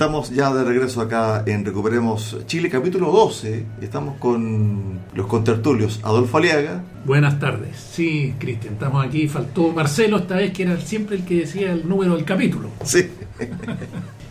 Estamos 0.00 0.30
ya 0.30 0.50
de 0.54 0.64
regreso 0.64 1.02
acá 1.02 1.42
en 1.44 1.62
Recuperemos 1.62 2.38
Chile, 2.46 2.70
capítulo 2.70 3.12
12. 3.12 3.66
Estamos 3.82 4.16
con 4.16 4.98
los 5.12 5.26
contertulios 5.26 6.00
Adolfo 6.02 6.38
Aliaga. 6.38 6.82
Buenas 7.04 7.38
tardes. 7.38 7.76
Sí, 7.76 8.34
Cristian, 8.38 8.72
estamos 8.72 9.04
aquí. 9.04 9.28
Faltó 9.28 9.70
Marcelo 9.72 10.16
esta 10.16 10.36
vez, 10.36 10.54
que 10.54 10.62
era 10.62 10.80
siempre 10.80 11.16
el 11.16 11.26
que 11.26 11.40
decía 11.40 11.72
el 11.72 11.86
número 11.86 12.16
del 12.16 12.24
capítulo. 12.24 12.70
Sí. 12.82 13.10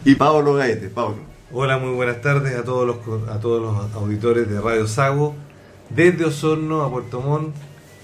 y 0.05 0.15
Pablo 0.15 0.55
Gaete. 0.55 0.89
Pablo. 0.89 1.17
Hola, 1.53 1.77
muy 1.77 1.91
buenas 1.91 2.19
tardes 2.19 2.57
a 2.57 2.63
todos 2.63 2.87
los, 2.87 3.29
a 3.29 3.39
todos 3.39 3.61
los 3.61 3.93
auditores 3.93 4.49
de 4.49 4.59
Radio 4.59 4.87
Sago. 4.87 5.35
Desde 5.91 6.25
Osorno 6.25 6.81
a 6.81 6.89
Puerto 6.89 7.21
Montt, 7.21 7.53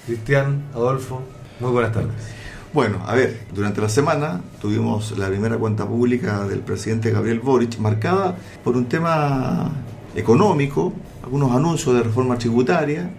Cristian, 0.06 0.66
Adolfo, 0.76 1.24
muy 1.60 1.72
buenas 1.72 1.94
tardes. 1.94 2.45
Bueno, 2.76 3.00
a 3.08 3.16
ver, 3.16 3.40
durante 3.56 3.80
la 3.80 3.88
semana 3.88 4.42
tuvimos 4.60 5.18
la 5.18 5.30
primera 5.30 5.58
cuenta 5.58 5.88
pública 5.88 6.46
del 6.46 6.60
presidente 6.60 7.10
Gabriel 7.10 7.40
Boric 7.40 7.78
marcada 7.78 8.36
por 8.66 8.76
un 8.76 8.88
tema 8.88 9.72
económico, 10.14 10.92
algunos 11.24 11.56
anuncios 11.56 11.96
de 11.96 12.04
reforma 12.04 12.38
tributaria, 12.38 13.10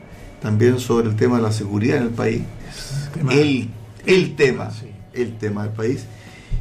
también 0.42 0.78
sobre 0.78 1.08
el 1.08 1.16
tema 1.16 1.38
de 1.38 1.42
la 1.44 1.52
seguridad 1.52 1.96
en 1.96 2.02
el 2.02 2.10
país. 2.10 2.42
el, 3.30 3.70
el 4.04 4.36
tema, 4.36 4.68
el 5.14 5.38
tema 5.38 5.62
del 5.62 5.72
país 5.72 6.04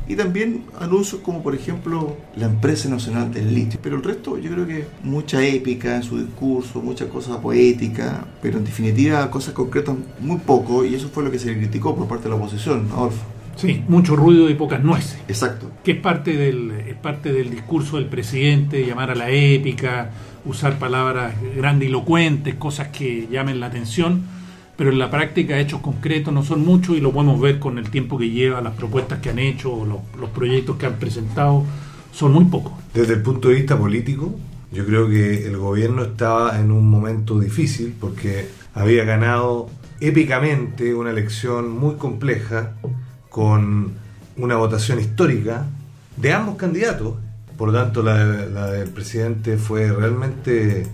y 0.07 0.15
también 0.15 0.63
anuncios 0.79 1.21
como 1.21 1.41
por 1.41 1.55
ejemplo 1.55 2.17
la 2.35 2.45
empresa 2.45 2.89
nacional 2.89 3.33
del 3.33 3.53
litio. 3.53 3.79
Pero 3.81 3.95
el 3.95 4.03
resto 4.03 4.37
yo 4.37 4.51
creo 4.51 4.67
que 4.67 4.85
mucha 5.03 5.45
épica 5.45 5.95
en 5.95 6.03
su 6.03 6.17
discurso, 6.19 6.81
mucha 6.81 7.07
cosa 7.07 7.41
poética, 7.41 8.25
pero 8.41 8.57
en 8.57 8.65
definitiva 8.65 9.29
cosas 9.31 9.53
concretas 9.53 9.95
muy 10.19 10.37
poco 10.37 10.85
y 10.85 10.95
eso 10.95 11.09
fue 11.09 11.23
lo 11.23 11.31
que 11.31 11.39
se 11.39 11.47
le 11.47 11.57
criticó 11.57 11.95
por 11.95 12.07
parte 12.07 12.25
de 12.25 12.29
la 12.29 12.35
oposición, 12.35 12.87
Adolfo. 12.91 13.23
Sí, 13.55 13.83
mucho 13.87 14.17
ruido 14.17 14.49
y 14.49 14.53
pocas 14.55 14.83
nueces. 14.83 15.17
Exacto. 15.29 15.71
Que 15.83 15.91
es 15.91 15.99
parte 15.99 16.35
del, 16.35 16.71
es 16.71 16.95
parte 16.95 17.31
del 17.31 17.49
discurso 17.49 17.95
del 17.95 18.07
presidente, 18.07 18.85
llamar 18.85 19.11
a 19.11 19.15
la 19.15 19.29
épica, 19.29 20.11
usar 20.43 20.77
palabras 20.77 21.33
grandilocuentes, 21.55 22.55
cosas 22.55 22.89
que 22.89 23.27
llamen 23.31 23.61
la 23.61 23.67
atención 23.67 24.34
pero 24.77 24.91
en 24.91 24.99
la 24.99 25.09
práctica 25.09 25.59
hechos 25.59 25.81
concretos 25.81 26.33
no 26.33 26.43
son 26.43 26.65
muchos 26.65 26.97
y 26.97 27.01
lo 27.01 27.11
podemos 27.11 27.39
ver 27.39 27.59
con 27.59 27.77
el 27.77 27.89
tiempo 27.89 28.17
que 28.17 28.29
lleva, 28.29 28.61
las 28.61 28.73
propuestas 28.73 29.19
que 29.19 29.29
han 29.29 29.39
hecho 29.39 29.85
los, 29.85 30.29
proyectos 30.31 30.77
que 30.77 30.85
han 30.85 30.95
presentado, 30.95 31.63
son 32.11 32.33
muy 32.33 32.45
pocos. 32.45 32.73
Desde 32.93 33.13
el 33.13 33.21
punto 33.21 33.49
de 33.49 33.55
vista 33.55 33.77
político, 33.77 34.35
yo 34.71 34.85
creo 34.85 35.09
que 35.09 35.47
el 35.47 35.57
gobierno 35.57 36.03
estaba 36.03 36.59
en 36.59 36.71
un 36.71 36.89
momento 36.89 37.39
difícil 37.39 37.95
porque 37.99 38.47
había 38.73 39.05
ganado 39.05 39.69
épicamente 40.01 40.93
una 40.93 41.11
elección 41.11 41.69
muy 41.69 41.95
compleja 41.95 42.73
con 43.29 43.93
una 44.37 44.55
votación 44.57 44.99
histórica 44.99 45.65
de 46.17 46.33
ambos 46.33 46.57
candidatos. 46.57 47.15
Por 47.57 47.71
lo 47.71 47.81
tanto, 47.81 48.03
la, 48.03 48.25
la 48.25 48.67
del 48.71 48.89
presidente 48.89 49.57
fue 49.57 49.89
realmente 49.89 50.85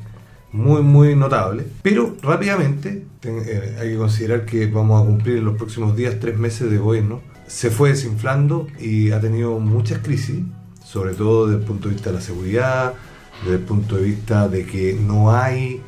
muy, 0.51 0.81
muy 0.81 1.15
notable. 1.15 1.65
Pero 1.81 2.15
rápidamente, 2.21 3.05
eh, 3.23 3.77
hay 3.79 3.91
que 3.91 3.97
considerar 3.97 4.45
que 4.45 4.67
vamos 4.67 5.01
a 5.01 5.05
cumplir 5.05 5.37
en 5.37 5.45
los 5.45 5.57
próximos 5.57 5.95
días 5.95 6.17
tres 6.19 6.37
meses 6.37 6.69
de 6.69 6.77
gobierno. 6.77 7.21
Se 7.47 7.69
fue 7.69 7.89
desinflando 7.89 8.67
y 8.79 9.11
ha 9.11 9.19
tenido 9.19 9.59
muchas 9.59 9.99
crisis, 9.99 10.39
sobre 10.83 11.13
todo 11.13 11.47
desde 11.47 11.59
el 11.59 11.65
punto 11.65 11.87
de 11.87 11.95
vista 11.95 12.09
de 12.09 12.15
la 12.15 12.21
seguridad, 12.21 12.93
desde 13.43 13.55
el 13.55 13.63
punto 13.63 13.97
de 13.97 14.03
vista 14.03 14.47
de 14.47 14.65
que 14.65 14.93
no 14.93 15.33
hay 15.33 15.81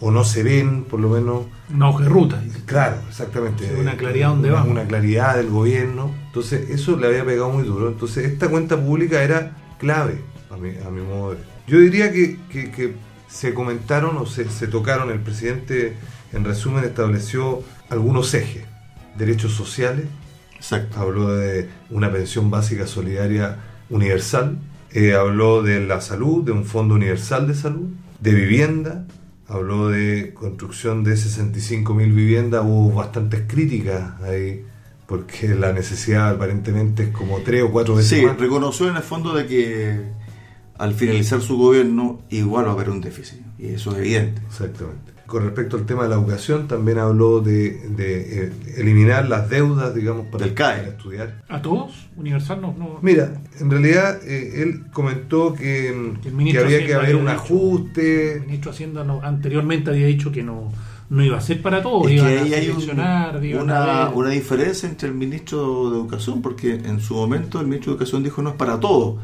o 0.00 0.10
no 0.10 0.24
se 0.24 0.42
ven, 0.42 0.84
por 0.84 1.00
lo 1.00 1.08
menos. 1.08 1.44
Una 1.74 1.88
hoja 1.88 2.04
de 2.04 2.10
ruta. 2.10 2.42
Claro, 2.66 2.96
exactamente. 3.08 3.74
una 3.80 3.96
claridad 3.96 4.28
donde 4.28 4.50
va. 4.50 4.62
Una 4.64 4.84
claridad 4.84 5.36
del 5.36 5.48
gobierno. 5.48 6.10
Entonces, 6.26 6.68
eso 6.70 6.96
le 6.96 7.06
había 7.06 7.24
pegado 7.24 7.50
muy 7.50 7.64
duro. 7.64 7.88
Entonces, 7.88 8.26
esta 8.26 8.48
cuenta 8.48 8.76
pública 8.76 9.22
era 9.22 9.56
clave, 9.78 10.20
a 10.50 10.56
mi, 10.56 10.70
a 10.86 10.90
mi 10.90 11.00
modo 11.00 11.30
de 11.30 11.36
ver. 11.36 11.44
Yo 11.66 11.80
diría 11.80 12.12
que, 12.12 12.38
que 12.50 12.94
se 13.28 13.54
comentaron 13.54 14.16
o 14.18 14.26
se, 14.26 14.44
tocaron, 14.66 15.10
el 15.10 15.20
presidente 15.20 15.94
en 16.32 16.44
resumen 16.44 16.84
estableció 16.84 17.62
algunos 17.88 18.34
ejes, 18.34 18.64
derechos 19.16 19.52
sociales, 19.52 20.06
habló 20.96 21.36
de 21.36 21.68
una 21.90 22.10
pensión 22.10 22.50
básica 22.50 22.86
solidaria 22.86 23.58
universal, 23.90 24.58
eh, 24.92 25.14
habló 25.14 25.62
de 25.62 25.80
la 25.86 26.00
salud, 26.00 26.44
de 26.44 26.52
un 26.52 26.64
fondo 26.64 26.94
universal 26.94 27.46
de 27.46 27.54
salud, 27.54 27.88
de 28.20 28.32
vivienda, 28.32 29.06
habló 29.48 29.88
de 29.88 30.32
construcción 30.34 31.04
de 31.04 31.16
65 31.16 31.94
mil 31.94 32.12
viviendas, 32.12 32.62
hubo 32.64 32.92
bastantes 32.92 33.42
críticas 33.46 34.20
ahí 34.22 34.64
porque 35.06 35.54
la 35.54 35.72
necesidad 35.72 36.30
aparentemente 36.30 37.04
es 37.04 37.08
como 37.10 37.38
tres 37.40 37.62
o 37.62 37.70
cuatro 37.70 37.94
veces 37.94 38.18
sí, 38.18 38.26
reconoció 38.26 38.88
en 38.88 38.96
el 38.96 39.02
fondo 39.02 39.34
de 39.34 39.46
que 39.46 40.00
al 40.78 40.94
finalizar 40.94 41.40
su 41.40 41.56
gobierno 41.56 42.20
igual 42.30 42.66
va 42.66 42.70
a 42.70 42.72
haber 42.74 42.90
un 42.90 43.00
déficit, 43.00 43.40
y 43.58 43.68
eso 43.68 43.92
es 43.92 43.98
evidente. 43.98 44.42
Exactamente. 44.46 45.16
Con 45.26 45.42
respecto 45.42 45.76
al 45.76 45.86
tema 45.86 46.04
de 46.04 46.10
la 46.10 46.14
educación, 46.14 46.68
también 46.68 46.98
habló 46.98 47.40
de, 47.40 47.80
eh, 47.98 48.52
eliminar 48.76 49.28
las 49.28 49.50
deudas, 49.50 49.92
digamos, 49.92 50.26
para, 50.26 50.44
Del 50.44 50.54
CAE. 50.54 50.90
estudiar. 50.90 51.42
¿A 51.48 51.60
todos? 51.60 52.06
¿Universal 52.16 52.60
no? 52.60 53.00
Mira, 53.02 53.32
en 53.58 53.68
realidad 53.68 54.20
eh, 54.24 54.62
él 54.62 54.84
comentó 54.92 55.52
que, 55.52 56.14
que, 56.22 56.58
había 56.58 56.86
que 56.86 56.94
haber 56.94 57.16
un 57.16 57.26
ajuste. 57.26 58.34
el 58.34 58.42
ministro 58.42 58.70
Hacienda 58.70 59.04
anteriormente 59.24 59.90
había 59.90 60.06
dicho 60.06 60.30
que 60.30 60.44
no, 60.44 60.70
no 61.10 61.24
iba 61.24 61.38
a 61.38 61.40
ser 61.40 61.60
para 61.60 61.82
todos. 61.82 62.08
Es 62.08 62.22
que 62.22 62.26
ahí 62.28 62.54
hay 62.54 62.70
una, 62.70 64.10
una 64.14 64.30
diferencia 64.30 64.88
entre 64.88 65.08
el 65.08 65.14
ministro 65.16 65.90
de 65.90 65.96
Educación, 65.96 66.40
porque 66.40 66.74
en 66.74 67.00
su 67.00 67.14
momento 67.14 67.60
el 67.60 67.66
ministro 67.66 67.92
de 67.92 67.96
Educación 67.96 68.22
dijo 68.22 68.42
no 68.42 68.50
es 68.50 68.56
para 68.56 68.78
todos 68.78 69.16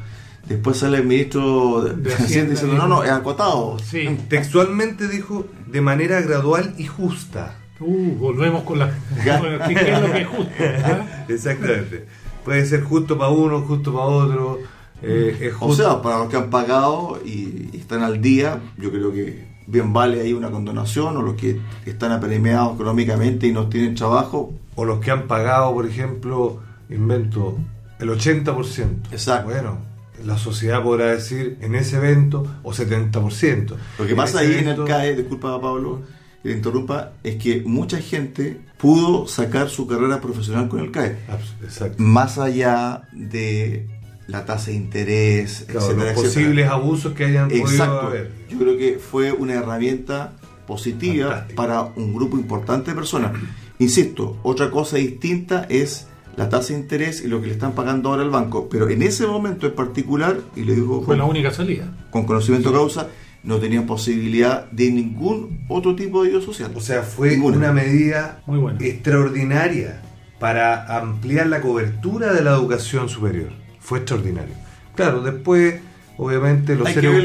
Después 0.49 0.79
sale 0.79 0.99
el 0.99 1.05
ministro 1.05 1.83
de, 1.83 2.15
Hacienda 2.15 2.51
diciendo, 2.51 2.77
no, 2.77 2.89
no, 2.89 3.05
es 3.05 3.11
acotado. 3.11 3.79
Sí. 3.79 4.19
Textualmente 4.29 5.09
dijo, 5.09 5.47
de 5.67 5.81
manera 5.81 6.21
gradual 6.21 6.75
y 6.79 6.87
justa. 6.87 7.57
Uh, 7.81 8.17
volvemos 8.17 8.63
con 8.65 8.79
la... 8.79 8.93
¿Qué, 9.23 9.31
es 9.31 10.01
lo 10.01 10.13
que 10.13 10.21
es 10.21 10.29
justo? 10.29 10.53
¿Ah? 10.85 11.25
Exactamente. 11.29 12.07
Puede 12.45 12.67
ser 12.67 12.83
justo 12.83 13.17
para 13.17 13.31
uno, 13.31 13.61
justo 13.63 13.93
para 13.93 14.05
otro. 14.07 14.59
Eh, 15.01 15.37
es 15.41 15.55
justo. 15.55 15.67
O 15.67 15.75
sea, 15.75 16.03
para 16.03 16.19
los 16.19 16.29
que 16.29 16.37
han 16.37 16.51
pagado 16.51 17.21
y, 17.25 17.77
están 17.77 18.03
al 18.03 18.21
día, 18.21 18.61
yo 18.79 18.91
creo 18.91 19.13
que 19.13 19.47
bien 19.67 19.93
vale 19.93 20.21
ahí 20.21 20.33
una 20.33 20.51
condonación, 20.51 21.17
o 21.17 21.23
los 21.23 21.35
que 21.35 21.61
están 21.87 22.13
apremiados 22.13 22.75
económicamente 22.75 23.47
y 23.47 23.53
no 23.53 23.69
tienen 23.69 23.95
trabajo. 23.95 24.53
O 24.75 24.85
los 24.85 25.01
que 25.01 25.11
han 25.11 25.27
pagado, 25.27 25.73
por 25.73 25.87
ejemplo, 25.87 26.61
invento, 26.89 27.59
el 27.99 28.11
80%. 28.11 29.13
Exacto. 29.13 29.51
Bueno, 29.51 29.92
la 30.25 30.39
sociedad 30.39 30.83
podrá 30.83 31.07
decir 31.07 31.59
en 31.61 31.75
ese 31.75 31.97
evento 31.97 32.47
o 32.63 32.73
70%. 32.73 33.75
Lo 33.99 34.07
que 34.07 34.15
pasa 34.15 34.41
ahí 34.41 34.55
en 34.59 34.69
el 34.69 34.85
CAE, 34.85 35.17
disculpa 35.17 35.61
Pablo, 35.61 36.03
que 36.43 36.49
le 36.51 36.55
interrumpa, 36.57 37.13
es 37.23 37.37
que 37.37 37.63
mucha 37.65 37.99
gente 37.99 38.61
pudo 38.79 39.27
sacar 39.27 39.69
su 39.69 39.87
carrera 39.87 40.21
profesional 40.21 40.69
con 40.69 40.81
el 40.81 40.91
CAE. 40.91 41.17
Exacto. 41.63 42.03
Más 42.03 42.39
allá 42.39 43.03
de 43.13 43.87
la 44.27 44.45
tasa 44.45 44.71
de 44.71 44.77
interés, 44.77 45.67
los 45.73 45.85
posibles 46.15 46.69
abusos 46.69 47.13
que 47.13 47.25
hayan 47.25 47.49
podido 47.49 48.01
haber. 48.01 48.33
Yo 48.49 48.59
creo 48.59 48.77
que 48.77 48.99
fue 48.99 49.33
una 49.33 49.55
herramienta 49.55 50.33
positiva 50.67 51.47
para 51.55 51.83
un 51.83 52.15
grupo 52.15 52.39
importante 52.39 52.93
de 52.93 52.95
personas. 52.95 53.33
Insisto, 53.79 54.39
otra 54.43 54.71
cosa 54.71 54.97
distinta 54.97 55.67
es 55.69 56.07
la 56.37 56.49
tasa 56.49 56.73
de 56.73 56.81
interés 56.81 57.23
y 57.23 57.29
lo 57.29 57.41
que 57.41 57.49
le 57.49 57.53
están 57.53 57.73
pagando 57.73 58.11
ahora 58.11 58.23
al 58.23 58.31
banco. 58.31 58.69
Pero 58.71 58.89
en 58.89 59.03
ese 59.03 59.27
momento 59.27 59.67
en 59.67 59.75
particular, 59.75 60.39
y 60.57 60.63
le 60.63 60.75
digo... 60.75 61.03
Fue 61.03 61.17
la 61.17 61.25
única 61.25 61.51
salida. 61.51 61.93
Con 62.11 62.25
conocimiento 62.25 62.71
de 62.71 62.77
causa, 62.77 63.09
no 63.43 63.59
tenían 63.59 63.87
posibilidad 63.87 64.71
de 64.71 64.91
ningún 64.91 65.65
otro 65.69 65.95
tipo 65.97 66.23
de 66.23 66.31
ayuda 66.31 66.45
social. 66.45 66.73
O 66.75 66.81
sea, 66.81 67.03
fue 67.03 67.39
una 67.39 67.73
medida 67.73 68.43
Muy 68.47 68.59
buena. 68.59 68.79
extraordinaria 68.81 70.03
para 70.39 70.99
ampliar 70.99 71.47
la 71.47 71.61
cobertura 71.61 72.33
de 72.33 72.43
la 72.43 72.53
educación 72.53 73.09
superior. 73.09 73.51
Fue 73.81 73.99
extraordinario. 73.99 74.55
Claro, 74.95 75.23
después, 75.23 75.81
obviamente, 76.17 76.77
los 76.77 76.89
seres, 76.91 77.25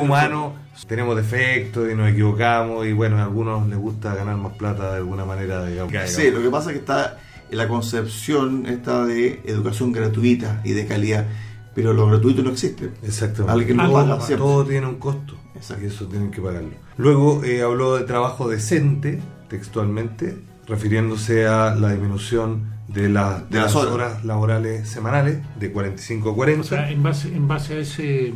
humanos 0.00 0.52
tenemos 0.86 1.16
defectos 1.16 1.90
y 1.90 1.94
nos 1.94 2.10
equivocamos 2.10 2.84
y 2.86 2.92
bueno, 2.92 3.18
a 3.18 3.22
algunos 3.22 3.68
les 3.68 3.78
gusta 3.78 4.14
ganar 4.14 4.36
más 4.36 4.54
plata 4.54 4.90
de 4.90 4.96
alguna 4.96 5.24
manera. 5.24 5.64
Digamos. 5.64 5.92
Sí, 6.06 6.30
lo 6.30 6.42
que 6.42 6.50
pasa 6.50 6.70
es 6.70 6.74
que 6.74 6.80
está 6.80 7.18
la 7.50 7.68
concepción 7.68 8.66
esta 8.66 9.04
de 9.06 9.40
educación 9.44 9.92
gratuita 9.92 10.60
y 10.64 10.72
de 10.72 10.86
calidad. 10.86 11.26
pero 11.74 11.92
lo 11.92 12.06
gratuito 12.06 12.42
no 12.42 12.50
existe. 12.50 12.90
Exactamente. 13.02 13.52
Alguien 13.52 13.76
lo 13.78 13.92
paga. 13.92 14.18
Todo 14.36 14.64
tiene 14.64 14.86
un 14.86 14.96
costo. 14.96 15.34
Exacto. 15.56 15.82
Y 15.84 15.86
eso 15.88 16.06
tienen 16.06 16.30
que 16.30 16.40
pagarlo. 16.40 16.70
Luego 16.96 17.42
eh, 17.44 17.62
habló 17.62 17.96
de 17.96 18.04
trabajo 18.04 18.48
decente, 18.48 19.20
textualmente, 19.48 20.36
refiriéndose 20.68 21.46
a 21.46 21.74
la 21.74 21.90
disminución 21.92 22.72
de, 22.88 23.08
la- 23.08 23.40
de 23.40 23.44
De 23.50 23.56
las 23.56 23.74
las 23.74 23.74
horas. 23.76 23.92
horas 23.94 24.24
laborales 24.24 24.88
semanales 24.88 25.38
de 25.58 25.72
45 25.72 26.30
a 26.30 26.34
40. 26.34 26.60
O 26.60 26.64
sea, 26.64 26.90
en 26.90 27.02
base, 27.02 27.28
en 27.34 27.48
base 27.48 27.74
a 27.74 27.78
ese 27.78 28.32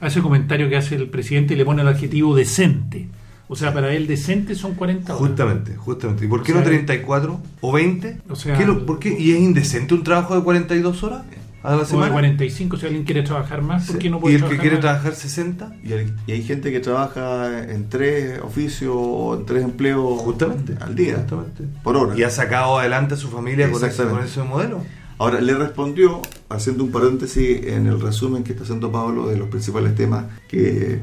a 0.00 0.08
ese 0.08 0.20
comentario 0.20 0.68
que 0.68 0.76
hace 0.76 0.96
el 0.96 1.08
presidente 1.08 1.56
le 1.56 1.64
pone 1.64 1.80
el 1.82 1.88
adjetivo 1.88 2.34
decente. 2.34 3.08
O 3.48 3.56
sea, 3.56 3.74
para 3.74 3.92
él 3.94 4.06
decente 4.06 4.54
son 4.54 4.74
40 4.74 5.14
horas. 5.14 5.28
Justamente, 5.28 5.76
justamente. 5.76 6.24
¿Y 6.24 6.28
por 6.28 6.42
qué 6.42 6.52
O 6.52 6.54
sea, 6.56 6.62
no 6.62 6.66
34 6.68 7.40
o 7.60 7.72
20? 7.72 8.18
o 8.28 8.36
sea, 8.36 8.56
¿Qué 8.56 8.64
lo- 8.64 8.86
¿Por 8.86 8.98
qué? 8.98 9.14
¿Y 9.18 9.32
es 9.32 9.40
indecente 9.40 9.92
un 9.94 10.02
trabajo 10.02 10.34
de 10.36 10.42
42 10.42 11.02
horas 11.02 11.22
a 11.62 11.70
la 11.72 11.76
O 11.76 11.80
de 11.80 11.86
semana? 11.86 12.12
45, 12.12 12.76
si 12.78 12.86
alguien 12.86 13.04
quiere 13.04 13.22
trabajar 13.22 13.60
más, 13.62 13.86
¿por 13.86 13.98
qué 13.98 14.08
no 14.08 14.16
¿Y 14.16 14.20
puede 14.20 14.34
el 14.36 14.40
que 14.40 14.46
trabajar 14.46 14.60
quiere 14.62 14.76
más? 14.76 14.80
trabajar 14.82 15.14
60? 15.14 15.72
Y 15.84 15.92
hay, 15.92 16.14
y 16.26 16.32
hay 16.32 16.42
gente 16.42 16.72
que 16.72 16.80
trabaja 16.80 17.64
en 17.70 17.88
tres 17.90 18.40
oficios 18.40 18.94
o 18.96 19.36
en 19.38 19.44
tres 19.46 19.62
empleos 19.64 20.20
Justamente. 20.22 20.74
al 20.80 20.94
día, 20.94 21.16
Justamente. 21.16 21.64
por 21.82 21.96
hora. 21.98 22.16
Y 22.18 22.22
ha 22.22 22.30
sacado 22.30 22.78
adelante 22.78 23.12
a 23.14 23.16
su 23.18 23.28
familia 23.28 23.70
con 23.70 23.84
ese, 23.84 24.04
con 24.04 24.22
ese 24.22 24.42
modelo. 24.42 24.82
Ahora, 25.18 25.40
le 25.40 25.54
respondió, 25.54 26.20
haciendo 26.48 26.82
un 26.82 26.90
paréntesis 26.90 27.66
en 27.66 27.86
el 27.86 28.00
resumen 28.00 28.42
que 28.42 28.52
está 28.52 28.64
haciendo 28.64 28.90
Pablo 28.90 29.28
de 29.28 29.36
los 29.36 29.48
principales 29.48 29.94
temas 29.94 30.24
que 30.48 31.00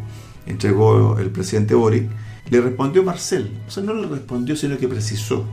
entregó 0.47 1.17
el 1.19 1.29
presidente 1.29 1.75
Boric, 1.75 2.09
le 2.51 2.61
respondió 2.61 3.01
Marcel. 3.03 3.49
O 3.67 3.71
sea, 3.71 3.81
no 3.81 3.95
le 3.95 4.07
respondió, 4.07 4.55
sino 4.55 4.77
que 4.77 4.87
precisó 4.87 5.45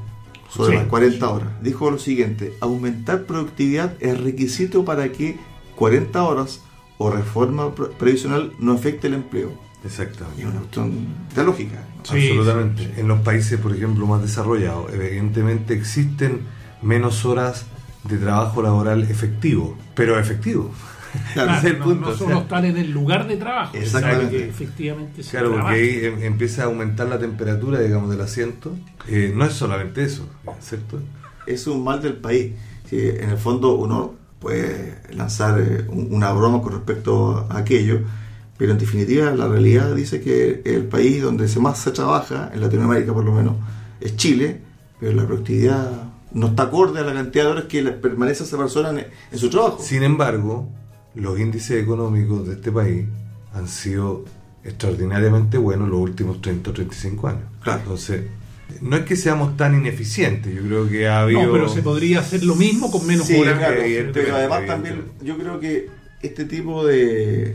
sobre 0.51 0.73
Sí. 0.73 0.77
las 0.79 0.87
40 0.89 1.29
horas. 1.31 1.49
Dijo 1.63 1.91
lo 1.91 1.99
siguiente, 1.99 2.53
aumentar 2.61 3.25
productividad 3.25 3.95
es 4.01 4.21
requisito 4.21 4.85
para 4.85 5.11
que 5.13 5.39
40 5.77 6.23
horas 6.23 6.61
o 6.99 7.11
reforma 7.11 7.75
pre- 7.75 7.87
previsional 7.87 8.53
no 8.59 8.73
afecte 8.73 9.07
el 9.07 9.15
empleo. 9.15 9.53
Y 9.85 9.87
Exactamente. 9.87 10.43
es 10.43 10.49
una 10.49 10.59
cuestión 10.59 11.07
de 11.35 11.45
lógica. 11.45 11.77
¿no? 11.99 12.05
Sí, 12.17 12.29
Absolutamente. 12.31 12.83
sí, 12.83 12.91
sí. 12.95 13.01
En 13.01 13.09
los 13.09 13.21
países, 13.21 13.61
por 13.61 13.73
ejemplo, 13.75 14.07
más 14.07 14.21
desarrollados, 14.23 14.93
evidentemente 14.93 15.75
existen 15.75 16.41
menos 16.83 17.25
horas 17.25 17.67
de 18.05 18.17
trabajo 18.17 18.61
laboral 18.63 19.03
efectivo, 19.05 19.77
pero 19.95 20.19
efectivo. 20.19 20.73
Claro, 21.35 21.55
es 21.59 21.65
el 21.65 21.79
no, 21.79 21.85
punto, 21.85 22.01
no 22.01 22.09
o 22.13 22.17
solo 22.17 22.31
sea, 22.35 22.39
estar 22.43 22.65
en 22.65 22.77
el 22.77 22.91
lugar 22.91 23.27
de 23.29 23.37
trabajo, 23.37 23.77
Exactamente. 23.77 24.37
que 24.37 24.49
efectivamente 24.49 25.23
se 25.23 25.31
Claro, 25.31 25.53
porque 25.53 25.67
ahí 25.69 26.05
em- 26.05 26.23
empieza 26.23 26.63
a 26.63 26.65
aumentar 26.67 27.09
la 27.09 27.19
temperatura, 27.19 27.81
digamos, 27.81 28.11
del 28.11 28.21
asiento. 28.21 28.77
Eh, 29.09 29.33
no 29.35 29.45
es 29.45 29.53
solamente 29.53 30.03
eso, 30.05 30.29
¿cierto? 30.61 31.01
es 31.47 31.67
un 31.67 31.83
mal 31.85 32.03
del 32.03 32.15
país. 32.15 32.53
Que 32.91 33.23
en 33.23 33.31
el 33.31 33.37
fondo 33.39 33.75
uno 33.77 34.15
puede 34.41 34.99
lanzar 35.13 35.61
eh, 35.61 35.85
un- 35.89 36.09
una 36.15 36.33
broma 36.33 36.63
con 36.63 36.73
respecto 36.73 37.47
a 37.51 37.59
aquello, 37.59 38.01
pero 38.57 38.73
en 38.73 38.79
definitiva 38.79 39.31
la 39.33 39.47
realidad 39.49 39.95
dice 39.95 40.21
que 40.21 40.63
el 40.65 40.85
país 40.85 41.23
donde 41.23 41.49
se 41.49 41.61
más 41.61 41.79
se 41.79 41.91
trabaja, 41.91 42.51
en 42.53 42.61
Latinoamérica 42.61 43.13
por 43.13 43.25
lo 43.25 43.33
menos, 43.33 43.55
es 44.01 44.17
Chile, 44.17 44.61
pero 45.01 45.13
la 45.13 45.27
productividad 45.27 45.91
no 46.33 46.49
está 46.49 46.65
acorde 46.65 47.01
a 47.01 47.05
la 47.05 47.13
cantidad 47.15 47.45
de 47.45 47.51
horas 47.51 47.65
que 47.65 47.83
permanece 47.85 48.45
esa 48.45 48.57
persona 48.59 48.91
en, 48.91 49.07
en 49.33 49.39
su 49.39 49.49
trabajo. 49.51 49.79
Sin 49.83 50.03
embargo, 50.03 50.69
los 51.15 51.39
índices 51.39 51.83
económicos 51.83 52.47
de 52.47 52.55
este 52.55 52.71
país 52.73 53.05
han 53.55 53.69
sido 53.69 54.25
extraordinariamente 54.65 55.59
buenos 55.59 55.89
los 55.89 55.99
últimos 56.01 56.41
30 56.43 56.71
o 56.71 56.73
35 56.73 57.29
años. 57.29 57.43
Claro. 57.63 57.81
Entonces, 57.81 58.23
no 58.83 58.97
es 58.97 59.05
que 59.05 59.17
seamos 59.17 59.57
tan 59.57 59.75
ineficientes, 59.75 60.55
yo 60.55 60.63
creo 60.63 60.89
que 60.89 61.09
ha 61.09 61.23
habido... 61.23 61.43
No, 61.43 61.53
pero 61.53 61.69
se 61.69 61.83
podría 61.83 62.21
hacer 62.21 62.45
lo 62.45 62.55
mismo 62.55 62.91
con 62.91 63.07
menos 63.07 63.27
Sí, 63.27 63.37
horas. 63.37 63.59
claro, 63.59 63.81
pero 64.13 64.37
además 64.37 64.67
también 64.67 65.03
yo 65.23 65.39
creo 65.39 65.59
que 65.59 65.89
este 66.23 66.45
tipo 66.45 66.85
de, 66.87 67.55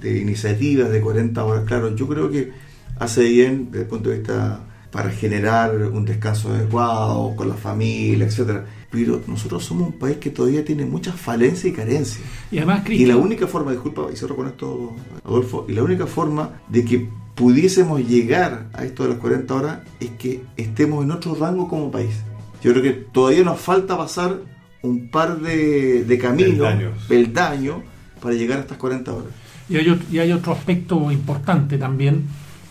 de 0.00 0.18
iniciativas 0.18 0.90
de 0.90 1.00
40 1.00 1.44
horas, 1.44 1.64
claro, 1.66 1.94
yo 1.94 2.08
creo 2.08 2.30
que 2.30 2.50
hace 2.98 3.22
bien 3.24 3.66
desde 3.70 3.82
el 3.84 3.88
punto 3.88 4.10
de 4.10 4.18
vista 4.18 4.60
para 4.90 5.10
generar 5.10 5.74
un 5.76 6.04
descanso 6.04 6.52
adecuado 6.52 7.36
con 7.36 7.48
la 7.48 7.54
familia, 7.54 8.26
etcétera. 8.26 8.66
Pero 8.90 9.20
nosotros 9.26 9.64
somos 9.64 9.88
un 9.88 9.98
país 9.98 10.16
que 10.16 10.30
todavía 10.30 10.64
tiene 10.64 10.84
muchas 10.84 11.14
falencias 11.14 11.66
y 11.66 11.72
carencias. 11.72 12.20
Y 12.50 12.58
además, 12.58 12.80
Y 12.80 12.84
Cristian, 12.86 13.08
la 13.10 13.16
única 13.16 13.46
forma, 13.46 13.70
disculpa, 13.70 14.06
y 14.12 14.16
cierro 14.16 14.34
con 14.36 14.48
esto, 14.48 14.96
Adolfo, 15.24 15.64
y 15.68 15.72
la 15.74 15.82
única 15.84 16.06
forma 16.06 16.60
de 16.68 16.84
que 16.84 17.08
pudiésemos 17.36 18.00
llegar 18.06 18.68
a 18.72 18.84
esto 18.84 19.04
de 19.04 19.10
las 19.10 19.18
40 19.18 19.54
horas 19.54 19.78
es 20.00 20.10
que 20.18 20.42
estemos 20.56 21.04
en 21.04 21.12
otro 21.12 21.34
rango 21.36 21.68
como 21.68 21.90
país. 21.90 22.14
Yo 22.62 22.72
creo 22.72 22.82
que 22.82 22.90
todavía 22.92 23.44
nos 23.44 23.60
falta 23.60 23.96
pasar 23.96 24.38
un 24.82 25.08
par 25.10 25.40
de, 25.40 26.04
de 26.04 26.18
caminos, 26.18 26.50
Peldaños. 26.68 27.04
peldaños, 27.08 27.76
para 28.20 28.34
llegar 28.34 28.58
a 28.58 28.62
estas 28.62 28.76
40 28.78 29.12
horas. 29.12 29.28
Y 29.68 29.76
hay, 29.76 29.86
ot- 29.86 30.10
y 30.10 30.18
hay 30.18 30.32
otro 30.32 30.52
aspecto 30.52 31.10
importante 31.12 31.78
también, 31.78 32.24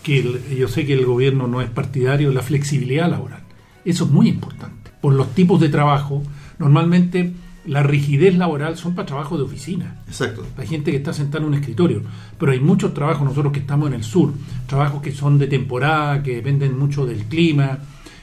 que 0.04 0.20
el- 0.20 0.42
yo 0.58 0.68
sé 0.68 0.86
que 0.86 0.94
el 0.94 1.06
gobierno 1.06 1.48
no 1.48 1.62
es 1.62 1.70
partidario, 1.70 2.32
la 2.34 2.42
flexibilidad 2.42 3.10
laboral. 3.10 3.42
Eso 3.86 4.04
es 4.06 4.12
muy 4.12 4.28
importante. 4.28 4.76
Por 5.02 5.14
los 5.14 5.30
tipos 5.34 5.60
de 5.62 5.70
trabajo, 5.70 6.24
normalmente 6.58 7.34
la 7.66 7.84
rigidez 7.84 8.36
laboral 8.36 8.78
son 8.78 8.96
para 8.96 9.06
trabajo 9.06 9.38
de 9.38 9.44
oficina. 9.44 9.98
Exacto. 10.08 10.46
Hay 10.58 10.66
gente 10.68 10.92
que 10.92 10.98
está 10.98 11.14
sentada 11.14 11.40
en 11.44 11.50
un 11.50 11.54
escritorio, 11.54 12.02
pero 12.40 12.52
hay 12.52 12.60
muchos 12.60 12.94
trabajos, 12.94 13.24
nosotros 13.28 13.54
que 13.54 13.60
estamos 13.60 13.88
en 13.90 13.94
el 13.96 14.04
sur, 14.04 14.34
trabajos 14.68 15.02
que 15.02 15.12
son 15.12 15.38
de 15.38 15.48
temporada, 15.48 16.24
que 16.24 16.36
dependen 16.36 16.78
mucho 16.78 17.06
del 17.06 17.24
clima, 17.26 17.80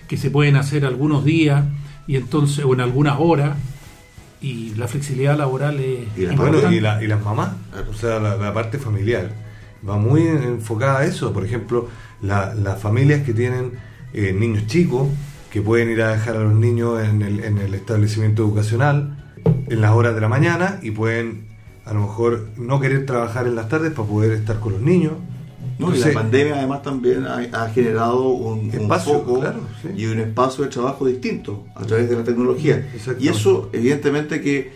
que 0.09 0.17
se 0.17 0.31
pueden 0.31 0.57
hacer 0.57 0.85
algunos 0.85 1.25
días 1.25 1.65
y 2.07 2.17
entonces 2.17 2.65
o 2.65 2.75
en 2.75 2.81
algunas 2.81 3.17
horas 3.19 3.57
y 4.41 4.75
la 4.75 4.87
flexibilidad 4.89 5.37
laboral 5.37 5.81
es 5.81 6.01
Y 6.17 6.27
la- 6.27 6.35
Bueno, 6.35 6.73
y, 6.73 6.81
la- 6.81 7.03
y 7.03 7.07
las 7.07 7.25
mamás, 7.25 7.53
o 7.89 7.95
sea, 7.95 8.19
la, 8.21 8.37
la 8.37 8.53
parte 8.53 8.79
familiar, 8.79 9.31
va 9.89 9.97
muy 9.97 10.23
enfocada 10.27 11.01
a 11.01 11.05
eso. 11.05 11.33
Por 11.33 11.45
ejemplo, 11.45 11.89
la- 12.23 12.55
las 12.55 12.81
familias 12.81 13.23
que 13.23 13.33
tienen 13.33 13.73
eh, 14.13 14.33
niños 14.33 14.67
chicos, 14.67 15.09
que 15.57 15.63
pueden 15.63 15.89
ir 15.89 16.03
a 16.03 16.13
dejar 16.13 16.37
a 16.37 16.41
los 16.41 16.53
niños 16.53 17.03
en 17.03 17.23
el, 17.23 17.43
en 17.43 17.57
el 17.57 17.73
establecimiento 17.73 18.43
educacional 18.43 19.17
en 19.71 19.81
las 19.81 19.93
horas 19.93 20.15
de 20.15 20.21
la 20.21 20.29
mañana 20.29 20.79
y 20.83 20.91
pueden 20.91 21.47
a 21.87 21.95
lo 21.95 22.01
mejor 22.01 22.49
no 22.59 22.79
querer 22.79 23.07
trabajar 23.07 23.47
en 23.47 23.55
las 23.55 23.71
tardes 23.71 23.93
para 23.93 24.07
poder 24.07 24.33
estar 24.33 24.61
con 24.61 24.75
los 24.75 24.83
niños. 24.83 25.15
No, 25.79 25.95
y 25.95 25.99
la 25.99 26.13
pandemia 26.13 26.57
además 26.57 26.83
también 26.83 27.27
ha, 27.27 27.39
ha 27.39 27.71
generado 27.71 28.29
un, 28.29 28.67
un 28.67 28.71
Espacio, 28.71 29.15
foco 29.15 29.41
claro, 29.41 29.61
sí. 29.81 29.89
y 29.97 30.05
un 30.05 30.21
espacio 30.21 30.65
de 30.65 30.71
trabajo 30.71 31.07
distinto 31.07 31.65
a 31.75 31.85
través 31.85 32.11
de 32.11 32.17
la 32.17 32.25
tecnología. 32.25 32.87
Y 33.19 33.29
eso 33.29 33.71
evidentemente 33.73 34.43
que 34.43 34.73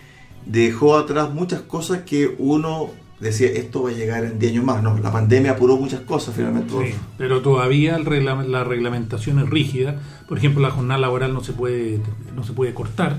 dejó 0.47 0.97
atrás 0.97 1.31
muchas 1.31 1.61
cosas 1.61 2.05
que 2.07 2.35
uno 2.39 2.89
decía, 3.21 3.49
esto 3.49 3.83
va 3.83 3.91
a 3.91 3.93
llegar 3.93 4.25
en 4.25 4.39
10 4.39 4.53
años 4.53 4.65
más. 4.65 4.83
No, 4.83 4.99
la 4.99 5.13
pandemia 5.13 5.53
apuró 5.53 5.77
muchas 5.77 6.01
cosas 6.01 6.35
finalmente. 6.35 6.73
Sí, 6.73 6.95
pero 7.19 7.41
todavía 7.43 7.97
el 7.97 8.05
regla- 8.07 8.43
la 8.45 8.65
reglamentación 8.65 9.39
es 9.41 9.49
rígida. 9.51 9.97
Por 10.29 10.39
ejemplo, 10.39 10.63
la 10.63 10.71
jornada 10.71 10.99
laboral 11.01 11.33
no 11.35 11.43
se 11.45 11.53
puede 11.53 12.01
no 12.35 12.45
se 12.45 12.53
puede 12.53 12.73
cortar. 12.75 13.19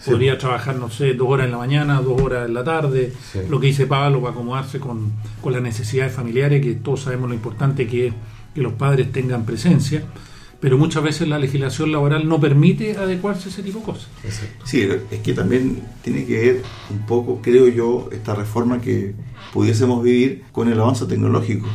Sí. 0.00 0.10
Podría 0.10 0.36
trabajar, 0.36 0.76
no 0.76 0.90
sé, 0.90 1.14
dos 1.14 1.28
horas 1.28 1.46
en 1.46 1.52
la 1.52 1.58
mañana, 1.58 2.00
dos 2.02 2.20
horas 2.20 2.46
en 2.46 2.52
la 2.54 2.62
tarde. 2.64 3.12
Sí. 3.32 3.38
Lo 3.48 3.58
que 3.60 3.68
dice 3.68 3.86
Pablo 3.86 4.20
va 4.20 4.30
a 4.30 4.32
acomodarse 4.32 4.78
con, 4.78 5.12
con 5.40 5.52
las 5.54 5.62
necesidades 5.62 6.12
familiares, 6.12 6.60
que 6.62 6.74
todos 6.74 7.02
sabemos 7.02 7.28
lo 7.28 7.34
importante 7.34 7.86
que 7.86 8.08
es 8.08 8.14
que 8.54 8.60
los 8.60 8.74
padres 8.74 9.10
tengan 9.12 9.44
presencia. 9.44 10.02
Pero 10.64 10.78
muchas 10.78 11.02
veces 11.02 11.28
la 11.28 11.38
legislación 11.38 11.92
laboral 11.92 12.26
no 12.26 12.40
permite 12.40 12.96
adecuarse 12.96 13.50
a 13.50 13.52
ese 13.52 13.62
tipo 13.62 13.80
de 13.80 13.84
cosas. 13.84 14.08
Exacto. 14.24 14.64
Sí, 14.66 14.88
es 15.10 15.20
que 15.20 15.34
también 15.34 15.82
tiene 16.00 16.24
que 16.24 16.38
ver 16.38 16.62
un 16.88 17.04
poco, 17.04 17.42
creo 17.42 17.68
yo, 17.68 18.08
esta 18.12 18.34
reforma 18.34 18.80
que 18.80 19.12
pudiésemos 19.52 20.02
vivir 20.02 20.44
con 20.52 20.72
el 20.72 20.80
avance 20.80 21.04
tecnológico. 21.04 21.68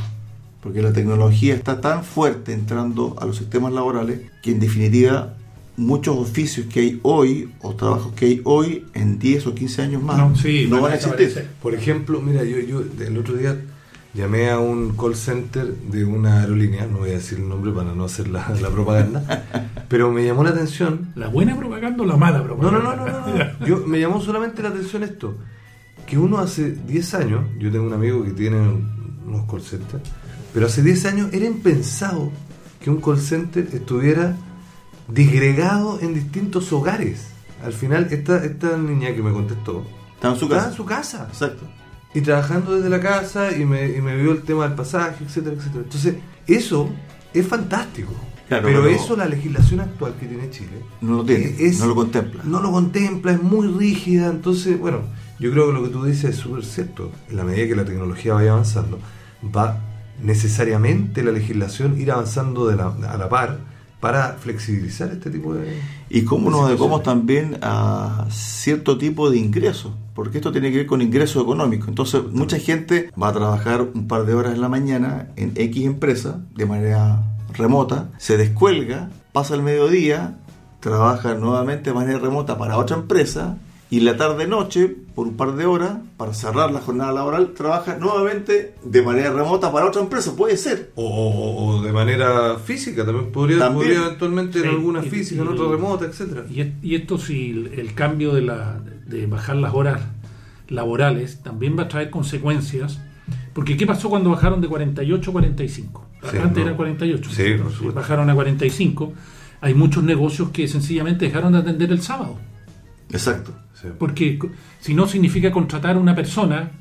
Porque 0.64 0.82
la 0.82 0.92
tecnología 0.92 1.54
está 1.54 1.82
tan 1.82 2.04
fuerte 2.04 2.52
entrando 2.52 3.16
a 3.22 3.28
los 3.28 3.38
sistemas 3.38 3.74
laborales 3.74 4.22
que 4.42 4.50
en 4.50 4.60
definitiva 4.60 5.36
muchos 5.78 6.18
oficios 6.18 6.66
que 6.66 6.80
hay 6.80 7.00
hoy 7.04 7.52
o 7.62 7.76
trabajos 7.76 8.14
que 8.14 8.26
hay 8.26 8.42
hoy 8.44 8.88
en 8.96 9.20
10 9.20 9.46
o 9.46 9.54
15 9.54 9.82
años 9.84 10.02
más 10.02 10.18
No, 10.18 10.36
sí, 10.36 10.66
no 10.68 10.82
van 10.82 10.94
a 10.94 10.96
existir. 10.96 11.46
Por 11.62 11.76
ejemplo, 11.76 12.22
mira, 12.22 12.44
yo, 12.44 12.58
yo 12.58 12.84
el 13.06 13.18
otro 13.20 13.36
día 13.36 13.56
llamé 14.14 14.50
a 14.50 14.60
un 14.60 14.96
call 14.98 15.16
center 15.16 15.68
de 15.74 16.04
una 16.04 16.40
aerolínea, 16.42 16.86
no 16.88 17.00
voy 17.00 17.10
a 17.12 17.14
decir 17.14 17.38
el 17.40 17.48
nombre 17.48 17.72
para 17.72 17.94
no 17.94 18.06
hacer 18.06 18.28
la, 18.28 18.50
la 18.62 18.70
propaganda, 18.70 19.46
pero 19.88 20.12
me 20.12 20.26
llamó 20.26 20.44
la 20.44 20.50
atención. 20.52 21.12
¿La 21.16 21.28
buena 21.28 21.56
propaganda 21.58 22.04
o 22.04 22.06
la 22.06 22.18
mala 22.18 22.44
propaganda? 22.44 22.80
no, 22.80 22.96
no, 22.96 23.06
no, 23.06 23.20
no, 23.28 23.44
no. 23.60 23.66
Yo, 23.66 23.86
me 23.86 24.00
llamó 24.00 24.20
solamente 24.22 24.62
la 24.64 24.70
atención 24.70 25.04
esto, 25.04 25.36
que 26.08 26.18
uno 26.18 26.40
hace 26.40 26.72
10 26.72 27.14
años, 27.16 27.42
yo 27.60 27.72
tengo 27.72 27.86
un 27.86 27.94
amigo 27.94 28.24
que 28.24 28.32
tiene 28.32 28.58
unos 29.26 29.50
call 29.50 29.62
centers, 29.62 30.04
pero 30.54 30.66
hace 30.66 30.82
10 30.82 31.06
años 31.06 31.30
era 31.34 31.46
impensado 31.46 32.32
que 32.82 32.90
un 32.90 33.00
call 33.02 33.20
center 33.20 33.68
estuviera 33.74 34.36
disgregado 35.08 36.00
en 36.02 36.14
distintos 36.14 36.72
hogares. 36.74 37.28
Al 37.64 37.74
final, 37.74 38.08
esta, 38.12 38.44
esta 38.46 38.78
niña 38.78 39.14
que 39.14 39.22
me 39.22 39.32
contestó, 39.34 39.86
Está 40.16 40.30
en 40.30 40.36
su 40.38 40.46
estaba 40.46 40.62
casa. 40.62 40.70
en 40.72 40.78
su 40.78 40.86
casa 40.86 41.28
Exacto. 41.30 41.66
Y 42.14 42.22
trabajando 42.22 42.76
desde 42.76 42.90
la 42.90 43.00
casa 43.00 43.56
y 43.56 43.66
me, 43.66 43.88
y 43.90 44.02
me 44.02 44.16
vio 44.18 44.32
el 44.32 44.42
tema 44.42 44.64
del 44.68 44.76
pasaje, 44.76 45.24
etcétera, 45.24 45.56
etcétera. 45.56 45.84
Entonces, 45.84 46.16
eso 46.48 46.90
es 47.34 47.46
fantástico. 47.48 48.12
Claro, 48.48 48.66
pero, 48.66 48.82
pero- 48.82 48.96
eso 48.96 49.16
la 49.16 49.28
legislación 49.28 49.80
actual 49.82 50.16
que 50.20 50.26
tiene 50.26 50.50
Chile 50.50 50.82
No 51.02 51.18
lo 51.18 51.24
tiene, 51.26 51.56
es- 51.60 51.80
no 51.80 51.86
lo 51.86 51.94
contempla. 51.94 52.42
no 52.46 52.60
lo 52.62 52.72
contempla, 52.72 53.34
es 53.34 53.42
muy 53.44 53.68
rígida, 53.68 54.28
entonces, 54.28 54.80
bueno, 54.80 55.02
yo 55.40 55.52
creo 55.52 55.68
que 55.68 55.74
lo 55.74 55.84
que 55.84 55.90
tú 55.90 56.04
dices 56.04 56.32
es 56.32 56.36
súper 56.38 56.66
cierto. 56.66 57.12
En 57.30 57.38
la 57.38 57.44
medida 57.44 57.68
que 57.68 57.76
la 57.76 57.86
tecnología 57.86 58.34
vaya 58.34 58.54
avanzando, 58.54 58.98
va 59.56 59.80
necesariamente 60.24 61.24
la 61.24 61.32
legislación 61.32 62.00
ir 62.00 62.12
avanzando 62.12 62.68
de 62.68 62.76
la- 62.76 62.88
a 63.12 63.18
la 63.18 63.30
par 63.30 63.60
para 64.00 64.34
flexibilizar 64.34 65.10
este 65.12 65.30
tipo 65.30 65.54
de... 65.54 65.82
Y 66.10 66.24
cómo 66.24 66.50
nos 66.50 66.62
de 66.62 66.68
adecuamos 66.68 67.04
también 67.04 67.58
a 67.62 68.28
cierto 68.30 68.98
tipo 68.98 69.30
de 69.30 69.38
ingresos, 69.38 69.94
porque 70.14 70.38
esto 70.38 70.52
tiene 70.52 70.72
que 70.72 70.78
ver 70.78 70.86
con 70.86 71.02
ingresos 71.02 71.44
económicos. 71.44 71.90
Entonces, 71.90 72.24
mucha 72.32 72.58
gente 72.60 73.12
va 73.22 73.30
a 73.30 73.34
trabajar 73.34 73.82
un 73.82 74.08
par 74.08 74.26
de 74.26 74.34
horas 74.34 74.54
en 74.54 74.62
la 74.62 74.70
mañana 74.70 75.28
en 75.36 75.52
X 75.56 75.86
empresa 75.86 76.40
de 76.56 76.66
manera 76.66 77.24
remota, 77.54 78.10
se 78.18 78.38
descuelga, 78.38 79.10
pasa 79.34 79.56
el 79.56 79.64
mediodía, 79.64 80.38
trabaja 80.80 81.36
nuevamente 81.36 81.90
de 81.90 81.94
manera 81.94 82.20
remota 82.20 82.58
para 82.58 82.78
otra 82.78 82.96
empresa 82.96 83.58
y 83.92 84.02
la 84.02 84.16
tarde-noche, 84.18 84.96
por 85.16 85.28
un 85.28 85.36
par 85.36 85.56
de 85.56 85.66
horas, 85.66 85.98
para 86.16 86.34
cerrar 86.36 86.72
la 86.72 86.80
jornada 86.80 87.12
laboral, 87.12 87.54
trabaja 87.56 87.98
nuevamente 87.98 88.76
de 88.84 89.02
manera 89.02 89.32
remota 89.34 89.72
para 89.72 89.88
otra 89.88 90.02
empresa. 90.04 90.36
Puede 90.36 90.58
ser. 90.58 90.92
O, 90.96 91.06
o- 91.08 91.66
o 91.78 91.82
de 91.82 91.92
manera 91.92 92.58
física, 92.64 93.04
también 93.04 93.32
podría, 93.32 93.58
También. 93.58 93.88
podría 93.88 94.06
eventualmente 94.06 94.60
en 94.60 94.68
alguna 94.70 95.04
y- 95.04 95.10
física, 95.10 95.42
en 95.42 95.48
otra 95.48 95.68
remota, 95.70 96.06
etcétera. 96.06 96.46
Y, 96.52 96.62
es- 96.62 96.74
y 96.84 96.94
esto 96.96 97.18
si 97.18 97.50
el, 97.50 97.80
el 97.80 97.94
cambio 97.96 98.34
de, 98.34 98.42
la, 98.44 98.80
de 99.08 99.26
bajar 99.26 99.56
las 99.56 99.74
horas 99.74 100.02
laborales 100.68 101.42
también 101.42 101.78
va 101.78 101.84
a 101.84 101.88
traer 101.88 102.10
consecuencias. 102.10 103.00
Porque 103.54 103.76
¿qué 103.76 103.88
pasó 103.88 104.10
cuando 104.10 104.30
bajaron 104.30 104.62
de 104.62 104.68
48 104.68 105.30
a 105.30 105.34
45? 105.34 106.06
Sí, 106.30 106.38
Antes 106.38 106.58
no. 106.64 106.70
era 106.70 106.78
48. 106.78 107.30
Sí, 107.32 107.44
por 107.62 107.72
supuesto. 107.72 107.94
bajaron 108.00 108.30
a 108.30 108.36
45. 108.36 109.14
Hay 109.62 109.74
muchos 109.74 110.04
negocios 110.04 110.50
que 110.50 110.68
sencillamente 110.68 111.26
dejaron 111.26 111.54
de 111.54 111.60
atender 111.60 111.92
el 111.92 112.02
sábado. 112.02 112.38
Exacto. 113.12 113.52
Sí. 113.82 113.88
Porque 113.98 114.40
si 114.80 114.94
no 114.94 115.08
significa 115.08 115.52
contratar 115.52 115.96
a 115.96 116.00
una 116.00 116.16
persona 116.16 116.72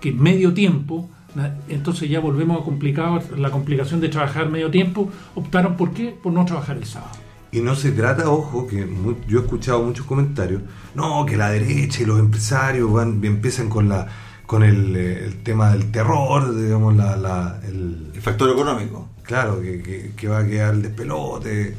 que 0.00 0.12
medio 0.12 0.52
tiempo, 0.52 1.08
entonces 1.68 2.08
ya 2.08 2.20
volvemos 2.20 2.60
a 2.60 2.64
complicado, 2.64 3.20
la 3.36 3.50
complicación 3.50 4.00
de 4.00 4.08
trabajar 4.08 4.48
medio 4.50 4.70
tiempo. 4.70 5.10
Optaron 5.34 5.76
por 5.76 5.92
qué? 5.92 6.14
Por 6.22 6.32
no 6.32 6.44
trabajar 6.44 6.76
el 6.76 6.84
sábado. 6.84 7.12
Y 7.52 7.60
no 7.60 7.76
se 7.76 7.92
trata, 7.92 8.28
ojo, 8.30 8.66
que 8.66 8.84
mu- 8.84 9.14
yo 9.28 9.38
he 9.38 9.42
escuchado 9.42 9.82
muchos 9.84 10.06
comentarios, 10.06 10.62
no, 10.96 11.24
que 11.24 11.36
la 11.36 11.50
derecha 11.50 12.02
y 12.02 12.06
los 12.06 12.18
empresarios 12.18 12.92
van 12.92 13.24
empiezan 13.24 13.68
con 13.68 13.88
la 13.88 14.08
con 14.46 14.62
el, 14.62 14.94
eh, 14.94 15.24
el 15.24 15.36
tema 15.42 15.70
del 15.72 15.90
terror, 15.90 16.54
digamos, 16.54 16.94
la, 16.96 17.16
la- 17.16 17.60
el, 17.66 18.10
El 18.14 18.20
factor 18.20 18.50
económico. 18.50 19.08
claro, 19.22 19.60
que, 19.62 19.80
que- 19.80 20.10
que 20.14 20.28
va 20.28 20.40
a 20.40 20.46
quedar 20.46 20.74
el 20.74 20.82
despelote. 20.82 21.74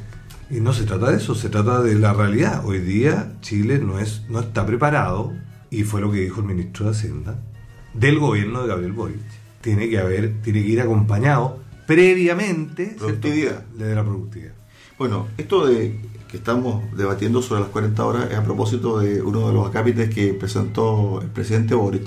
Y 0.49 0.59
no 0.59 0.73
se 0.73 0.83
trata 0.83 1.09
de 1.09 1.17
eso, 1.17 1.33
se 1.33 1.49
trata 1.49 1.81
de 1.81 1.95
la 1.95 2.13
realidad. 2.13 2.63
Hoy 2.65 2.79
día 2.79 3.33
Chile 3.41 3.79
no, 3.79 3.99
es, 3.99 4.23
no 4.29 4.39
está 4.39 4.65
preparado, 4.65 5.33
y 5.71 5.83
fue 5.83 6.01
lo 6.01 6.11
que 6.11 6.19
dijo 6.19 6.41
el 6.41 6.47
ministro 6.47 6.85
de 6.85 6.91
Hacienda, 6.91 7.39
del 7.93 8.19
gobierno 8.19 8.61
de 8.61 8.67
Gabriel 8.67 8.93
Boric. 8.93 9.19
Tiene 9.61 9.89
que 9.89 9.97
haber, 9.97 10.41
tiene 10.41 10.61
que 10.61 10.69
ir 10.69 10.81
acompañado 10.81 11.59
previamente 11.87 12.95
de 12.95 13.95
la 13.95 14.03
productividad. 14.03 14.53
Bueno, 14.97 15.27
esto 15.37 15.65
de 15.65 15.99
que 16.29 16.37
estamos 16.37 16.83
debatiendo 16.95 17.41
sobre 17.41 17.61
las 17.61 17.69
40 17.69 18.05
horas 18.05 18.31
es 18.31 18.37
a 18.37 18.43
propósito 18.43 18.99
de 18.99 19.21
uno 19.21 19.47
de 19.47 19.53
los 19.53 19.67
acápites 19.67 20.13
que 20.13 20.33
presentó 20.33 21.21
el 21.21 21.27
presidente 21.27 21.75
Boric. 21.75 22.05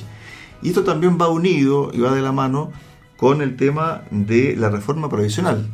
Y 0.62 0.68
esto 0.68 0.84
también 0.84 1.18
va 1.20 1.28
unido 1.28 1.90
y 1.92 1.98
va 1.98 2.14
de 2.14 2.22
la 2.22 2.32
mano 2.32 2.72
con 3.16 3.42
el 3.42 3.56
tema 3.56 4.02
de 4.10 4.54
la 4.56 4.70
reforma 4.70 5.08
provisional, 5.08 5.68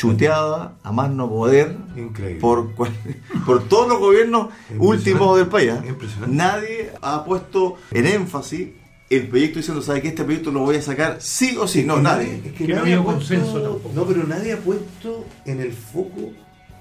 chuteada 0.00 0.74
a 0.82 0.92
más 0.92 1.10
no 1.10 1.28
poder 1.28 1.76
Increíble. 1.96 2.40
por, 2.40 2.74
cual- 2.74 2.92
por 3.46 3.68
todos 3.68 3.88
los 3.88 3.98
gobiernos 3.98 4.48
últimos 4.78 5.36
del 5.38 5.46
país. 5.48 5.70
¿eh? 5.72 5.88
Impresionante. 5.88 6.36
Nadie 6.36 6.92
ha 7.02 7.24
puesto 7.24 7.76
en 7.92 8.06
énfasis 8.06 8.68
el 9.10 9.26
proyecto 9.28 9.58
diciendo, 9.58 9.82
¿sabe 9.82 10.00
que 10.02 10.08
este 10.08 10.24
proyecto 10.24 10.52
lo 10.52 10.60
voy 10.60 10.76
a 10.76 10.82
sacar 10.82 11.16
sí 11.20 11.56
o 11.58 11.66
sí? 11.66 11.84
No, 11.84 11.96
que 11.96 12.02
nadie. 12.02 12.42
es 12.46 12.52
Que 12.52 12.64
no 12.68 12.76
nadie 12.76 12.80
había 12.94 12.98
ha 12.98 13.04
puesto- 13.04 13.18
consenso 13.34 13.60
tampoco. 13.60 13.90
No, 13.94 14.04
pero 14.04 14.24
nadie 14.24 14.52
ha 14.52 14.58
puesto 14.58 15.26
en 15.44 15.60
el 15.60 15.72
foco 15.72 16.30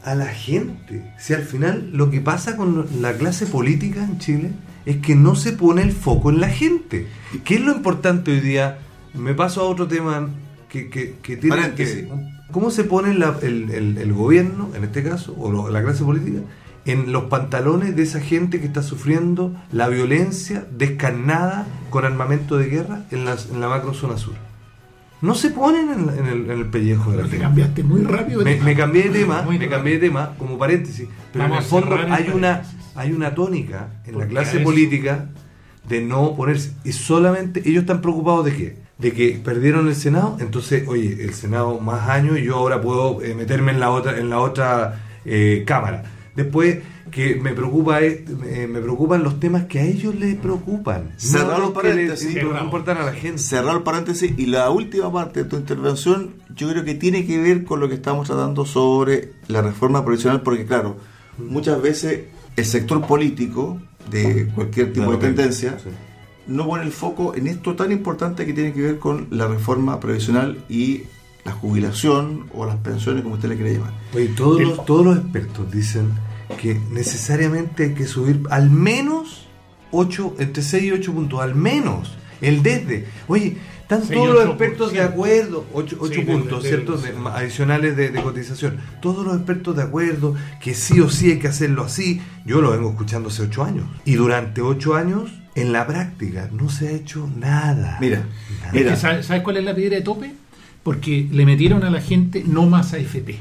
a 0.03 0.15
la 0.15 0.27
gente. 0.27 1.11
Si 1.19 1.33
al 1.33 1.43
final 1.43 1.89
lo 1.91 2.09
que 2.09 2.21
pasa 2.21 2.55
con 2.55 2.87
la 3.01 3.13
clase 3.13 3.45
política 3.47 4.03
en 4.03 4.17
Chile 4.19 4.51
es 4.85 4.97
que 4.97 5.15
no 5.15 5.35
se 5.35 5.51
pone 5.53 5.81
el 5.81 5.91
foco 5.91 6.29
en 6.29 6.39
la 6.39 6.49
gente. 6.49 7.07
¿Qué 7.43 7.55
es 7.55 7.61
lo 7.61 7.73
importante 7.75 8.31
hoy 8.31 8.39
día? 8.39 8.77
Me 9.13 9.33
paso 9.33 9.61
a 9.61 9.63
otro 9.65 9.87
tema 9.87 10.29
que, 10.69 10.89
que, 10.89 11.15
que 11.21 11.35
tiene 11.35 11.55
Paréntesis. 11.55 12.05
que... 12.05 12.38
¿Cómo 12.51 12.71
se 12.71 12.83
pone 12.83 13.13
la- 13.13 13.37
el, 13.41 13.69
el- 13.71 13.97
el 13.97 14.13
gobierno, 14.13 14.69
en 14.75 14.83
este 14.83 15.03
caso, 15.03 15.35
o 15.37 15.51
lo- 15.51 15.69
la 15.69 15.83
clase 15.83 16.03
política, 16.03 16.39
en 16.85 17.11
los 17.11 17.25
pantalones 17.25 17.95
de 17.95 18.03
esa 18.03 18.19
gente 18.19 18.59
que 18.59 18.65
está 18.65 18.81
sufriendo 18.81 19.53
la 19.71 19.87
violencia 19.89 20.65
descarnada 20.75 21.67
con 21.89 22.05
armamento 22.05 22.57
de 22.57 22.67
guerra 22.67 23.05
en, 23.11 23.25
las- 23.25 23.49
en 23.51 23.61
la 23.61 23.67
macro 23.69 23.93
zona 23.93 24.17
sur? 24.17 24.33
No 25.21 25.35
se 25.35 25.49
ponen 25.49 25.89
en, 25.91 26.09
en 26.17 26.25
el, 26.27 26.49
en 26.49 26.59
el 26.59 26.65
pellejo 26.67 27.11
de 27.11 27.17
la 27.17 27.23
Te 27.23 27.29
gente. 27.31 27.43
cambiaste 27.43 27.83
muy 27.83 28.01
rápido. 28.03 28.41
Me, 28.43 28.73
cambié 28.75 29.03
de 29.03 29.09
tema, 29.19 29.41
Muy 29.41 29.57
me 29.59 29.65
rápido. 29.65 29.71
cambié 29.77 29.93
de 29.95 29.99
tema 30.07 30.33
como 30.39 30.57
paréntesis, 30.57 31.07
pero 31.33 31.43
Vamos 31.43 31.57
en 31.57 31.61
el 31.61 31.65
a 31.65 31.69
fondo 31.69 31.87
cerrar 31.97 32.07
el 32.07 32.13
hay 32.13 32.29
una 32.33 32.61
hay 32.95 33.11
una 33.13 33.35
tónica 33.35 34.01
en 34.05 34.17
la 34.17 34.27
clase 34.27 34.59
política 34.61 35.29
de 35.87 36.01
no 36.01 36.35
ponerse 36.35 36.73
y 36.83 36.91
solamente 36.93 37.61
ellos 37.69 37.81
están 37.81 38.01
preocupados 38.01 38.45
de 38.45 38.55
qué? 38.55 38.77
De 38.99 39.13
que 39.13 39.39
perdieron 39.43 39.87
el 39.87 39.95
Senado, 39.95 40.35
entonces, 40.41 40.85
oye, 40.87 41.23
el 41.23 41.33
Senado 41.33 41.79
más 41.79 42.09
años 42.09 42.37
y 42.37 42.43
yo 42.43 42.55
ahora 42.57 42.81
puedo 42.81 43.21
eh, 43.23 43.33
meterme 43.33 43.71
en 43.71 43.79
la 43.79 43.91
otra 43.91 44.19
en 44.19 44.29
la 44.29 44.39
otra 44.39 45.05
eh, 45.25 45.63
cámara. 45.65 46.03
Después 46.35 46.79
que 47.09 47.35
me 47.35 47.53
preocupa 47.53 48.01
es, 48.01 48.19
eh, 48.45 48.67
me 48.69 48.79
preocupan 48.81 49.23
los 49.23 49.39
temas 49.39 49.65
que 49.65 49.79
a 49.79 49.83
ellos 49.83 50.13
les 50.15 50.35
preocupan, 50.35 51.11
Cerrar 51.17 51.59
los 51.59 51.73
los 51.73 51.81
que 51.81 51.87
les 51.87 51.93
paréntesis. 52.11 52.35
impor- 52.35 52.61
importan 52.63 52.97
a 52.97 53.03
la 53.05 53.13
gente. 53.13 53.39
cerrar 53.41 53.77
el 53.77 53.83
paréntesis 53.83 54.33
y 54.37 54.45
la 54.45 54.69
última 54.69 55.11
parte 55.11 55.43
de 55.43 55.49
tu 55.49 55.55
intervención 55.55 56.35
yo 56.55 56.69
creo 56.69 56.83
que 56.83 56.93
tiene 56.93 57.25
que 57.25 57.39
ver 57.41 57.63
con 57.63 57.79
lo 57.79 57.87
que 57.89 57.95
estamos 57.95 58.27
tratando 58.27 58.65
sobre 58.65 59.31
la 59.47 59.61
reforma 59.61 60.03
profesional 60.05 60.41
porque 60.41 60.65
claro, 60.65 60.97
muchas 61.37 61.81
veces 61.81 62.25
el 62.57 62.65
sector 62.65 63.05
político 63.07 63.81
de 64.11 64.47
cualquier 64.53 64.87
tipo 64.93 65.05
Claro, 65.07 65.19
de 65.21 65.27
tendencia 65.27 65.77
sí. 65.81 65.89
No 66.49 66.65
pone 66.67 66.83
el 66.83 66.91
foco 66.91 67.33
en 67.35 67.47
esto 67.47 67.75
tan 67.75 67.91
importante 67.91 68.45
que 68.45 68.53
tiene 68.53 68.73
que 68.73 68.81
ver 68.81 68.99
con 68.99 69.27
la 69.31 69.47
reforma 69.47 69.99
previsional 69.99 70.57
y 70.67 71.03
la 71.45 71.51
jubilación 71.53 72.45
o 72.53 72.65
las 72.65 72.75
pensiones 72.77 73.23
como 73.23 73.35
usted 73.35 73.49
le 73.49 73.55
quiere 73.55 73.73
llamar. 73.75 73.93
Oye, 74.13 74.27
todos, 74.35 74.59
El- 74.59 74.67
los, 74.69 74.85
todos 74.85 75.05
los 75.05 75.17
expertos 75.17 75.71
dicen 75.71 76.09
que 76.61 76.79
necesariamente 76.91 77.83
hay 77.85 77.93
que 77.93 78.05
subir 78.07 78.41
al 78.49 78.69
menos 78.69 79.47
8, 79.91 80.35
entre 80.39 80.61
6 80.63 80.83
y 80.83 80.91
8 80.91 81.13
puntos, 81.13 81.39
al 81.41 81.55
menos. 81.55 82.15
El 82.41 82.63
desde. 82.63 83.05
Oye, 83.27 83.57
están 83.81 84.01
todos 84.07 84.33
los 84.35 84.45
expertos 84.45 84.91
de 84.93 85.01
acuerdo, 85.01 85.65
8, 85.73 85.97
Sí, 86.07 86.15
del- 86.15 86.25
puntos, 86.25 86.63
adicionales 87.33 87.95
de, 87.97 88.09
de 88.11 88.21
cotización. 88.21 88.77
Todos 89.01 89.25
los 89.25 89.35
expertos 89.35 89.75
de 89.75 89.83
acuerdo 89.83 90.35
que 90.61 90.73
sí 90.73 90.99
o 90.99 91.09
sí 91.09 91.31
hay 91.31 91.39
que 91.39 91.47
hacerlo 91.47 91.83
así. 91.83 92.21
Yo 92.45 92.61
lo 92.61 92.71
vengo 92.71 92.89
escuchando 92.91 93.29
hace 93.29 93.43
8 93.43 93.63
años. 93.63 93.85
Y 94.05 94.13
durante 94.13 94.61
8 94.61 94.95
años, 94.95 95.31
en 95.61 95.71
la 95.71 95.85
práctica, 95.85 96.49
no 96.51 96.69
se 96.69 96.87
ha 96.87 96.91
hecho 96.91 97.29
nada. 97.37 97.97
Mira, 97.99 98.17
Nada. 98.17 98.67
Es 98.67 98.73
mira, 98.73 98.91
que 98.91 98.97
¿sabes, 98.97 99.25
sabes 99.25 99.43
cuál 99.43 99.57
es 99.57 99.63
la 99.63 99.75
piedra 99.75 99.97
de 99.97 100.01
tope? 100.01 100.33
Porque 100.83 101.27
le 101.31 101.45
metieron 101.45 101.83
a 101.83 101.89
la 101.89 102.01
gente 102.01 102.43
no 102.45 102.65
más 102.65 102.93
AFP. 102.93 103.39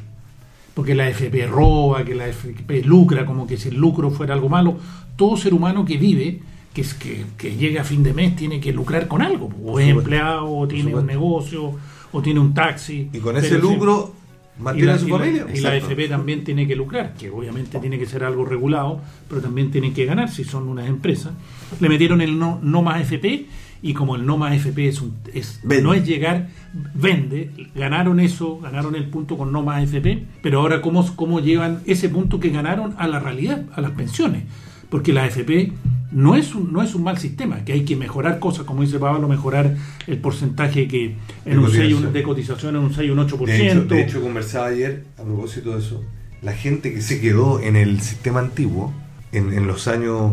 Porque 0.75 0.95
la 0.95 1.07
AFP 1.07 1.47
roba, 1.47 2.05
que 2.05 2.15
la 2.15 2.25
AFP 2.25 2.83
lucra, 2.85 3.27
como 3.27 3.47
que 3.47 3.57
si 3.57 3.69
el 3.69 3.77
lucro 3.77 4.11
fuera 4.11 4.35
algo 4.35 4.49
malo. 4.49 4.79
Todo 5.17 5.37
ser 5.37 5.55
humano 5.55 5.85
que 5.85 5.97
vive, 5.97 6.41
que, 6.73 6.81
es 6.83 6.95
que, 6.95 7.25
que 7.37 7.57
llega 7.57 7.83
a 7.83 7.85
fin 7.85 8.03
de 8.03 8.13
mes, 8.13 8.37
tiene 8.37 8.61
que 8.61 8.73
lucrar 8.73 9.09
con 9.09 9.23
algo. 9.23 9.51
O 9.65 9.81
es 9.81 9.89
empleado, 9.89 10.51
o 10.51 10.69
tiene 10.69 10.95
un 10.95 11.07
negocio, 11.07 11.75
o 12.13 12.23
tiene 12.23 12.41
un 12.41 12.55
taxi. 12.55 13.09
Y 13.13 13.19
con 13.19 13.37
ese 13.37 13.59
lucro 13.59 14.15
mantiene 14.59 14.93
a 14.93 14.99
su 14.99 15.07
y 15.09 15.11
la- 15.11 15.19
familia. 15.19 15.47
y 15.55 15.61
la. 15.61 15.71
AFP 15.71 16.09
también 16.09 16.45
tiene 16.45 16.67
que 16.67 16.77
lucrar, 16.77 17.15
que 17.15 17.31
obviamente 17.31 17.79
tiene 17.79 17.99
que 17.99 18.07
ser 18.07 18.25
algo 18.25 18.45
regulado, 18.45 19.01
pero 19.29 19.41
también 19.41 19.71
tienen 19.71 19.95
que 19.95 20.05
ganar 20.05 20.29
si 20.31 20.45
son 20.45 20.69
unas 20.69 20.89
empresas. 20.89 21.33
Le 21.81 21.89
metieron 21.89 22.21
el 22.21 22.39
no, 22.39 22.59
no 22.63 22.83
más 22.83 22.97
AFP 23.03 23.47
y 23.81 23.95
como 23.95 24.17
el 24.17 24.27
no 24.27 24.37
más 24.37 24.53
AFP 24.53 24.89
es, 24.89 25.01
un, 25.01 25.15
es 25.33 25.61
no 25.65 25.95
es 25.95 26.05
llegar, 26.07 26.49
vende, 26.95 27.51
ganaron 27.75 28.19
eso, 28.21 28.59
ganaron 28.61 28.95
el 28.97 29.05
punto 29.07 29.39
con 29.39 29.53
no 29.53 29.63
más 29.63 29.83
AFP, 29.83 30.25
pero 30.43 30.61
ahora 30.61 30.81
cómo, 30.83 31.07
cómo 31.15 31.41
llevan 31.41 31.81
ese 31.87 32.09
punto 32.09 32.41
que 32.41 32.51
ganaron 32.51 32.95
a 32.99 33.07
la 33.07 33.21
realidad, 33.21 33.65
a 33.75 33.81
las 33.81 33.93
pensiones. 33.93 34.43
Porque 34.91 35.13
la 35.13 35.25
AFP 35.25 35.73
no 36.11 36.37
es 36.37 36.55
un, 36.55 36.73
no 36.73 36.83
es 36.83 36.95
un 36.95 37.03
mal 37.05 37.19
sistema, 37.19 37.65
que 37.65 37.73
hay 37.73 37.85
que 37.85 37.97
mejorar 37.97 38.39
cosas, 38.39 38.65
como 38.65 38.83
dice 38.83 38.99
Pablo, 38.99 39.29
mejorar 39.29 39.77
el 40.07 40.19
porcentaje 40.19 40.89
que 40.89 41.17
De 41.45 41.53
en 41.53 41.59
un 41.59 41.67
6, 41.71 41.77
cotización. 41.77 42.07
un- 42.07 42.13
de 42.13 42.23
cotización 42.23 42.77
en 42.77 42.83
un 42.83 42.95
6 42.95 43.09
y 43.09 43.11
un 43.11 43.19
8%. 43.19 43.47
De 43.47 43.69
hecho, 43.69 43.85
de 43.85 44.03
hecho, 44.03 44.21
conversaba 44.23 44.67
ayer 44.67 45.05
a 45.19 45.23
propósito 45.23 45.73
de 45.75 45.81
eso. 45.81 46.03
La 46.43 46.53
gente 46.53 46.95
que 46.95 47.03
se 47.03 47.21
quedó 47.21 47.61
en 47.61 47.77
el 47.77 48.01
sistema 48.01 48.41
antiguo, 48.41 48.93
en, 49.33 49.53
en 49.53 49.67
los 49.67 49.89
años 49.89 50.33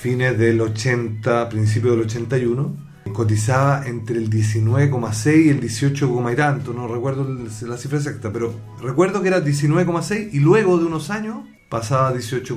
fines 0.00 0.38
del 0.38 0.60
80, 0.60 1.48
principios 1.48 1.96
del 1.96 2.04
81, 2.06 2.76
cotizaba 3.12 3.86
entre 3.86 4.18
el 4.18 4.28
19,6 4.30 5.46
y 5.46 5.48
el 5.48 5.60
18, 5.60 6.30
y 6.32 6.36
tanto, 6.36 6.72
no 6.74 6.86
recuerdo 6.86 7.26
la 7.66 7.76
cifra 7.78 7.98
exacta, 7.98 8.30
pero 8.32 8.54
recuerdo 8.82 9.22
que 9.22 9.28
era 9.28 9.40
19,6 9.44 10.28
y 10.32 10.40
luego 10.40 10.78
de 10.78 10.84
unos 10.84 11.10
años 11.10 11.38
pasaba 11.68 12.08
a 12.08 12.12
18, 12.12 12.56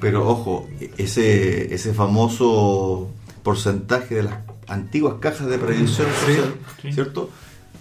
pero 0.00 0.28
ojo, 0.28 0.68
ese, 0.98 1.74
ese 1.74 1.94
famoso 1.94 3.10
porcentaje 3.42 4.16
de 4.16 4.22
las 4.24 4.38
antiguas 4.68 5.16
cajas 5.20 5.46
de 5.48 5.58
previsión 5.58 6.08
social, 6.08 6.54
sí. 6.80 6.92
¿cierto? 6.92 7.30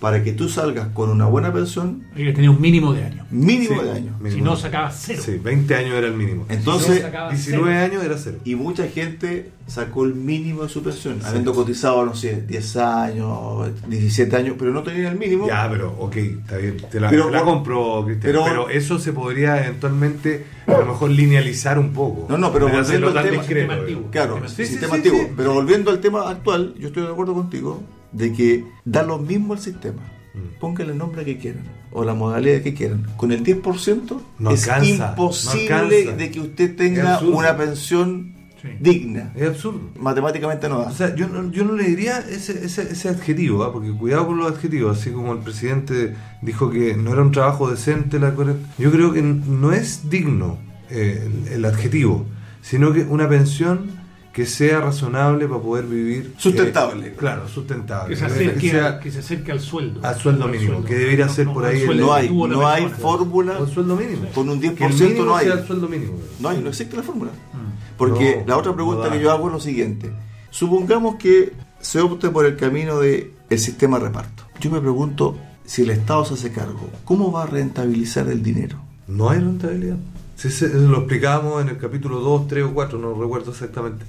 Para 0.03 0.21
que 0.21 0.33
tú 0.33 0.49
salgas 0.49 0.89
con 0.89 1.09
una 1.09 1.27
buena 1.27 1.53
pensión, 1.53 2.03
Hay 2.13 2.25
que 2.25 2.33
tener 2.33 2.49
un 2.49 2.59
mínimo 2.59 2.91
de 2.91 3.05
años. 3.05 3.25
mínimo 3.31 3.79
Sí. 3.79 3.85
de 3.85 3.91
años. 3.93 4.19
Mínimo. 4.19 4.35
Si 4.35 4.41
no, 4.41 4.55
sacabas 4.57 5.01
cero. 5.01 5.21
Sí, 5.23 5.39
20 5.41 5.75
años 5.75 5.93
era 5.93 6.07
el 6.07 6.13
mínimo. 6.13 6.45
Entonces, 6.49 6.95
Si 6.95 6.99
no, 6.99 7.05
sacabas 7.07 7.31
19 7.33 7.71
cero. 7.73 7.85
años 7.85 8.03
era 8.03 8.17
cero. 8.17 8.37
y 8.43 8.55
mucha 8.55 8.85
gente 8.89 9.51
sacó 9.65 10.03
el 10.03 10.13
mínimo 10.13 10.63
de 10.63 10.67
su 10.67 10.83
pensión, 10.83 11.21
habiendo 11.23 11.53
cotizado, 11.53 12.05
no 12.05 12.15
sé, 12.15 12.41
10 12.45 12.75
años, 12.75 13.71
17 13.87 14.35
años, 14.35 14.57
pero 14.59 14.71
no 14.73 14.83
tenían 14.83 15.13
el 15.13 15.17
mínimo. 15.17 15.47
Ya, 15.47 15.69
pero 15.71 15.95
ok, 15.97 16.15
está 16.17 16.57
bien, 16.57 16.75
te 16.91 16.99
la, 16.99 17.09
Pero 17.09 17.27
te 17.27 17.31
la 17.31 17.43
compro, 17.43 18.03
Cristian. 18.03 18.33
Pero, 18.33 18.43
pero- 18.43 18.69
eso 18.69 18.99
se 18.99 19.13
podría 19.13 19.65
eventualmente 19.65 20.43
a 20.67 20.79
lo 20.79 20.85
mejor 20.85 21.11
linealizar 21.11 21.79
un 21.79 21.93
poco. 21.93 22.25
No, 22.27 22.37
no, 22.37 22.51
pero 22.51 22.67
volviendo 22.67 23.07
al 23.07 23.13
tema- 23.23 23.37
discreto, 23.41 23.71
antiguo. 23.71 24.11
Claro, 24.11 24.33
Sistema- 24.35 24.49
Sí, 24.49 24.65
sí, 24.65 24.71
sistema 24.71 24.89
sí, 24.91 24.97
antiguo. 24.97 25.19
sí. 25.21 25.27
Pero 25.37 25.53
volviendo 25.53 25.91
al 25.91 25.99
tema 25.99 26.29
actual, 26.29 26.73
yo 26.77 26.87
estoy 26.89 27.03
de 27.03 27.09
acuerdo 27.09 27.33
contigo 27.33 27.81
de 28.13 28.31
que 28.33 28.63
da 28.85 29.03
lo 29.03 29.17
mismo 29.19 29.53
el 29.53 29.59
sistema. 29.59 30.01
Mm. 30.33 30.59
Póngale 30.59 30.91
el 30.93 30.97
nombre 30.97 31.25
que 31.25 31.37
quieran 31.37 31.63
o 31.91 32.03
la 32.03 32.13
modalidad 32.13 32.61
que 32.61 32.73
quieran. 32.73 33.05
Con 33.17 33.31
el 33.31 33.43
10% 33.43 34.21
No 34.39 34.51
es 34.51 34.67
alcanza, 34.67 35.09
imposible 35.11 35.69
no 35.69 35.75
alcanza. 35.75 36.15
de 36.17 36.31
que 36.31 36.39
usted 36.39 36.75
tenga 36.75 37.19
una 37.19 37.55
pensión 37.57 38.33
Sí. 38.61 38.69
digna. 38.79 39.33
Es 39.35 39.49
absurdo. 39.49 39.81
Matemáticamente 39.99 40.69
no 40.69 40.79
da. 40.79 40.85
O 40.87 40.91
sea, 40.93 41.13
yo 41.15 41.27
no, 41.27 41.51
yo 41.51 41.65
no 41.65 41.73
le 41.73 41.83
diría 41.83 42.19
ese, 42.19 42.63
ese, 42.65 42.83
ese 42.83 43.09
adjetivo, 43.09 43.61
¿ah? 43.65 43.73
porque 43.73 43.91
cuidado 43.91 44.27
con 44.27 44.37
los 44.37 44.49
adjetivos, 44.49 44.97
así 44.97 45.11
como 45.11 45.33
el 45.33 45.39
presidente 45.39 46.15
dijo 46.41 46.71
que 46.71 46.95
no 46.95 47.11
era 47.11 47.23
un 47.23 47.33
trabajo 47.33 47.69
decente, 47.69 48.19
la 48.19 48.33
yo 48.77 48.89
creo 48.89 49.11
que 49.11 49.19
n- 49.19 49.41
no 49.49 49.73
es 49.73 50.09
digno 50.09 50.59
eh, 50.89 51.27
el, 51.47 51.53
el 51.55 51.65
adjetivo, 51.65 52.25
sino 52.61 52.93
que 52.93 53.01
una 53.01 53.27
pensión 53.27 54.01
que 54.33 54.45
sea 54.47 54.81
razonable 54.81 55.47
para 55.47 55.61
poder 55.61 55.85
vivir. 55.85 56.33
Sustentable. 56.37 57.07
eh, 57.09 57.13
claro, 57.15 57.47
sustentable. 57.47 58.09
Que 58.15 58.19
se, 58.19 58.25
Que 58.25 58.31
acerque, 58.33 58.69
sea- 58.71 58.99
que 58.99 59.11
se 59.11 59.19
acerque 59.19 59.51
al 59.51 59.59
sueldo. 59.59 59.99
Al 60.03 60.15
sueldo 60.19 60.47
mínimo, 60.47 60.83
que 60.83 60.95
debería 60.95 61.29
ser 61.29 61.47
por 61.47 61.63
ahí 61.65 61.81
el- 61.83 61.99
no 61.99 62.07
que 62.07 62.11
hay, 62.13 62.29
no 62.33 62.67
hay 62.67 62.87
fórmula, 62.89 63.57
Con 63.57 63.69
sueldo 63.69 63.95
mínimo. 63.95 64.27
con 64.33 64.49
un 64.49 64.59
Que 64.59 64.67
el 64.67 64.75
10% 64.75 65.03
mínimo 65.09 65.25
no 65.25 65.35
hay. 65.37 65.45
sea 65.45 65.53
el 65.55 65.67
sueldo 65.67 65.87
mínimo. 65.87 66.13
No 66.39 66.49
hay, 66.49 66.59
no 66.61 66.69
existe 66.69 66.97
la 66.97 67.03
fórmula. 67.03 67.29
Mm. 67.31 67.95
Porque 67.97 68.37
No, 68.41 68.47
la 68.47 68.57
otra 68.57 68.73
pregunta 68.73 69.11
que 69.11 69.21
yo 69.21 69.31
hago 69.31 69.47
es 69.47 69.53
lo 69.53 69.59
siguiente. 69.59 70.11
Supongamos 70.49 71.15
que 71.15 71.53
se 71.79 71.99
opte 72.01 72.29
por 72.29 72.45
el 72.45 72.55
camino 72.57 72.99
de 72.99 73.33
el 73.51 73.59
sistema 73.59 73.99
de 73.99 74.05
reparto. 74.05 74.43
Yo 74.59 74.71
me 74.71 74.81
pregunto 74.81 75.37
si 75.65 75.83
el 75.83 75.91
Estado 75.91 76.25
se 76.25 76.33
hace 76.33 76.51
cargo, 76.51 76.89
¿cómo 77.05 77.31
va 77.31 77.43
a 77.43 77.45
rentabilizar 77.45 78.27
el 78.29 78.41
dinero? 78.41 78.77
No 79.07 79.29
hay 79.29 79.39
rentabilidad. 79.39 79.97
Sí, 80.35 80.49
se- 80.49 80.69
lo 80.69 80.99
explicábamos 80.99 81.61
en 81.61 81.69
el 81.69 81.77
capítulo 81.77 82.19
2, 82.19 82.47
3 82.47 82.63
o 82.65 82.73
4, 82.73 82.97
no 82.99 83.13
recuerdo 83.19 83.51
exactamente. 83.51 84.05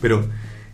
Pero 0.00 0.24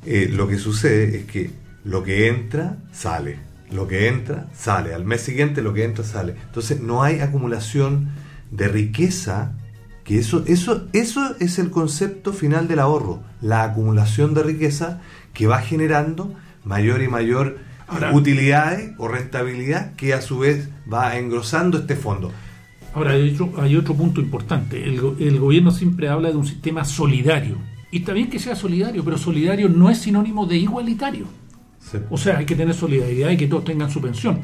eh, 0.07 0.29
lo 0.33 0.47
que 0.49 0.59
sucede 0.59 1.17
es 1.19 1.25
que 1.25 1.51
lo 1.85 2.03
que 2.03 2.29
entra, 2.29 2.77
sale. 2.93 3.39
Lo 3.71 3.89
que 3.89 4.09
entra, 4.09 4.47
sale. 4.57 4.95
Al 4.95 5.05
mes 5.05 5.23
siguiente 5.23 5.63
lo 5.63 5.73
que 5.75 5.85
entra, 5.85 6.05
sale. 6.05 6.35
Entonces 6.47 6.81
no 6.81 7.03
hay 7.03 7.21
acumulación 7.21 8.09
de 8.51 8.69
riqueza. 8.69 9.53
Que 10.05 10.19
eso, 10.19 10.45
eso, 10.47 10.87
eso 10.93 11.35
es 11.41 11.59
el 11.59 11.71
concepto 11.71 12.33
final 12.35 12.69
del 12.69 12.79
ahorro. 12.79 13.23
La 13.41 13.65
acumulación 13.65 14.35
de 14.35 14.43
riqueza 14.43 15.01
que 15.33 15.47
va 15.47 15.61
generando 15.61 16.33
mayor 16.63 17.03
y 17.03 17.09
mayor 17.09 17.57
Ahora- 17.89 18.13
utilidades 18.15 18.93
o 18.99 19.09
rentabilidad 19.09 19.95
que 19.97 20.13
a 20.15 20.21
su 20.21 20.39
vez 20.39 20.69
va 20.93 21.17
engrosando 21.19 21.79
este 21.79 21.97
fondo. 21.97 22.31
Ahora, 22.95 23.13
hay 23.13 23.31
otro, 23.35 23.53
hay 23.61 23.77
otro 23.77 23.95
punto 23.95 24.21
importante. 24.21 24.83
El, 24.85 25.01
go- 25.01 25.17
el 25.19 25.39
gobierno 25.39 25.71
siempre 25.71 26.09
habla 26.09 26.31
de 26.31 26.37
un 26.37 26.47
sistema 26.47 26.85
solidario. 26.85 27.57
Y 27.91 27.99
está 27.99 28.13
bien 28.13 28.29
que 28.31 28.39
sea 28.39 28.55
solidario, 28.57 29.05
pero 29.05 29.19
solidario 29.19 29.69
no 29.69 29.91
es 29.91 29.99
sinónimo 29.99 30.47
de 30.47 30.57
igualitario. 30.59 31.27
Sí. 31.81 31.99
O 32.11 32.17
sea, 32.17 32.39
hay 32.39 32.47
que 32.47 32.55
tener 32.57 32.75
solidaridad 32.75 33.31
y 33.31 33.37
que 33.37 33.47
todos 33.47 33.65
tengan 33.65 33.91
su 33.91 34.01
pensión. 34.01 34.39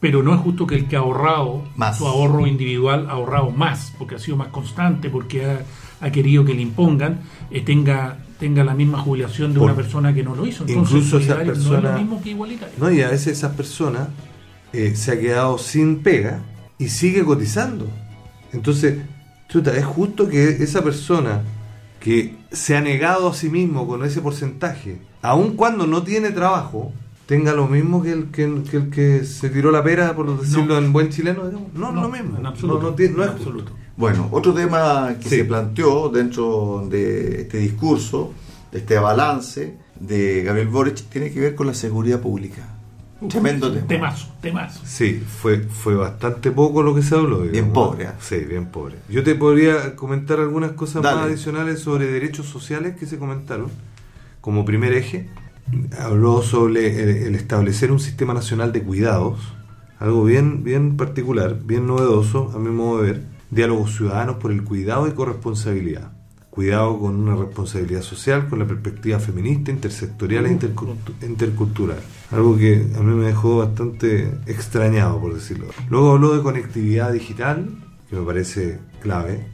Pero 0.00 0.22
no 0.22 0.32
es 0.34 0.40
justo 0.40 0.66
que 0.66 0.76
el 0.76 0.86
que 0.88 0.96
ha 0.96 1.00
ahorrado 1.00 1.64
Más. 1.76 1.98
su 1.98 2.06
ahorro 2.06 2.46
individual 2.46 3.06
ha 3.08 3.12
ahorrado 3.12 3.50
más, 3.50 3.92
porque 3.98 4.14
ha 4.14 4.18
sido 4.18 4.36
más 4.36 4.48
constante, 4.48 5.10
porque 5.10 5.44
ha, 5.44 5.60
ha 6.00 6.10
querido 6.10 6.42
que 6.44 6.54
le 6.54 6.62
impongan, 6.62 7.20
eh, 7.50 7.60
tenga, 7.60 8.16
tenga 8.38 8.64
la 8.64 8.74
misma 8.74 8.98
jubilación 8.98 9.52
de 9.52 9.58
Por- 9.58 9.66
una 9.68 9.76
persona 9.76 10.14
que 10.14 10.22
no 10.22 10.34
lo 10.34 10.46
hizo. 10.46 10.64
Entonces, 10.66 10.94
incluso 10.96 11.18
esa 11.18 11.34
solidario 11.34 11.62
no 11.62 11.76
es 11.76 11.82
lo 11.84 11.92
mismo 11.98 12.22
que 12.22 12.30
igualitario. 12.30 12.74
No, 12.78 12.90
y 12.90 13.02
a 13.02 13.10
veces 13.10 13.36
esa 13.38 13.54
persona 13.54 14.08
eh, 14.72 14.92
se 14.96 15.12
ha 15.12 15.20
quedado 15.20 15.58
sin 15.58 15.98
pega 15.98 16.40
y 16.80 16.88
sigue 16.88 17.24
cotizando. 17.24 17.86
Entonces, 18.52 18.96
chuta, 19.48 19.76
es 19.76 19.84
justo 19.84 20.28
que 20.28 20.48
esa 20.48 20.82
persona 20.82 21.42
que 22.00 22.34
se 22.50 22.76
ha 22.76 22.80
negado 22.80 23.28
a 23.28 23.34
sí 23.34 23.48
mismo 23.50 23.86
con 23.86 24.04
ese 24.04 24.20
porcentaje, 24.20 24.98
aun 25.22 25.54
cuando 25.54 25.86
no 25.86 26.02
tiene 26.02 26.30
trabajo, 26.30 26.92
tenga 27.26 27.52
lo 27.52 27.68
mismo 27.68 28.02
que 28.02 28.10
el 28.12 28.24
que, 28.32 28.62
que 28.68 28.76
el 28.78 28.90
que 28.90 29.24
se 29.24 29.50
tiró 29.50 29.70
la 29.70 29.84
pera, 29.84 30.16
por 30.16 30.40
decirlo 30.40 30.76
en 30.78 30.92
buen 30.92 31.10
chileno. 31.10 31.46
digamos. 31.46 31.72
No, 31.74 31.92
No, 31.92 32.02
lo 32.02 32.08
mismo. 32.08 32.38
en 32.38 32.46
absoluto, 32.46 32.82
No, 32.82 32.90
no 32.90 32.94
tiene- 32.96 33.14
no 33.16 33.22
en 33.22 33.28
es 33.28 33.34
absoluto. 33.36 33.72
Bueno, 33.96 34.28
otro 34.32 34.54
tema 34.54 35.14
que 35.20 35.28
Sí. 35.28 35.36
se 35.36 35.44
planteó 35.44 36.08
dentro 36.08 36.86
de 36.90 37.42
este 37.42 37.58
discurso, 37.58 38.32
de 38.72 38.78
este 38.78 38.98
balance 38.98 39.76
de 40.00 40.42
Gabriel 40.42 40.68
Boric, 40.68 41.04
tiene 41.10 41.30
que 41.30 41.38
ver 41.38 41.54
con 41.54 41.66
la 41.66 41.74
seguridad 41.74 42.18
pública. 42.20 42.62
Tremendo 43.28 43.70
tema. 43.72 43.86
Temazo, 43.86 44.28
temazo. 44.40 44.80
Sí, 44.84 45.22
fue, 45.26 45.58
fue 45.60 45.94
bastante 45.94 46.50
poco 46.50 46.82
lo 46.82 46.94
que 46.94 47.02
se 47.02 47.14
habló. 47.14 47.40
Bien 47.40 47.72
pobre, 47.72 48.04
¿eh? 48.04 48.10
Sí, 48.20 48.36
bien 48.38 48.66
pobre. 48.66 48.96
Yo 49.08 49.22
te 49.22 49.34
podría 49.34 49.94
comentar 49.96 50.40
algunas 50.40 50.72
cosas 50.72 51.02
Dale. 51.02 51.16
más 51.16 51.26
adicionales 51.26 51.80
sobre 51.80 52.06
derechos 52.06 52.46
sociales 52.46 52.96
que 52.96 53.06
se 53.06 53.18
comentaron. 53.18 53.68
Como 54.40 54.64
primer 54.64 54.94
eje, 54.94 55.28
habló 55.98 56.42
sobre 56.42 57.02
el, 57.02 57.08
el 57.26 57.34
establecer 57.34 57.92
un 57.92 58.00
sistema 58.00 58.32
nacional 58.32 58.72
de 58.72 58.82
cuidados, 58.82 59.38
algo 59.98 60.24
bien, 60.24 60.64
bien 60.64 60.96
particular, 60.96 61.58
bien 61.62 61.86
novedoso, 61.86 62.50
a 62.54 62.58
mi 62.58 62.70
modo 62.70 63.02
de 63.02 63.12
ver. 63.12 63.22
Diálogos 63.50 63.96
ciudadanos 63.96 64.36
por 64.36 64.52
el 64.52 64.62
cuidado 64.64 65.08
y 65.08 65.12
corresponsabilidad. 65.12 66.12
Cuidado 66.50 66.98
con 66.98 67.14
una 67.14 67.36
responsabilidad 67.36 68.02
social, 68.02 68.48
con 68.48 68.58
la 68.58 68.66
perspectiva 68.66 69.20
feminista, 69.20 69.70
intersectorial 69.70 70.46
e 70.46 70.50
intercultu- 70.58 71.14
intercultural. 71.22 71.98
Algo 72.32 72.56
que 72.58 72.86
a 72.96 73.00
mí 73.00 73.14
me 73.14 73.26
dejó 73.26 73.58
bastante 73.58 74.24
extrañado, 74.46 75.20
por 75.20 75.32
decirlo. 75.32 75.66
Luego 75.88 76.12
habló 76.12 76.36
de 76.36 76.42
conectividad 76.42 77.12
digital, 77.12 77.70
que 78.08 78.16
me 78.16 78.26
parece 78.26 78.80
clave. 79.00 79.46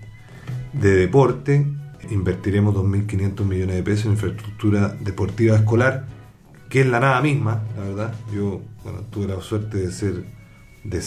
De 0.73 0.95
deporte, 0.97 1.67
invertiremos 2.11 2.75
2.500 2.75 3.45
millones 3.45 3.77
de 3.77 3.83
pesos 3.83 4.07
en 4.07 4.13
infraestructura 4.13 4.89
deportiva 5.01 5.57
escolar, 5.57 6.07
que 6.71 6.81
es 6.81 6.87
la 6.87 6.99
nada 7.01 7.21
misma, 7.21 7.63
la 7.77 7.83
verdad. 7.85 8.15
Yo, 8.35 8.63
bueno, 8.85 9.01
tuve 9.11 9.27
la 9.29 9.41
suerte 9.43 9.77
de 9.79 9.93
ser, 9.93 10.25
de- 10.83 11.03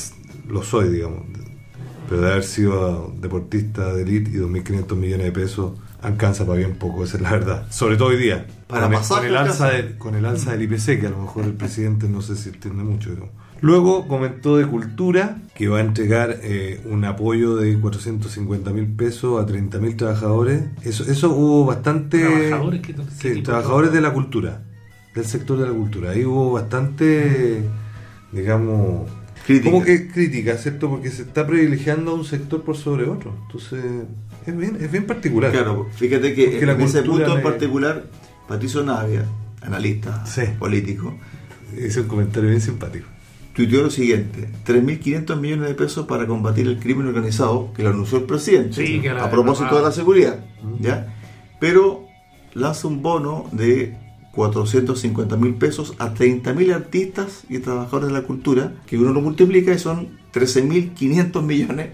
lo 0.47 0.62
soy, 0.62 0.89
digamos, 0.89 1.21
pero 2.10 2.22
de 2.22 2.32
haber 2.32 2.43
sido 2.43 3.13
deportista 3.22 3.93
de 3.93 4.02
elite 4.02 4.32
y 4.32 4.34
2.500 4.36 4.95
millones 4.95 5.26
de 5.28 5.32
pesos 5.32 5.74
alcanza 6.02 6.45
para 6.45 6.58
bien 6.58 6.76
poco, 6.76 7.04
esa 7.04 7.17
es 7.17 7.24
la 7.24 7.32
verdad. 7.32 7.67
Sobre 7.69 7.98
todo 7.98 8.08
hoy 8.10 8.17
día. 8.17 8.48
Para 8.67 8.84
con, 8.86 8.93
el, 8.93 9.00
pasaje 9.00 9.19
con 9.22 9.28
el 9.30 9.38
alza 9.38 9.69
de- 9.69 9.98
con 9.98 10.15
el 10.15 10.26
alza 10.26 10.52
del 10.54 10.62
IPC, 10.63 11.00
que 11.00 11.08
a 11.08 11.10
lo 11.12 11.19
mejor 11.22 11.43
el 11.45 11.54
presidente 11.54 12.08
no 12.10 12.22
sé 12.22 12.36
si 12.36 12.50
entiende 12.50 12.84
mucho. 12.84 13.12
Luego 13.62 14.08
comentó 14.08 14.56
de 14.56 14.65
cultura, 14.65 15.38
que 15.54 15.67
va 15.67 15.80
a 15.80 15.82
entregar 15.82 16.38
eh, 16.43 16.80
un 16.89 17.04
apoyo 17.04 17.58
de 17.58 17.78
450 17.78 18.72
mil 18.72 18.88
pesos 18.88 19.41
a 19.41 19.45
30 19.45 19.80
mil 19.80 19.98
trabajadores. 19.98 20.63
Eso, 20.84 21.04
eso 21.12 21.32
hubo 21.32 21.65
bastante... 21.65 22.19
¿Trabajadores? 22.26 22.82
¿Qué- 22.82 22.95
qué 22.95 23.34
Sí, 23.36 23.41
trabajadores 23.43 23.91
de 23.91 24.00
la 24.00 24.13
cultura, 24.13 24.62
del 25.13 25.26
sector 25.26 25.60
de 25.60 25.67
la 25.67 25.74
cultura. 25.74 26.12
Ahí 26.12 26.24
hubo 26.24 26.54
bastante, 26.54 27.63
digamos... 28.32 29.10
Crítica. 29.45 29.71
Como 29.71 29.84
que 29.84 30.08
crítica, 30.08 30.58
¿cierto? 30.58 30.89
Porque 30.89 31.10
se 31.10 31.23
está 31.23 31.45
privilegiando 31.47 32.12
a 32.12 32.13
un 32.15 32.25
sector 32.25 32.63
por 32.63 32.78
sobre 32.78 33.06
otro. 33.06 33.34
Entonces, 33.47 33.84
es 34.45 34.58
bien, 34.58 34.78
es 34.80 34.91
bien 34.91 35.06
particular. 35.06 35.52
Claro, 35.52 35.88
fíjate 35.95 36.34
que 36.36 36.45
Porque 36.49 36.65
la 36.65 36.73
en 36.73 36.82
ese 36.82 36.99
cultura 37.04 37.25
punto 37.25 37.38
en 37.38 37.43
particular, 37.43 38.06
Patricio 38.47 38.84
Navia, 38.84 39.25
analista 39.62 40.25
Sí. 40.25 40.41
político, 40.58 41.15
Hice 41.78 42.02
un 42.02 42.08
comentario 42.08 42.49
bien 42.49 42.62
simpático. 42.62 43.06
tuiteó 43.54 43.84
lo 43.84 43.89
siguiente: 43.91 44.49
3.500 44.65 45.39
millones 45.39 45.67
de 45.67 45.75
pesos 45.75 46.08
para 46.08 46.25
combatir 46.25 46.65
el 46.67 46.80
crimen 46.80 47.06
organizado, 47.08 47.71
que 47.73 47.84
lo 47.84 47.89
anunció 47.89 48.17
el 48.19 48.23
presidente, 48.25 48.73
Sí, 48.86 48.99
que 49.02 49.13
la- 49.13 49.25
a 49.25 49.30
propósito 49.32 49.75
de 49.78 49.82
la 49.84 49.91
seguridad. 49.91 50.39
¿ya? 50.80 51.15
Pero 51.60 52.08
lanza 52.54 52.88
un 52.88 53.02
bono 53.04 53.49
de 53.52 53.95
450 54.32 55.38
mil 55.38 55.56
pesos 55.56 55.96
a 55.98 56.13
30 56.13 56.54
mil 56.54 56.72
artistas 56.72 57.44
y 57.50 57.60
trabajadores 57.60 58.10
de 58.10 58.13
la 58.13 58.22
cultura, 58.24 58.74
que 58.86 58.98
uno 58.98 59.12
lo 59.12 59.22
multiplica 59.22 59.74
y 59.74 59.80
son 59.80 60.20
13.500 60.34 61.42
millones 61.42 61.89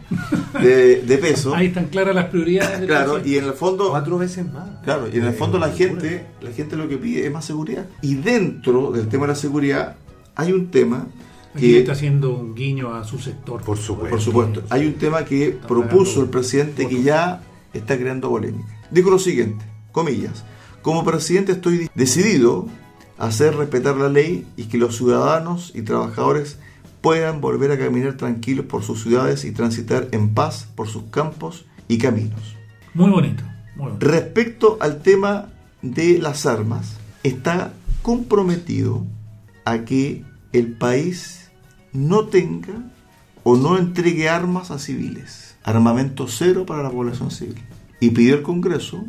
de, 0.61 1.01
de 1.01 1.17
pesos. 1.17 1.53
Ahí 1.55 1.67
están 1.67 1.85
claras 1.87 2.13
las 2.13 2.25
prioridades. 2.25 2.85
Claro, 2.85 3.21
y 3.25 3.37
en 3.37 3.45
el 3.45 3.53
fondo 3.53 3.89
Cuatro 3.89 4.17
veces 4.17 4.51
más. 4.51 4.83
Claro, 4.83 5.07
y 5.11 5.17
en 5.17 5.23
el 5.23 5.29
Eh, 5.29 5.33
fondo 5.33 5.57
la 5.57 5.69
gente, 5.69 6.25
la 6.41 6.51
gente 6.51 6.75
lo 6.75 6.89
que 6.89 6.97
pide 6.97 7.25
es 7.25 7.31
más 7.31 7.45
seguridad. 7.45 7.85
Y 8.01 8.15
dentro 8.15 8.91
del 8.91 9.07
tema 9.07 9.23
de 9.23 9.29
la 9.29 9.35
seguridad 9.35 9.95
hay 10.35 10.51
un 10.51 10.69
tema 10.69 11.07
Aquí 11.53 11.71
que, 11.71 11.79
está 11.79 11.93
haciendo 11.93 12.35
un 12.35 12.53
guiño 12.53 12.93
a 12.93 13.05
su 13.05 13.17
sector. 13.17 13.61
Por 13.61 13.77
supuesto. 13.77 14.09
por 14.09 14.21
supuesto, 14.21 14.63
hay 14.69 14.85
un 14.85 14.95
tema 14.95 15.23
que 15.23 15.57
propuso 15.65 16.21
el 16.21 16.29
presidente 16.29 16.87
que 16.87 17.01
ya 17.01 17.41
está 17.73 17.97
creando 17.97 18.29
polémica. 18.29 18.67
Dijo 18.91 19.09
lo 19.09 19.19
siguiente, 19.19 19.63
comillas, 19.93 20.43
Como 20.85 21.03
presidente 21.03 21.53
estoy 21.53 21.89
decidido 21.95 22.67
a 23.17 23.25
hacer 23.25 23.55
respetar 23.55 23.95
la 23.95 24.07
ley 24.07 24.45
y 24.55 24.65
que 24.65 24.77
los 24.77 24.95
ciudadanos 24.95 25.71
y 25.73 25.81
trabajadores 25.81 26.59
puedan 27.01 27.41
volver 27.41 27.71
a 27.71 27.79
caminar 27.79 28.17
tranquilos 28.17 28.67
por 28.67 28.83
sus 28.83 29.01
ciudades 29.01 29.45
y 29.45 29.51
transitar 29.51 30.09
en 30.11 30.35
paz 30.35 30.67
por 30.75 30.87
sus 30.87 31.05
campos 31.09 31.65
y 31.87 31.97
caminos. 31.97 32.39
Muy 32.93 33.09
bonito. 33.09 33.43
Muy 33.75 33.87
bonito. 33.87 34.05
Respecto 34.05 34.77
al 34.79 35.01
tema 35.01 35.47
de 35.81 36.19
las 36.19 36.45
armas, 36.45 36.97
está 37.23 37.73
comprometido 38.03 39.07
a 39.65 39.85
que 39.85 40.23
el 40.53 40.73
país 40.73 41.49
no 41.93 42.27
tenga 42.27 42.91
o 43.43 43.57
no 43.57 43.79
entregue 43.79 44.29
armas 44.29 44.69
a 44.69 44.77
civiles. 44.77 45.55
Armamento 45.63 46.27
cero 46.27 46.67
para 46.67 46.83
la 46.83 46.91
población 46.91 47.31
civil. 47.31 47.57
Y 47.99 48.11
pidió 48.11 48.35
al 48.35 48.43
Congreso, 48.43 49.03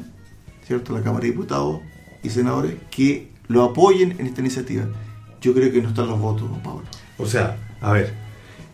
¿cierto? 0.66 0.92
La 0.94 1.02
Cámara 1.02 1.22
de 1.24 1.30
Diputados 1.30 1.80
y 2.22 2.30
Senadores, 2.30 2.74
que 2.90 3.28
lo 3.48 3.62
apoyen 3.64 4.16
en 4.18 4.26
esta 4.26 4.40
iniciativa. 4.40 4.84
Yo 5.40 5.54
creo 5.54 5.70
que 5.72 5.80
no 5.82 5.88
están 5.90 6.08
los 6.08 6.18
votos, 6.18 6.50
don 6.50 6.60
Pablo. 6.62 6.82
O 7.18 7.26
sea, 7.26 7.56
a 7.80 7.92
ver, 7.92 8.12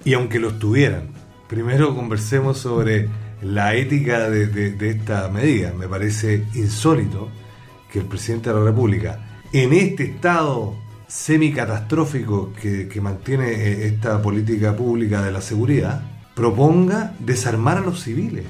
y 0.04 0.14
aunque 0.14 0.38
los 0.38 0.58
tuvieran, 0.58 1.08
primero 1.48 1.94
conversemos 1.94 2.58
sobre 2.58 3.08
la 3.42 3.74
ética 3.74 4.30
de, 4.30 4.46
de- 4.46 4.88
esta 4.90 5.28
medida. 5.28 5.72
Me 5.72 5.88
parece 5.88 6.46
insólito 6.54 7.28
que 7.90 7.98
el 7.98 8.06
presidente 8.06 8.48
de 8.50 8.54
la 8.58 8.64
República, 8.64 9.42
en 9.52 9.72
este 9.72 10.04
estado 10.04 10.76
semicatastrófico 11.08 12.52
que, 12.54 12.88
que 12.88 13.00
mantiene 13.00 13.50
eh, 13.50 13.86
esta 13.88 14.22
política 14.22 14.74
pública 14.74 15.22
de 15.22 15.32
la 15.32 15.40
seguridad, 15.40 16.02
proponga 16.34 17.14
desarmar 17.18 17.78
a 17.78 17.80
los 17.80 18.00
civiles, 18.02 18.44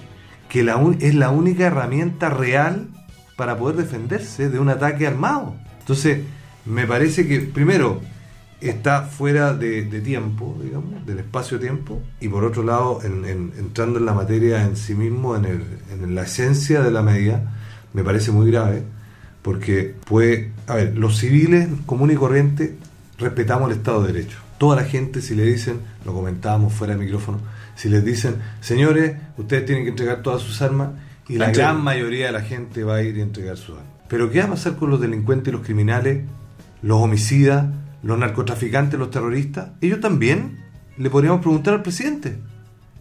que 0.48 0.62
la 0.62 0.76
un- 0.76 0.98
es 1.00 1.14
la 1.14 1.30
única 1.30 1.64
herramienta 1.66 2.28
real 2.30 2.88
para 3.36 3.56
poder 3.56 3.76
defenderse 3.76 4.48
de 4.48 4.58
un 4.58 4.68
ataque 4.68 5.06
armado. 5.06 5.54
Entonces, 5.80 6.20
me 6.66 6.86
parece 6.86 7.26
que, 7.26 7.40
primero, 7.40 8.00
está 8.60 9.02
fuera 9.02 9.52
de, 9.54 9.82
tiempo, 10.00 10.56
digamos, 10.62 11.04
del 11.04 11.18
espacio-tiempo, 11.18 12.00
y 12.20 12.28
por 12.28 12.44
otro 12.44 12.62
lado, 12.62 13.00
en- 13.02 13.24
en- 13.24 13.52
entrando 13.58 13.98
en 13.98 14.06
la 14.06 14.14
materia 14.14 14.62
en 14.62 14.76
sí 14.76 14.94
mismo, 14.94 15.34
en, 15.34 15.44
el- 15.46 16.14
la 16.14 16.22
esencia 16.22 16.80
de 16.82 16.90
la 16.92 17.02
medida, 17.02 17.42
me 17.92 18.04
parece 18.04 18.30
muy 18.30 18.48
grave, 18.50 18.84
porque 19.42 19.94
puede, 20.04 20.52
a 20.68 20.76
ver, 20.76 20.96
los 20.96 21.18
civiles 21.18 21.68
común 21.86 22.12
y 22.12 22.14
corriente 22.14 22.76
respetamos 23.18 23.70
el 23.70 23.78
Estado 23.78 24.02
de 24.04 24.12
Derecho. 24.12 24.38
Toda 24.58 24.76
la 24.76 24.84
gente, 24.84 25.20
si 25.22 25.34
le 25.34 25.44
dicen, 25.44 25.80
lo 26.04 26.14
comentábamos 26.14 26.72
fuera 26.72 26.94
de 26.94 27.00
micrófono, 27.04 27.40
si 27.74 27.88
les 27.88 28.04
dicen, 28.04 28.36
señores, 28.60 29.16
ustedes 29.36 29.66
tienen 29.66 29.82
que 29.84 29.90
entregar 29.90 30.22
todas 30.22 30.40
sus 30.42 30.62
armas, 30.62 30.90
y 31.28 31.38
la 31.38 31.50
gran 31.50 31.82
mayoría 31.82 32.26
de 32.26 32.32
la 32.32 32.42
gente 32.42 32.84
va 32.84 32.96
a 32.96 33.02
ir 33.02 33.16
y 33.16 33.20
entregar 33.20 33.56
sus 33.56 33.76
armas. 33.76 33.92
Pero 34.08 34.30
¿qué 34.30 34.40
va 34.40 34.46
a 34.46 34.50
pasar 34.50 34.76
con 34.76 34.90
los 34.90 35.00
delincuentes 35.00 35.48
y 35.48 35.52
los 35.52 35.64
criminales, 35.64 36.24
los 36.82 36.98
homicidas, 36.98 37.66
los 38.02 38.18
narcotraficantes, 38.18 38.98
los 38.98 39.10
terroristas? 39.10 39.70
Ellos 39.80 40.00
también 40.00 40.58
le 40.98 41.08
podríamos 41.10 41.40
preguntar 41.40 41.74
al 41.74 41.82
presidente. 41.82 42.38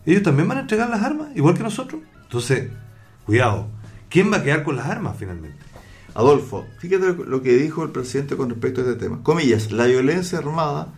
Ellos 0.05 0.23
también 0.23 0.47
van 0.47 0.60
a 0.60 0.62
entregar 0.62 0.89
las 0.89 1.03
armas, 1.03 1.29
igual 1.36 1.55
que 1.55 1.63
nosotros. 1.63 2.01
Entonces, 2.23 2.69
cuidado, 3.25 3.67
¿quién 4.10 4.31
va 4.31 4.38
a 4.38 4.43
quedar 4.43 4.63
con 4.63 4.75
las 4.75 4.88
armas 4.88 5.15
finalmente? 5.17 5.57
Adolfo, 6.13 6.65
fíjate 6.79 7.13
lo 7.25 7.41
que 7.41 7.55
dijo 7.55 7.84
el 7.84 7.91
presidente 7.91 8.36
con 8.36 8.49
respecto 8.49 8.81
a 8.81 8.84
este 8.86 8.95
tema. 8.95 9.21
Comillas, 9.23 9.71
la 9.71 9.86
violencia 9.86 10.39
armada 10.39 10.93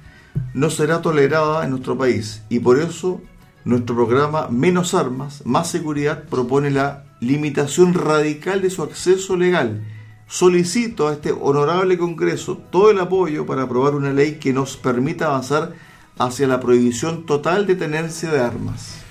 no 0.53 0.69
será 0.69 1.01
tolerada 1.01 1.63
en 1.63 1.71
nuestro 1.71 1.97
país 1.97 2.43
y 2.49 2.59
por 2.59 2.79
eso 2.79 3.21
nuestro 3.65 3.95
programa 3.95 4.47
Menos 4.49 4.93
Armas, 4.93 5.45
Más 5.45 5.69
Seguridad 5.69 6.23
propone 6.23 6.71
la 6.71 7.05
limitación 7.23 7.93
radical 7.93 8.61
de 8.61 8.69
su 8.69 8.83
acceso 8.83 9.35
legal. 9.35 9.83
Solicito 10.27 11.07
a 11.07 11.13
este 11.13 11.31
honorable 11.31 11.97
Congreso 11.97 12.57
todo 12.71 12.91
el 12.91 12.99
apoyo 12.99 13.45
para 13.45 13.63
aprobar 13.63 13.95
una 13.95 14.13
ley 14.13 14.37
que 14.39 14.53
nos 14.53 14.77
permita 14.77 15.27
avanzar 15.27 15.73
hacia 16.17 16.47
la 16.47 16.59
prohibición 16.59 17.25
total 17.25 17.65
de 17.65 17.75
tenencia 17.75 18.31
de 18.31 18.39
armas. 18.39 19.03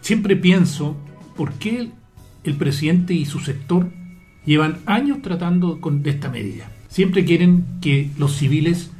Siempre 0.00 0.36
pienso, 0.36 0.96
¿por 1.36 1.52
qué 1.54 1.90
el 2.44 2.56
presidente 2.56 3.14
y 3.14 3.26
su 3.26 3.40
sector 3.40 3.88
llevan 4.44 4.78
años 4.86 5.22
tratando 5.22 5.80
con, 5.80 6.02
de 6.02 6.10
esta 6.10 6.28
medida? 6.28 6.70
Siempre 6.88 7.24
quieren 7.24 7.64
que 7.80 8.10
los 8.18 8.36
civiles 8.36 8.90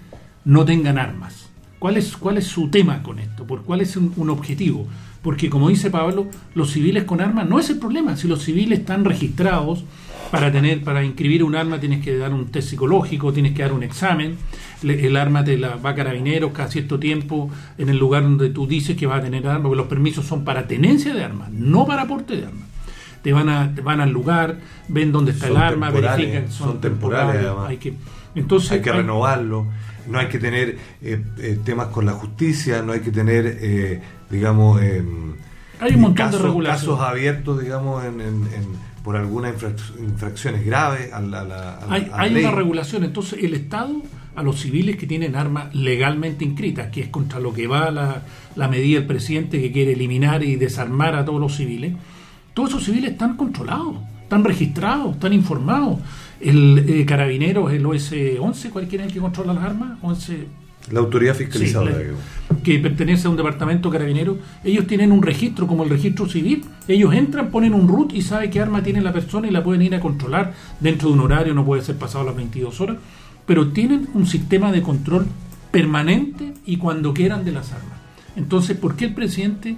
no 0.45 0.65
tengan 0.65 0.99
armas. 0.99 1.49
¿Cuál 1.79 1.97
es, 1.97 2.17
cuál 2.17 2.39
es 2.39 2.47
su 2.47 2.69
tema 2.71 3.03
con 3.03 3.19
esto? 3.19 3.47
¿Por 3.47 3.63
cuál 3.63 3.81
es 3.81 3.97
un, 3.97 4.13
un 4.17 4.31
objetivo? 4.31 4.87
Porque 5.29 5.51
como 5.51 5.69
dice 5.69 5.91
Pablo, 5.91 6.27
los 6.55 6.71
civiles 6.73 7.05
con 7.05 7.21
armas 7.21 7.47
no 7.47 7.59
es 7.59 7.69
el 7.69 7.79
problema. 7.79 8.17
Si 8.17 8.27
los 8.27 8.43
civiles 8.43 8.79
están 8.79 9.05
registrados 9.05 9.85
para 10.31 10.51
tener, 10.51 10.83
para 10.83 11.05
inscribir 11.05 11.45
un 11.45 11.55
arma 11.55 11.79
tienes 11.79 12.03
que 12.03 12.17
dar 12.17 12.33
un 12.33 12.47
test 12.47 12.71
psicológico, 12.71 13.31
tienes 13.31 13.53
que 13.53 13.61
dar 13.61 13.75
un 13.75 13.83
examen. 13.83 14.37
Le- 14.83 15.07
El 15.07 15.19
arma 15.19 15.45
te 15.45 15.59
la 15.59 15.77
va 15.77 15.91
a 15.91 15.95
carabineros 15.95 16.53
cada 16.53 16.71
cierto 16.71 16.99
tiempo 16.99 17.51
en 17.77 17.91
el 17.91 17.99
lugar 17.99 18.23
donde 18.23 18.49
tú 18.49 18.67
dices 18.67 18.97
que 18.97 19.07
vas 19.07 19.21
a 19.21 19.23
tener 19.25 19.47
armas, 19.47 19.65
porque 19.65 19.77
los 19.77 19.87
permisos 19.87 20.25
son 20.25 20.45
para 20.47 20.67
tenencia 20.67 21.13
de 21.13 21.23
armas, 21.23 21.51
no 21.53 21.87
para 21.87 22.07
porte 22.07 22.35
de 22.37 22.47
armas. 22.47 22.67
Te 23.23 23.31
van 23.35 23.51
a, 23.51 23.75
te 23.75 23.83
van 23.83 24.01
al 24.01 24.11
lugar, 24.11 24.57
ven 24.89 25.13
dónde 25.13 25.33
está 25.33 25.49
Son 25.49 25.57
el 25.59 25.63
arma, 25.63 25.87
temporales, 25.93 26.27
verifican, 26.27 26.51
son 26.53 26.81
temporales, 26.81 27.45
además. 27.45 27.69
Hay 27.69 27.77
que, 27.77 27.93
entonces 28.35 28.71
hay 28.73 28.81
que 28.81 28.89
hay- 28.93 28.97
renovarlo, 28.97 29.67
no 30.09 30.19
hay 30.19 30.29
que 30.29 30.39
tener 30.39 30.79
eh, 31.03 31.23
eh, 31.39 31.59
temas 31.63 31.89
con 31.89 32.07
la 32.07 32.13
justicia, 32.13 32.81
no 32.81 32.93
hay 32.93 33.01
que 33.01 33.11
tener, 33.11 33.59
eh, 33.61 34.01
digamos, 34.31 34.81
eh, 34.83 35.03
Hay 35.81 35.95
un 35.95 36.01
montón 36.01 36.27
casos, 36.27 36.41
de 36.43 36.47
regulaciones. 36.49 36.81
casos 36.99 37.01
abiertos, 37.01 37.61
digamos, 37.63 38.05
en, 38.05 38.21
en- 38.21 38.47
en- 38.53 38.89
por 39.05 39.17
algunas 39.17 39.55
infrac- 39.55 39.99
infracciones 40.01 40.67
graves 40.67 41.13
a 41.13 41.21
la, 41.21 41.41
a 41.41 41.45
la- 41.45 41.75
a 41.79 41.93
hay, 41.93 42.11
hay 42.13 42.31
ley. 42.35 42.45
una 42.45 42.55
regulación. 42.55 43.05
Entonces, 43.05 43.43
el 43.43 43.55
Estado 43.55 44.03
a 44.37 44.43
los 44.43 44.61
civiles 44.61 44.97
que 44.97 45.07
tienen 45.07 45.35
armas 45.35 45.75
legalmente 45.75 46.45
inscritas, 46.45 46.89
que 46.91 47.01
es 47.03 47.09
contra 47.09 47.41
lo 47.41 47.53
que 47.55 47.67
va 47.67 47.91
la, 47.91 48.23
la 48.55 48.69
medida 48.69 48.99
del 48.99 49.07
presidente 49.09 49.61
que 49.61 49.73
quiere 49.73 49.93
eliminar 49.95 50.43
y 50.45 50.57
desarmar 50.57 51.15
a 51.17 51.25
todos 51.25 51.41
los 51.41 51.57
civiles, 51.57 51.95
todos 52.55 52.71
esos 52.71 52.85
civiles 52.85 53.13
están 53.13 53.37
controlados, 53.37 53.97
están 54.23 54.45
registrados, 54.45 55.15
están 55.15 55.33
informados. 55.33 56.01
El 56.41 56.85
eh, 56.87 57.05
carabinero, 57.07 57.69
el 57.71 57.85
OS-11, 57.85 58.71
cualquiera 58.71 59.05
el 59.05 59.13
que 59.13 59.19
controla 59.21 59.55
las 59.55 59.65
armas, 59.65 59.99
11 60.03 60.47
La 60.91 61.01
autoridad 61.01 61.35
fiscalizadora. 61.35 61.93
Sí, 61.93 62.57
que 62.63 62.79
pertenece 62.79 63.27
a 63.27 63.31
un 63.31 63.37
departamento 63.37 63.91
carabinero, 63.91 64.39
ellos 64.65 64.87
tienen 64.87 65.13
un 65.13 65.23
registro 65.23 65.67
como 65.67 65.85
el 65.85 65.91
registro 65.91 66.29
civil. 66.29 66.65
Ellos 66.87 67.13
entran, 67.15 67.51
ponen 67.51 67.75
un 67.75 67.89
root 67.89 68.13
y 68.15 68.23
saben 68.23 68.51
qué 68.51 68.61
arma 68.61 68.83
tiene 68.83 69.01
la 69.01 69.13
persona 69.13 69.49
y 69.49 69.51
la 69.51 69.63
pueden 69.63 69.83
ir 69.83 69.95
a 69.95 70.01
controlar 70.01 70.55
dentro 70.81 71.09
de 71.09 71.15
un 71.15 71.21
horario, 71.21 71.55
no 71.55 71.65
puede 71.65 71.83
ser 71.83 71.97
pasado 71.97 72.25
las 72.25 72.37
22 72.37 72.81
horas, 72.81 72.97
pero 73.47 73.69
tienen 73.69 74.09
un 74.15 74.27
sistema 74.27 74.73
de 74.73 74.83
control 74.83 75.27
permanente 75.71 76.55
y 76.67 76.77
cuando 76.79 77.13
quieran 77.15 77.45
de 77.45 77.53
las 77.53 77.73
armas. 77.73 77.99
Entonces, 78.37 78.77
¿por 78.77 78.97
qué 78.97 79.07
el 79.07 79.15
presidente 79.15 79.77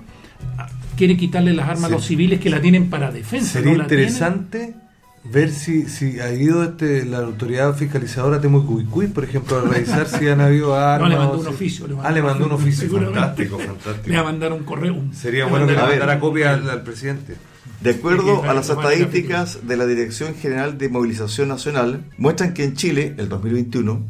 ah, 0.58 0.68
quiere 0.96 1.16
quitarle 1.16 1.52
las 1.54 1.68
armas 1.68 1.88
Sí. 1.88 1.92
a 1.94 1.96
los 1.96 2.04
civiles 2.04 2.40
que 2.40 2.50
la 2.50 2.60
tienen 2.60 2.90
para 2.90 3.10
defensa? 3.10 3.52
Sería 3.54 3.76
no 3.76 3.86
tienen? 3.86 4.74
Ver 5.22 5.50
si, 5.50 5.86
si 5.88 6.18
ha 6.20 6.32
ido 6.32 6.64
este, 6.64 7.04
la 7.04 7.18
autoridad 7.18 7.74
fiscalizadora 7.76 8.38
a 8.38 8.40
Temucuicuy, 8.40 9.08
por 9.08 9.24
ejemplo, 9.24 9.58
a 9.58 9.62
revisar 9.62 10.08
si 10.08 10.26
han 10.28 10.40
habido 10.40 10.74
armas. 10.74 11.10
No, 11.10 11.16
le 11.16 11.16
mandó 11.18 11.34
un 11.38 11.44
si- 11.44 11.48
oficio. 11.50 11.86
ah, 12.02 12.10
le 12.10 12.22
mandó 12.22 12.46
un 12.46 12.52
oficio. 12.52 12.88
Fantástico, 12.90 13.58
fantástico. 13.66 14.08
Le 14.08 14.14
va 14.14 14.20
a 14.20 14.24
mandar 14.24 14.52
un 14.52 14.64
correo. 14.64 14.96
Sería 15.12 15.44
le 15.44 15.50
bueno 15.50 15.66
que 15.66 15.72
le 15.72 15.78
mandara 15.78 16.18
copia 16.20 16.54
al, 16.54 16.70
al 16.70 16.82
presidente. 16.82 17.36
De 17.82 17.90
acuerdo 17.90 18.44
a 18.44 18.54
las 18.54 18.68
estadísticas 18.70 19.66
de 19.66 19.76
la 19.76 19.84
Dirección 19.86 20.34
General 20.34 20.76
de 20.78 20.88
Movilización 20.90 21.48
Nacional, 21.48 22.04
muestran 22.18 22.52
que 22.54 22.64
en 22.64 22.74
Chile, 22.74 23.14
el 23.16 23.28
2021, 23.30 24.02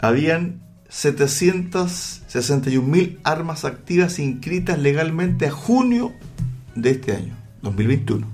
habían 0.00 0.60
761.000 0.90 3.18
armas 3.24 3.64
activas 3.64 4.18
inscritas 4.18 4.78
legalmente 4.78 5.46
a 5.46 5.50
junio 5.50 6.12
de 6.74 6.90
este 6.90 7.16
año, 7.16 7.34
2021. 7.62 8.26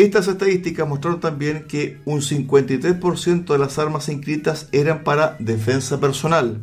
Estas 0.00 0.28
estadísticas 0.28 0.88
mostraron 0.88 1.20
también 1.20 1.66
que 1.68 2.00
un 2.06 2.22
53% 2.22 3.44
de 3.44 3.58
las 3.58 3.78
armas 3.78 4.08
inscritas 4.08 4.66
eran 4.72 5.04
para 5.04 5.36
defensa 5.40 6.00
personal, 6.00 6.62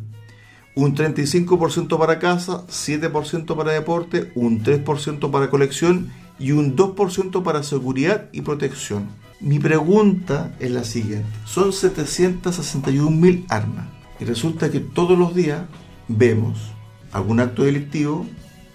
un 0.74 0.96
35% 0.96 1.96
para 2.00 2.18
casa, 2.18 2.66
7% 2.66 3.56
para 3.56 3.70
deporte, 3.70 4.32
un 4.34 4.64
3% 4.64 5.30
para 5.30 5.50
colección 5.50 6.10
y 6.40 6.50
un 6.50 6.74
2% 6.74 7.44
para 7.44 7.62
seguridad 7.62 8.28
y 8.32 8.40
protección. 8.40 9.06
Mi 9.38 9.60
pregunta 9.60 10.52
es 10.58 10.72
la 10.72 10.82
siguiente. 10.82 11.28
Son 11.44 11.72
761 11.72 13.08
mil 13.08 13.46
armas 13.50 13.86
y 14.18 14.24
resulta 14.24 14.68
que 14.68 14.80
todos 14.80 15.16
los 15.16 15.32
días 15.32 15.62
vemos 16.08 16.72
algún 17.12 17.38
acto 17.38 17.62
delictivo, 17.62 18.26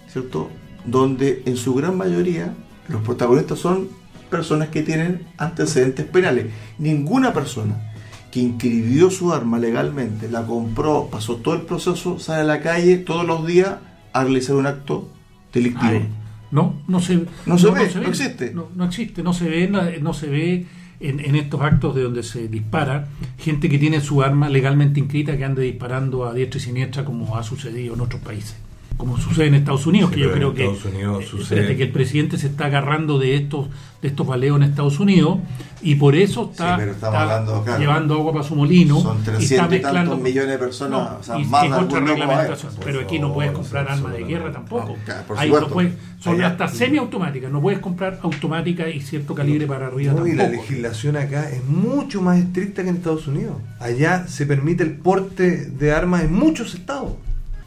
¿cierto? 0.08 0.49
Donde 0.86 1.43
en 1.47 1.58
su 1.58 1.73
gran 1.73 1.97
mayoría 1.97 2.56
los 2.88 3.02
protagonistas 3.02 3.60
son 3.60 4.02
personas 4.34 4.69
que 4.69 4.82
tienen 4.82 5.28
antecedentes 5.38 6.08
penales. 6.08 6.48
Ninguna 6.80 7.34
persona 7.34 7.93
que 8.32 8.39
inscribió 8.39 9.12
su 9.12 9.32
arma 9.32 9.60
legalmente, 9.60 10.28
la 10.28 10.43
compró, 10.43 11.08
pasó 11.12 11.36
todo 11.36 11.54
el 11.54 11.62
proceso, 11.62 12.17
sale 12.17 12.41
a 12.41 12.43
la 12.43 12.62
calle 12.62 12.98
todos 12.98 13.28
los 13.28 13.46
días 13.46 13.76
a 14.12 14.24
realizar 14.24 14.56
un 14.56 14.65
acto 14.65 15.08
delictivo. 15.54 15.91
Ay, 15.91 16.08
no, 16.50 16.82
no 16.88 17.00
se, 17.00 17.28
No 17.46 17.60
se 17.60 17.69
ve, 17.69 17.91
no 17.93 18.08
existe. 18.08 18.52
No, 18.56 18.69
no 18.76 18.86
existe, 18.86 19.22
no 19.22 19.34
se 19.34 19.48
ve, 19.48 19.67
no, 19.67 19.84
no 20.02 20.13
se 20.15 20.28
ve 20.28 20.65
en, 21.00 21.19
en 21.19 21.36
estos 21.36 21.62
actos 21.62 21.93
de 21.93 22.02
donde 22.02 22.24
se 22.24 22.48
dispara, 22.48 23.08
gente 23.38 23.69
que 23.69 23.78
tiene 23.78 24.02
su 24.02 24.24
arma 24.24 24.50
legalmente 24.50 25.00
inscrita 25.00 25.38
que 25.38 25.46
ande 25.46 25.62
disparando 25.62 26.26
a 26.26 26.34
diestra 26.34 26.60
y 26.60 26.63
siniestra 26.63 27.06
como 27.06 27.38
ha 27.38 27.43
sucedido 27.43 27.93
en 27.93 28.02
otros 28.02 28.22
países 28.24 28.56
como 28.97 29.17
sucede 29.17 29.47
en 29.47 29.56
Estados 29.56 29.86
Unidos, 29.88 30.10
Sí, 30.12 30.15
que 30.15 30.21
yo 30.21 30.32
creo 30.32 30.49
en 30.49 30.56
que, 30.56 30.65
Estados 30.65 30.93
Unidos 30.93 31.23
eh, 31.23 31.27
sucede- 31.27 31.43
espérate, 31.60 31.77
que 31.77 31.84
el 31.84 31.91
presidente 31.91 32.38
se 32.38 32.47
está 32.47 32.65
agarrando 32.65 33.19
de 33.19 33.36
estos 33.36 33.67
de 34.01 34.10
estos 34.10 34.27
baleos 34.27 34.58
en 34.58 34.63
Estados 34.63 34.99
Unidos 34.99 35.38
y 35.82 35.95
por 35.95 36.13
eso 36.13 36.49
está, 36.51 36.71
Sí, 36.75 36.79
pero 36.82 36.91
estamos 36.91 37.13
está 37.21 37.21
hablando, 37.36 37.63
claro, 37.63 37.79
llevando 37.79 38.13
agua 38.15 38.34
para 38.34 38.43
su 38.43 38.53
molino 38.53 38.99
son 38.99 39.19
y 39.21 39.23
300 39.23 39.41
está 39.41 39.56
y 39.56 39.58
tantos 39.60 39.82
mezclando 39.93 40.17
millones 40.17 40.49
de 40.51 40.58
personas, 40.58 40.99
No, 41.12 41.17
o 41.19 41.23
sea, 41.23 41.39
y 41.39 41.45
más 41.45 41.63
es 41.65 41.71
algunos 41.71 42.10
reglamentación, 42.10 42.73
pero 42.84 42.99
aquí 42.99 43.19
no 43.19 43.34
puedes 43.34 43.51
comprar 43.53 43.88
armas 43.89 44.12
de 44.12 44.23
guerra 44.25 44.51
tampoco. 44.51 44.95
Ah, 44.99 45.01
claro, 45.06 45.23
por 45.25 45.39
Ahí 45.39 45.49
no 45.51 45.67
puedes- 45.69 45.93
son 46.19 46.36
Allá- 46.36 46.47
hasta 46.47 46.67
semiautomáticas, 46.67 47.49
no 47.49 47.62
puedes 47.62 47.79
comprar 47.79 48.19
automáticas 48.23 48.93
y 48.93 48.99
cierto 48.99 49.34
calibre 49.34 49.67
para 49.67 49.88
arriba 49.88 50.12
No, 50.12 50.27
y 50.27 50.34
la 50.34 50.43
tampoco. 50.47 50.63
legislación 50.63 51.15
acá 51.15 51.49
es 51.49 51.63
mucho 51.65 52.21
más 52.21 52.39
estricta 52.39 52.84
que 52.84 52.89
en 52.89 52.97
Estados 52.97 53.25
Unidos. 53.27 53.56
Allá 53.79 54.27
se 54.27 54.45
permite 54.45 54.84
el 54.84 54.91
porte 54.97 55.65
de 55.67 55.93
armas 55.93 56.23
en 56.25 56.34
muchos 56.34 56.75
estados. 56.75 57.13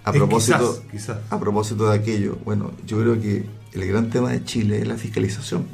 A 0.07 0.13
propósito, 0.13 0.59
quizás, 0.91 0.91
quizás. 0.91 1.19
a 1.31 1.39
propósito 1.41 1.89
de 1.91 1.97
aquello, 1.99 2.39
bueno, 2.45 2.71
yo 2.87 2.99
creo 3.01 3.21
que 3.21 3.45
el 3.73 3.87
gran 3.87 4.09
tema 4.09 4.31
de 4.31 4.43
Chile 4.45 4.79
es 4.81 4.87
la 4.89 4.97
fiscalización. 4.97 5.67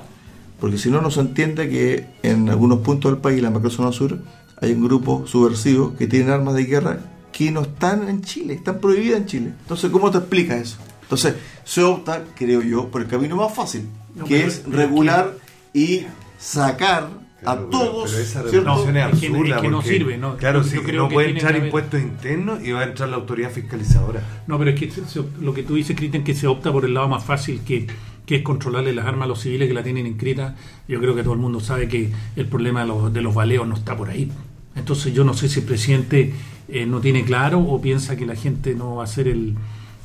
Porque 0.58 0.78
si 0.78 0.90
no, 0.90 1.00
no 1.02 1.10
se 1.10 1.20
entiende 1.20 1.68
que 1.68 2.06
en 2.22 2.48
algunos 2.48 2.78
puntos 2.80 3.12
del 3.12 3.20
país, 3.20 3.42
la 3.42 3.50
macrozona 3.50 3.92
sur, 3.92 4.18
hay 4.60 4.72
un 4.72 4.82
grupo 4.84 5.26
subversivo 5.26 5.94
que 5.96 6.06
tienen 6.06 6.30
armas 6.30 6.54
de 6.54 6.64
guerra 6.64 6.98
que 7.32 7.50
no 7.50 7.62
están 7.62 8.08
en 8.08 8.22
Chile, 8.22 8.54
están 8.54 8.78
prohibidas 8.78 9.20
en 9.20 9.26
Chile. 9.26 9.52
Entonces, 9.62 9.90
¿cómo 9.90 10.10
te 10.10 10.18
explicas 10.18 10.60
eso? 10.60 10.76
Entonces, 11.02 11.34
se 11.64 11.82
opta, 11.82 12.24
creo 12.34 12.62
yo, 12.62 12.88
por 12.88 13.02
el 13.02 13.08
camino 13.08 13.36
más 13.36 13.54
fácil, 13.54 13.86
No, 14.14 14.24
que 14.24 14.36
pero- 14.38 14.48
es 14.48 14.64
regular 14.66 15.34
y 15.74 16.06
sacar 16.38 17.08
a 17.44 17.56
pero- 17.56 17.68
todos. 17.68 18.10
Pero 18.10 18.22
esa 18.22 18.40
No, 18.42 18.46
es 18.46 18.52
que- 18.52 18.58
absurda. 19.02 19.56
es 19.56 19.62
que 19.62 19.68
no 19.68 19.76
porque, 19.78 19.88
sirve, 19.90 20.18
no. 20.18 20.36
Claro, 20.36 20.62
Yo 20.62 20.68
sí, 20.68 20.92
no 20.92 21.08
puede 21.08 21.30
entrar 21.30 21.56
impuestos 21.56 22.00
internos 22.00 22.62
y 22.64 22.72
va 22.72 22.80
a 22.80 22.84
entrar 22.84 23.08
la 23.08 23.16
autoridad 23.16 23.50
fiscalizadora. 23.50 24.22
No, 24.46 24.58
pero 24.58 24.70
es 24.70 24.78
que 24.80 24.90
se- 24.90 25.04
se- 25.06 25.24
lo 25.40 25.52
que 25.54 25.62
tú 25.62 25.74
dices, 25.74 25.96
Cristian, 25.96 26.24
que 26.24 26.34
se 26.34 26.46
opta 26.46 26.70
por 26.72 26.84
el 26.84 26.94
lado 26.94 27.08
más 27.08 27.24
fácil, 27.24 27.60
que, 27.66 27.86
que 28.26 28.36
es 28.36 28.42
controlarle 28.42 28.92
las 28.94 29.06
armas 29.06 29.24
a 29.24 29.28
los 29.28 29.40
civiles 29.40 29.68
que 29.68 29.74
la 29.74 29.82
tienen 29.82 30.06
inscrita. 30.06 30.54
Yo 30.88 31.00
creo 31.00 31.14
que 31.14 31.22
todo 31.22 31.34
el 31.34 31.40
mundo 31.40 31.58
sabe 31.60 31.88
que 31.88 32.10
el 32.36 32.46
problema 32.46 32.82
de 32.82 32.86
los, 32.86 33.12
de 33.12 33.20
los 33.22 33.34
baleos 33.34 33.66
no 33.66 33.74
está 33.74 33.96
por 33.96 34.10
ahí. 34.10 34.30
Entonces 34.76 35.12
yo 35.12 35.24
no 35.24 35.34
sé 35.34 35.48
si 35.48 35.60
el 35.60 35.66
presidente 35.66 36.32
eh, 36.68 36.86
no 36.86 37.00
tiene 37.00 37.24
claro 37.24 37.58
o 37.60 37.82
piensa 37.82 38.16
que 38.16 38.24
la 38.24 38.36
gente 38.36 38.74
no 38.74 38.96
va 38.96 39.02
a 39.02 39.04
hacer 39.04 39.28
el, 39.28 39.54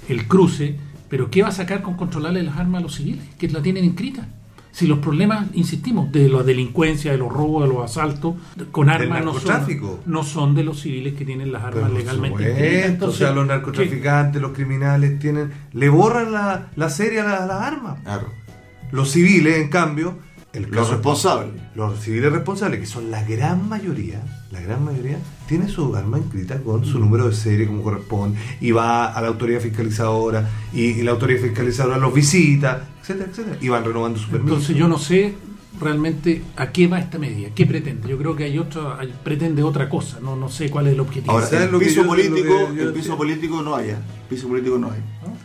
el 0.09 0.27
cruce, 0.27 0.75
pero 1.07 1.29
¿qué 1.29 1.41
va 1.43 1.49
a 1.49 1.51
sacar 1.53 1.81
con 1.81 1.93
controlarle 1.95 2.43
las 2.43 2.57
armas 2.57 2.79
a 2.79 2.83
los 2.83 2.95
civiles 2.95 3.23
que 3.37 3.47
la 3.47 3.61
tienen 3.61 3.85
inscrita? 3.85 4.27
Si 4.77 4.85
los 4.85 4.99
problemas, 4.99 5.47
insistimos, 5.55 6.11
de 6.11 6.29
la 6.29 6.43
delincuencia, 6.43 7.11
de 7.11 7.17
los 7.17 7.33
robos, 7.33 7.63
de 7.67 7.73
los 7.73 7.83
asaltos, 7.83 8.35
con 8.69 8.89
armas 8.91 9.25
no 9.25 9.33
son, 9.33 9.65
no 10.05 10.23
son 10.23 10.53
de 10.53 10.63
los 10.63 10.79
civiles 10.81 11.15
que 11.15 11.25
tienen 11.25 11.51
las 11.51 11.63
armas 11.63 11.85
Pero 11.85 11.97
legalmente 11.97 12.37
supuesto, 12.37 12.59
inscritas. 12.63 12.85
o 12.85 12.91
Entonces, 12.93 13.17
sea, 13.17 13.31
los 13.31 13.43
¿qué? 13.45 13.47
narcotraficantes, 13.53 14.39
los 14.39 14.51
criminales 14.51 15.17
tienen, 15.17 15.51
le 15.73 15.89
borran 15.89 16.31
la, 16.31 16.67
la 16.75 16.89
serie 16.91 17.21
a 17.21 17.23
la- 17.23 17.45
las 17.47 17.59
armas. 17.63 17.97
Claro. 18.03 18.29
Los 18.91 19.09
civiles, 19.09 19.57
en 19.57 19.69
cambio, 19.69 20.19
el 20.57 20.69
Los 20.71 20.89
responsables. 20.89 21.53
los 21.75 21.99
civiles 21.99 22.31
responsables, 22.31 22.79
que 22.79 22.85
son 22.85 23.09
la 23.11 23.23
gran 23.23 23.67
mayoría, 23.69 24.21
la 24.51 24.59
gran 24.61 24.83
mayoría, 24.83 25.17
tiene 25.47 25.67
su 25.67 25.95
arma 25.95 26.17
inscrita 26.17 26.61
con 26.61 26.83
su 26.85 26.99
número 26.99 27.27
de 27.29 27.35
serie 27.35 27.67
como 27.67 27.81
corresponde, 27.83 28.37
y 28.61 28.71
va 28.71 29.07
a 29.13 29.21
la 29.21 29.27
autoridad 29.27 29.59
fiscalizadora, 29.61 30.49
y, 30.73 30.81
y 30.85 31.03
la 31.03 31.11
autoridad 31.11 31.41
fiscalizadora 31.41 31.97
los 31.97 32.13
visita, 32.13 32.87
etcétera, 33.01 33.29
etcétera, 33.31 33.57
y 33.61 33.69
van 33.69 33.83
renovando 33.85 34.19
su 34.19 34.29
permiso. 34.29 34.53
Entonces 34.55 34.75
yo 34.75 34.87
no 34.87 34.97
sé 34.97 35.35
realmente 35.79 36.41
a 36.55 36.71
qué 36.71 36.87
va 36.87 36.99
esta 36.99 37.19
medida, 37.19 37.49
qué 37.53 37.65
pretende. 37.67 38.09
Yo 38.09 38.17
creo 38.17 38.35
que 38.35 38.45
hay 38.45 38.57
otra, 38.57 38.97
hay- 38.99 39.13
pretende 39.23 39.61
otra 39.61 39.87
cosa, 39.89 40.19
no, 40.19 40.35
no 40.35 40.49
sé 40.49 40.69
cuál 40.71 40.87
es 40.87 40.93
el 40.93 40.99
objetivo. 40.99 41.31
Ahora, 41.33 41.45
¿Sabes 41.45 41.71
el 41.71 41.77
piso 41.79 42.01
yo- 42.01 42.07
político, 42.07 42.73
yo 42.75 42.83
el 42.83 42.93
piso 42.93 43.15
político 43.15 43.61
no 43.61 43.75
hay, 43.75 43.89
¿eh? 43.91 43.95
piso 44.27 44.47
político 44.47 44.77
no 44.79 44.91
hay. 44.91 44.99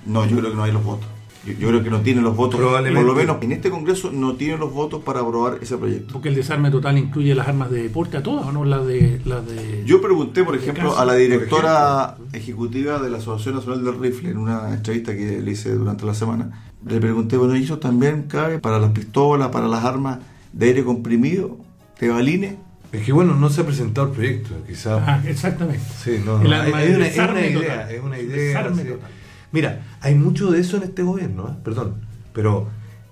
No, 0.07 0.25
yo 0.27 0.39
creo 0.39 0.51
que 0.51 0.57
no 0.57 0.63
hay 0.65 0.73
los 0.73 0.83
votos. 0.83 1.07
Yo, 1.45 1.53
yo 1.55 1.69
creo 1.69 1.83
que 1.83 1.91
no 1.91 2.01
tienen 2.03 2.23
los 2.23 2.37
votos. 2.37 2.61
Probablemente. 2.61 3.05
Por 3.05 3.15
lo 3.17 3.21
menos 3.21 3.43
en 3.43 3.53
este 3.53 3.69
Congreso 3.71 4.13
no 4.13 4.35
tienen 4.35 4.61
los 4.61 4.73
votos 4.73 5.03
para 5.03 5.21
aprobar 5.21 5.59
ese 5.61 5.77
proyecto. 5.77 6.13
Porque 6.13 6.29
el 6.29 6.35
desarme 6.37 6.71
total 6.71 6.99
incluye 6.99 7.35
las 7.35 7.49
armas 7.49 7.71
de 7.71 7.83
deporte 7.83 8.17
a 8.17 8.23
todas, 8.23 8.47
¿o 8.47 8.53
no? 8.53 8.65
Las 8.65 8.87
de, 8.87 9.21
las 9.25 9.45
de... 9.47 9.83
Yo 9.85 10.01
pregunté, 10.01 10.45
por 10.45 10.55
ejemplo, 10.55 10.91
caso, 10.91 11.01
a 11.01 11.05
la 11.05 11.15
directora 11.15 12.17
ejecutiva 12.33 12.99
de 13.01 13.11
la 13.11 13.19
Asociación 13.19 13.57
Nacional 13.57 13.85
del 13.85 13.99
Rifle 13.99 14.31
en 14.31 14.39
una 14.39 14.73
entrevista 14.73 15.15
que 15.17 15.41
le 15.41 15.51
hice 15.51 15.73
durante 15.75 16.05
la 16.07 16.15
semana. 16.15 16.65
Le 16.87 17.01
pregunté, 17.01 17.37
bueno, 17.37 17.57
¿y 17.57 17.63
eso 17.65 17.79
también 17.79 18.25
cabe 18.29 18.59
para 18.59 18.79
las 18.79 18.91
pistolas, 18.93 19.49
para 19.49 19.69
las 19.69 19.85
armas 19.85 20.19
de 20.53 20.67
aire 20.67 20.85
comprimido, 20.85 21.59
de 22.01 22.09
balines? 22.09 22.55
Es 22.93 23.05
que 23.07 23.13
bueno, 23.13 23.35
no 23.35 23.49
se 23.49 23.63
ha 23.63 23.65
presentado 23.65 24.09
el 24.09 24.13
proyecto, 24.13 24.51
quizás. 24.67 25.03
Ah, 25.07 25.23
exactamente. 25.27 25.83
Sí, 26.05 26.21
no, 26.25 26.43
El 26.43 26.51
no, 26.51 26.57
arma 26.57 26.77
hay- 26.79 26.89
de 26.89 26.93
hay 26.93 26.95
una- 26.95 27.07
es 27.07 27.19
una 27.19 27.41
idea, 27.47 27.61
total. 27.83 27.91
es 27.95 28.03
una 28.03 28.19
idea. 28.21 28.37
Desarme 28.37 28.83
sí. 28.83 28.89
total. 28.89 29.11
Mira, 29.53 29.83
hay 30.01 30.15
mucho 30.15 30.51
de 30.51 30.61
eso 30.61 30.77
en 30.79 30.85
este 30.85 31.03
gobierno, 31.03 31.49
¿eh? 31.49 31.55
perdón, 31.63 31.95
pero 32.33 32.69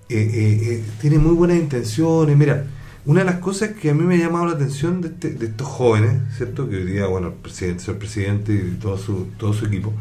eh, 0.08 0.30
eh, 0.32 0.84
tiene 1.00 1.18
muy 1.18 1.32
buenas 1.34 1.58
intenciones. 1.58 2.36
Mira, 2.36 2.64
una 3.04 3.20
de 3.20 3.26
las 3.26 3.36
cosas 3.36 3.70
que 3.70 3.90
a 3.90 3.94
mí 3.94 4.02
me 4.04 4.14
ha 4.14 4.18
llamado 4.18 4.46
la 4.46 4.52
atención 4.52 5.00
de, 5.00 5.08
este- 5.08 5.30
de 5.32 5.46
estos 5.46 5.66
jóvenes, 5.68 6.12
¿cierto? 6.36 6.68
Que 6.68 6.76
hoy 6.76 6.84
día, 6.92 7.06
bueno, 7.06 7.28
el 7.28 7.34
presidente, 7.34 7.84
el 7.90 7.96
presidente 7.96 8.54
y 8.54 8.76
todo 8.80 8.96
su, 8.98 9.26
todo 9.38 9.52
su 9.52 9.66
equipo, 9.66 9.92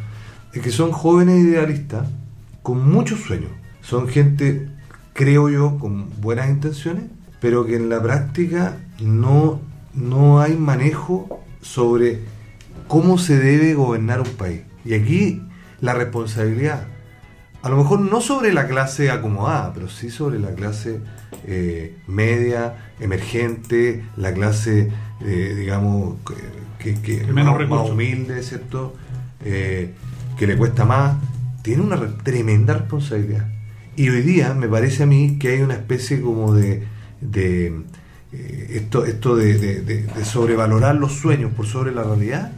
es 0.53 0.61
que 0.61 0.71
son 0.71 0.91
jóvenes 0.91 1.43
idealistas 1.43 2.07
con 2.63 2.89
muchos 2.89 3.19
sueños. 3.21 3.51
Son 3.81 4.07
gente, 4.07 4.67
creo 5.13 5.49
yo, 5.49 5.77
con 5.77 6.09
buenas 6.21 6.49
intenciones, 6.49 7.03
pero 7.41 7.65
que 7.65 7.75
en 7.75 7.89
la 7.89 8.01
práctica 8.01 8.77
no, 9.01 9.61
no 9.93 10.39
hay 10.41 10.55
manejo 10.55 11.41
sobre 11.61 12.19
cómo 12.87 13.17
se 13.17 13.37
debe 13.37 13.73
gobernar 13.75 14.21
un 14.21 14.29
país. 14.35 14.61
Y 14.85 14.93
aquí 14.93 15.41
la 15.81 15.93
responsabilidad, 15.93 16.87
a 17.61 17.69
lo 17.69 17.77
mejor 17.77 17.99
no 17.99 18.21
sobre 18.21 18.53
la 18.53 18.67
clase 18.67 19.11
acomodada, 19.11 19.73
pero 19.73 19.89
sí 19.89 20.09
sobre 20.09 20.39
la 20.39 20.51
clase 20.53 20.99
eh, 21.45 21.95
media, 22.07 22.75
emergente, 22.99 24.03
la 24.17 24.33
clase, 24.33 24.89
eh, 25.21 25.55
digamos, 25.57 26.15
que, 26.79 26.95
que- 27.01 27.25
menos 27.33 27.57
más, 27.69 27.89
humilde, 27.89 28.41
¿cierto? 28.43 28.95
Eh, 29.43 29.91
que 30.37 30.47
le 30.47 30.55
cuesta 30.55 30.85
más, 30.85 31.17
tiene 31.61 31.83
una 31.83 31.97
re- 31.97 32.13
tremenda 32.23 32.73
responsabilidad. 32.73 33.47
Y 33.97 34.07
hoy 34.09 34.21
día 34.21 34.53
me 34.53 34.69
parece 34.69 35.03
a 35.03 35.05
mí 35.05 35.37
que 35.37 35.49
hay 35.49 35.61
una 35.61 35.73
especie 35.73 36.21
como 36.21 36.53
de, 36.53 36.85
de 37.19 37.81
eh, 38.31 38.67
esto, 38.75 39.03
esto 39.03 39.35
de- 39.35 39.57
de 39.81 40.25
sobrevalorar 40.25 40.95
los 40.95 41.11
sueños 41.13 41.51
por 41.53 41.65
sobre 41.67 41.91
la 41.91 42.03
realidad 42.03 42.53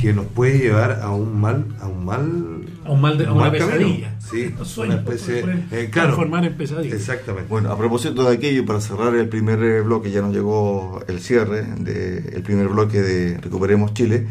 que 0.00 0.12
nos 0.12 0.26
puede 0.26 0.58
llevar 0.58 1.00
a 1.02 1.10
un 1.10 1.40
mal, 1.40 1.64
a 1.80 1.86
un 1.88 2.04
mal, 2.04 2.66
A 2.84 2.90
un 2.90 3.00
mal 3.00 3.16
de- 3.18 3.26
a 3.26 3.30
un 3.32 3.36
una 3.38 3.50
mal 3.50 3.52
pesadilla. 3.52 4.14
Sí, 4.20 4.54
sueños 4.64 4.78
una 4.78 4.94
especie, 4.96 5.38
eh, 5.72 5.88
claro, 5.90 6.08
transformar 6.08 6.44
en 6.44 6.56
pesadillas. 6.56 6.94
Exactamente. 6.94 7.48
Bueno, 7.48 7.70
a 7.72 7.78
propósito 7.78 8.28
de 8.28 8.34
aquello, 8.36 8.66
para 8.66 8.80
cerrar 8.80 9.14
el 9.14 9.28
primer 9.28 9.62
eh, 9.62 9.80
bloque, 9.80 10.10
ya 10.10 10.20
nos 10.20 10.34
llegó 10.34 11.00
el 11.08 11.20
cierre 11.20 11.62
del 11.62 12.42
primer 12.42 12.68
bloque 12.68 13.00
de 13.00 13.38
Recuperemos 13.38 13.94
Chile, 13.94 14.26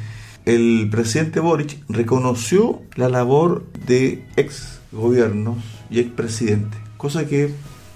el 0.45 0.87
presidente 0.91 1.39
Boric 1.39 1.79
reconoció 1.89 2.81
la 2.95 3.09
labor 3.09 3.65
de 3.87 4.23
ex 4.35 4.79
gobiernos 4.91 5.57
y 5.89 5.99
ex 5.99 6.11
presidentes, 6.11 6.79
cosa 6.97 7.25
que 7.25 7.49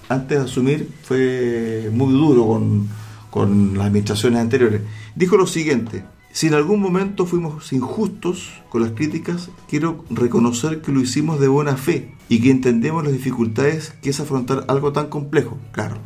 antes 0.08 0.38
de 0.38 0.44
asumir 0.44 0.88
fue 1.04 1.88
muy 1.92 2.12
duro 2.12 2.46
con, 2.48 2.88
con 3.30 3.78
las 3.78 3.86
administraciones 3.86 4.40
anteriores. 4.40 4.80
Dijo 5.14 5.36
lo 5.36 5.46
siguiente, 5.46 6.02
si 6.32 6.46
en 6.46 6.54
algún 6.54 6.80
momento 6.80 7.26
fuimos 7.26 7.72
injustos 7.72 8.50
con 8.68 8.82
las 8.82 8.92
críticas, 8.92 9.50
quiero 9.68 10.04
reconocer 10.10 10.80
que 10.80 10.92
lo 10.92 11.00
hicimos 11.00 11.40
de 11.40 11.48
buena 11.48 11.76
fe 11.76 12.14
y 12.28 12.40
que 12.40 12.50
entendemos 12.50 13.02
las 13.02 13.12
dificultades 13.12 13.94
que 14.02 14.10
es 14.10 14.20
afrontar 14.20 14.64
algo 14.68 14.92
tan 14.92 15.08
complejo. 15.08 15.58
Claro, 15.72 15.96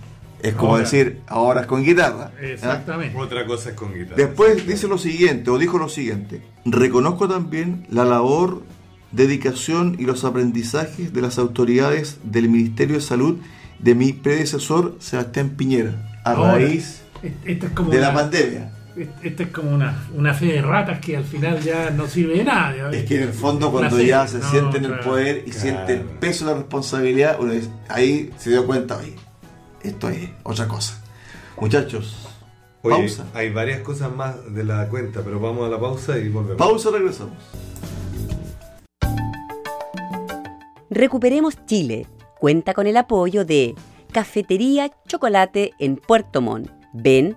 es 0.42 0.54
como 0.54 0.72
Ahora. 0.72 0.84
decir, 0.84 1.20
ahora 1.26 1.60
es 1.62 1.66
con 1.66 1.84
guitarra. 1.84 2.32
¿ah? 2.34 2.42
Exactamente. 2.42 3.18
Otra 3.18 3.46
cosa 3.46 3.70
es 3.70 3.74
con 3.74 3.92
guitarra. 3.92 4.16
Después 4.16 4.66
dice 4.66 4.88
lo 4.88 4.98
siguiente, 4.98 5.50
o 5.50 5.58
dijo 5.58 5.78
lo 5.78 5.88
siguiente, 5.88 6.42
reconozco 6.64 7.28
también 7.28 7.86
la 7.90 8.04
labor, 8.04 8.62
dedicación 9.12 9.96
y 9.98 10.04
los 10.04 10.24
aprendizajes 10.24 11.12
de 11.12 11.20
las 11.20 11.38
autoridades 11.38 12.18
del 12.24 12.48
Ministerio 12.48 12.96
de 12.96 13.02
Salud 13.02 13.36
de 13.78 13.94
mi 13.94 14.12
predecesor 14.12 14.96
Sebastián 15.00 15.50
Piñera, 15.50 16.20
a 16.24 16.32
Ahora, 16.32 16.52
raíz 16.52 17.02
Esta 17.44 17.66
es 17.66 17.72
como 17.72 17.90
de 17.90 18.00
la 18.00 18.14
pandemia. 18.14 18.73
Esta 19.22 19.42
es 19.42 19.48
como 19.50 19.70
una, 19.74 20.06
una 20.14 20.32
fe 20.34 20.46
de 20.46 20.62
ratas 20.62 21.00
que 21.00 21.16
al 21.16 21.24
final 21.24 21.60
ya 21.60 21.90
no 21.90 22.06
sirve 22.06 22.38
de 22.38 22.44
nada. 22.44 22.90
Es 22.92 23.04
que 23.04 23.16
en 23.16 23.22
el 23.24 23.32
fondo 23.32 23.72
cuando 23.72 24.00
ya 24.00 24.26
se 24.28 24.38
No, 24.38 24.50
siente 24.50 24.78
en 24.78 24.84
el 24.84 24.90
claro. 24.92 25.04
poder 25.04 25.38
y 25.46 25.50
Claro. 25.50 25.60
siente 25.60 25.92
el 25.94 26.00
peso 26.02 26.44
de 26.46 26.52
la 26.52 26.58
responsabilidad, 26.58 27.36
uno 27.40 27.52
dice, 27.52 27.70
ahí 27.88 28.30
se 28.38 28.50
dio 28.50 28.64
cuenta, 28.66 28.96
oye, 28.98 29.14
esto 29.82 30.08
es 30.10 30.28
otra 30.44 30.68
cosa. 30.68 31.02
Muchachos, 31.60 32.28
Oye, 32.82 32.96
pausa. 32.96 33.24
hay 33.34 33.50
varias 33.50 33.80
cosas 33.80 34.14
más 34.14 34.36
de 34.54 34.62
la 34.64 34.88
cuenta, 34.88 35.22
pero 35.24 35.40
vamos 35.40 35.66
a 35.66 35.70
la 35.70 35.80
pausa 35.80 36.16
y 36.18 36.28
volvemos. 36.28 36.56
Pausa, 36.58 36.90
regresamos. 36.92 37.34
Recuperemos 40.90 41.56
Chile. 41.66 42.06
Cuenta 42.38 42.74
con 42.74 42.86
el 42.86 42.96
apoyo 42.96 43.44
de 43.44 43.74
Cafetería 44.12 44.90
Chocolate 45.08 45.72
en 45.78 45.96
Puerto 45.96 46.40
Montt, 46.40 46.70
Ven 46.92 47.36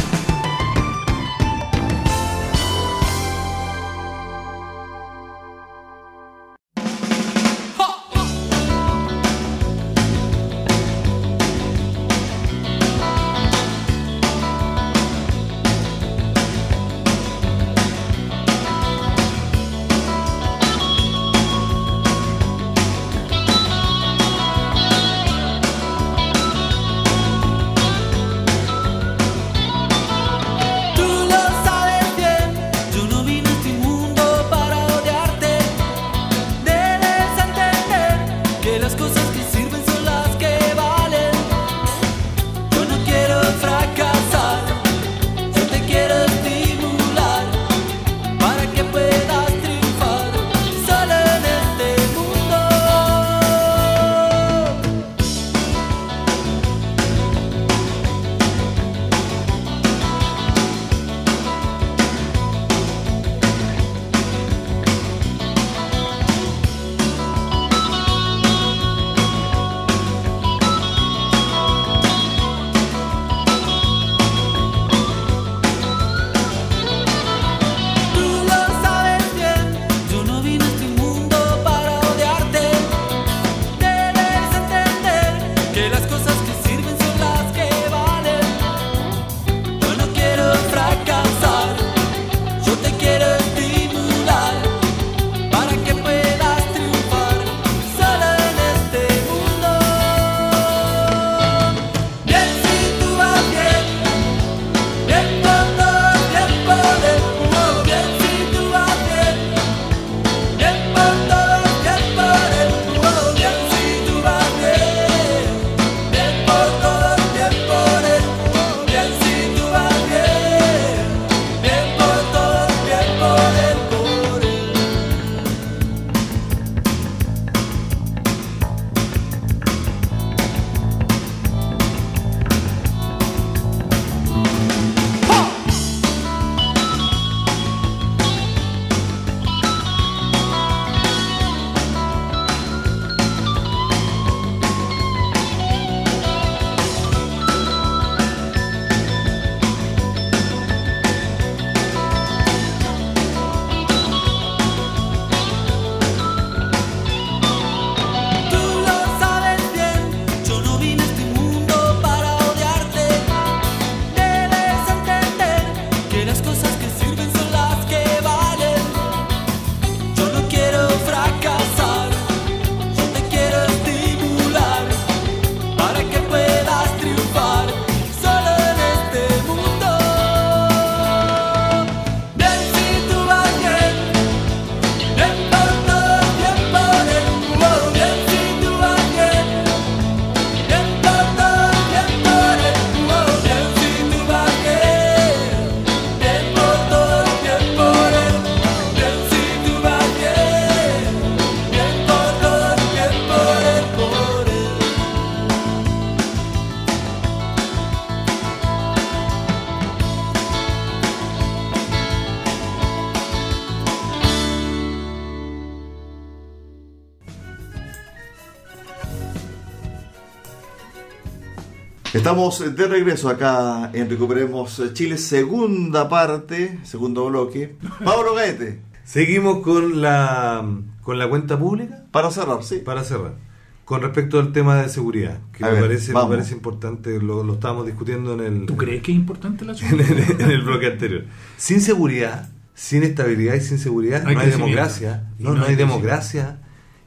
Estamos 222.21 222.75
de 222.75 222.87
regreso 222.87 223.29
acá 223.29 223.89
en 223.93 224.07
Recuperemos 224.07 224.79
Chile, 224.93 225.17
segunda 225.17 226.07
parte, 226.07 226.77
segundo 226.83 227.25
bloque. 227.25 227.77
Pablo 228.05 228.35
Gaete. 228.35 228.79
Seguimos 229.03 229.63
con 229.63 230.01
la, 230.01 230.63
con 231.01 231.17
la 231.17 231.27
cuenta 231.27 231.57
pública. 231.57 232.05
Para 232.11 232.29
cerrar, 232.29 232.63
sí. 232.63 232.77
Para 232.77 233.03
cerrar. 233.03 233.37
Con 233.85 234.03
respecto 234.03 234.39
al 234.39 234.51
tema 234.51 234.83
de 234.83 234.89
seguridad, 234.89 235.39
que 235.51 235.65
me, 235.65 235.81
parece, 235.81 236.13
me 236.13 236.21
parece 236.27 236.53
importante, 236.53 237.19
lo, 237.19 237.43
lo 237.43 237.53
estábamos 237.53 237.87
discutiendo 237.87 238.35
en 238.35 238.41
el... 238.41 238.65
¿Tú 238.67 238.77
crees 238.77 239.01
que 239.01 239.13
es 239.13 239.17
importante 239.17 239.65
la 239.65 239.73
seguridad? 239.75 240.39
en, 240.41 240.51
el, 240.51 240.61
bloque 240.61 240.85
anterior. 240.85 241.25
Sin 241.57 241.81
seguridad, 241.81 242.51
sin 242.75 243.01
estabilidad 243.01 243.55
y 243.55 243.61
sin 243.61 243.79
seguridad, 243.79 244.21
no 244.21 244.39
hay 244.39 244.51
democracia. 244.51 245.31
No, 245.39 245.55
no, 245.55 245.65
hay 245.65 245.73
democracia 245.73 246.59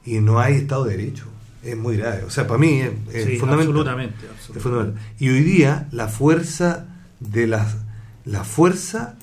y 0.03 0.19
no 0.19 0.41
hay 0.41 0.55
Estado 0.55 0.83
de 0.83 0.97
Derecho 0.97 1.34
es 1.65 1.77
muy 1.77 1.97
grave. 1.97 2.23
O 2.23 2.29
sea, 2.29 2.47
para 2.47 2.59
mí 2.59 2.81
es, 2.81 3.39
fundamental. 3.39 4.13
Absolutamente, 4.39 4.99
Y 5.19 5.29
hoy 5.29 5.41
día 5.41 5.87
la 5.91 6.07
fuerza 6.07 6.85
de 7.19 7.47
las 7.47 7.77
la 8.25 8.43
fuerza 8.43 9.17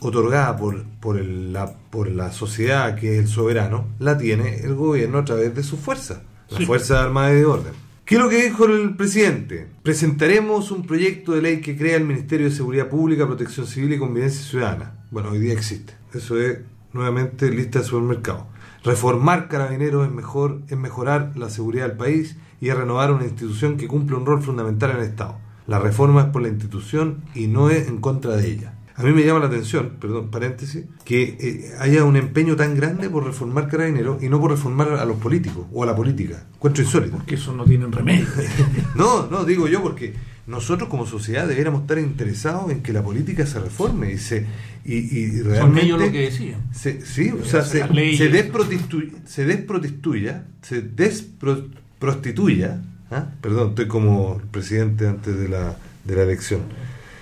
otorgada 0.00 0.56
por, 0.56 0.84
por, 1.00 1.18
el, 1.18 1.52
la, 1.52 1.74
por 1.90 2.08
la 2.08 2.32
sociedad 2.32 2.94
que 2.96 3.14
es 3.14 3.20
el 3.20 3.28
soberano, 3.28 3.86
la 3.98 4.18
tiene 4.18 4.60
el 4.60 4.74
gobierno 4.74 5.18
a 5.18 5.24
través 5.24 5.54
de 5.54 5.62
su 5.62 5.76
fuerza, 5.76 6.22
la 6.50 6.66
Fuerza 6.66 7.02
Armada 7.02 7.32
y 7.32 7.36
de 7.36 7.44
Orden. 7.46 7.72
¿Qué 8.04 8.16
es 8.16 8.20
lo 8.20 8.28
que 8.28 8.44
dijo 8.44 8.66
el 8.66 8.96
presidente? 8.96 9.68
Presentaremos 9.82 10.70
un 10.70 10.86
proyecto 10.86 11.32
de 11.32 11.42
ley 11.42 11.60
que 11.60 11.76
crea 11.76 11.96
el 11.96 12.04
Ministerio 12.04 12.48
de 12.48 12.54
Seguridad 12.54 12.88
Pública, 12.88 13.26
Protección 13.26 13.66
Civil 13.66 13.92
y 13.94 13.98
Convivencia 13.98 14.42
Ciudadana. 14.42 15.04
Bueno, 15.10 15.30
hoy 15.30 15.38
día 15.38 15.52
existe. 15.52 15.94
Eso 16.12 16.38
es 16.38 16.58
nuevamente 16.92 17.48
lista 17.50 17.78
de 17.78 17.84
supermercado. 17.84 18.48
Reformar 18.84 19.48
carabineros 19.48 20.06
es 20.06 20.12
mejor, 20.12 20.62
es 20.68 20.76
mejorar 20.76 21.32
la 21.36 21.50
seguridad 21.50 21.88
del 21.88 21.96
país 21.96 22.36
y 22.60 22.68
es 22.68 22.76
renovar 22.76 23.12
una 23.12 23.24
institución 23.24 23.76
que 23.76 23.86
cumple 23.86 24.16
un 24.16 24.26
rol 24.26 24.42
fundamental 24.42 24.90
en 24.90 24.96
el 24.96 25.04
Estado. 25.04 25.36
La 25.66 25.78
reforma 25.78 26.22
es 26.22 26.26
por 26.28 26.42
la 26.42 26.48
institución 26.48 27.22
y 27.34 27.46
no 27.46 27.70
es 27.70 27.86
en 27.86 27.98
contra 27.98 28.36
de 28.36 28.50
ella. 28.50 28.74
A 28.94 29.04
mí 29.04 29.12
me 29.12 29.24
llama 29.24 29.40
la 29.40 29.46
atención, 29.46 29.96
perdón, 30.00 30.30
paréntesis, 30.30 30.84
que 31.04 31.22
eh, 31.40 31.72
haya 31.80 32.04
un 32.04 32.16
empeño 32.16 32.56
tan 32.56 32.74
grande 32.74 33.08
por 33.08 33.24
reformar 33.24 33.68
carabineros 33.68 34.22
y 34.22 34.28
no 34.28 34.40
por 34.40 34.50
reformar 34.50 34.90
a 34.90 35.04
los 35.04 35.16
políticos 35.16 35.66
o 35.72 35.82
a 35.82 35.86
la 35.86 35.96
política. 35.96 36.46
Encuentro 36.54 36.82
insólito. 36.82 37.16
Porque 37.16 37.36
eso 37.36 37.54
no 37.54 37.64
tienen 37.64 37.90
remedio. 37.90 38.26
no, 38.94 39.28
no, 39.28 39.44
digo 39.44 39.66
yo 39.66 39.82
porque 39.82 40.14
nosotros 40.52 40.88
como 40.88 41.06
sociedad 41.06 41.48
deberíamos 41.48 41.80
estar 41.82 41.98
interesados 41.98 42.70
en 42.70 42.82
que 42.82 42.92
la 42.92 43.02
política 43.02 43.44
se 43.46 43.58
reforme 43.58 44.12
y 44.12 44.18
se 44.18 44.46
y, 44.84 44.94
y 45.18 45.40
realmente 45.42 45.58
Son 45.60 45.78
ellos 45.78 46.00
lo 46.00 46.12
que 46.12 46.20
decían. 46.20 46.60
se, 46.72 47.04
sí, 47.04 47.30
o 47.30 47.44
sea, 47.44 47.62
se, 47.62 47.80
se, 47.80 48.32
desprostitu- 48.32 49.10
se 49.24 49.44
desprostituya, 49.44 50.44
¿ah? 53.10 53.26
perdón, 53.40 53.70
estoy 53.70 53.88
como 53.88 54.40
presidente 54.50 55.06
antes 55.08 55.38
de 55.38 55.48
la, 55.48 55.76
de 56.04 56.16
la 56.16 56.22
elección, 56.22 56.60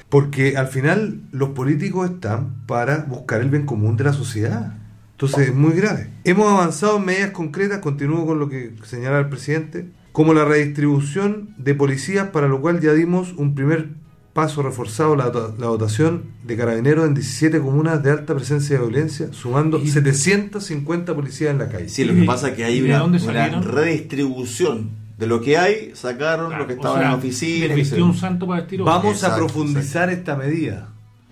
porque 0.08 0.56
al 0.56 0.68
final 0.68 1.20
los 1.32 1.50
políticos 1.50 2.10
están 2.10 2.64
para 2.66 2.98
buscar 3.04 3.40
el 3.40 3.50
bien 3.50 3.66
común 3.66 3.96
de 3.96 4.04
la 4.04 4.12
sociedad. 4.12 4.76
Entonces 5.12 5.48
es 5.48 5.54
muy 5.54 5.72
grave. 5.74 6.08
Hemos 6.24 6.50
avanzado 6.50 6.96
en 6.96 7.04
medidas 7.04 7.30
concretas, 7.32 7.80
continúo 7.80 8.24
con 8.24 8.38
lo 8.38 8.48
que 8.48 8.72
señala 8.84 9.18
el 9.18 9.28
presidente, 9.28 9.86
como 10.12 10.34
la 10.34 10.44
redistribución 10.44 11.54
de 11.58 11.74
policías, 11.74 12.28
para 12.30 12.48
lo 12.48 12.60
cual 12.60 12.80
ya 12.80 12.92
dimos 12.92 13.32
un 13.36 13.54
primer 13.54 13.88
paso 14.32 14.62
reforzado 14.62 15.16
la, 15.16 15.30
dota- 15.32 15.54
la 15.58 15.66
dotación 15.66 16.22
de 16.44 16.56
carabineros 16.56 17.06
en 17.06 17.14
17 17.14 17.60
comunas 17.60 18.02
de 18.02 18.12
alta 18.12 18.34
presencia 18.34 18.78
de 18.78 18.86
violencia, 18.86 19.28
sumando 19.32 19.78
Y- 19.78 19.88
750 19.88 21.14
policías 21.14 21.50
en 21.50 21.58
la 21.58 21.68
calle. 21.68 21.88
Sí, 21.88 22.04
lo 22.04 22.14
que 22.14 22.22
pasa 22.22 22.48
es 22.50 22.54
que 22.54 22.64
hay 22.64 22.76
¿Y 22.78 22.80
de 22.82 22.94
una, 23.00 23.60
redistribución 23.60 24.90
de 25.18 25.26
lo 25.26 25.40
que 25.40 25.58
hay, 25.58 25.90
sacaron 25.94 26.48
Claro, 26.48 26.62
lo 26.62 26.66
que 26.68 26.74
o 26.74 26.76
estaba 26.76 26.94
sea, 26.96 27.04
en 27.04 27.10
la 27.10 27.16
oficina. 27.16 27.66
les 27.66 27.68
qué 27.68 27.74
sé 27.74 27.80
vistió 27.80 27.98
yo. 27.98 28.04
un 28.06 28.16
santo 28.16 28.46
para 28.46 28.60
vestir 28.60 28.80
otro. 28.80 28.92
Vamos 28.92 29.22
a 29.22 29.26
Exacto, 29.26 29.36
profundizar 29.46 30.10
esta 30.10 30.36
medida. 30.36 30.88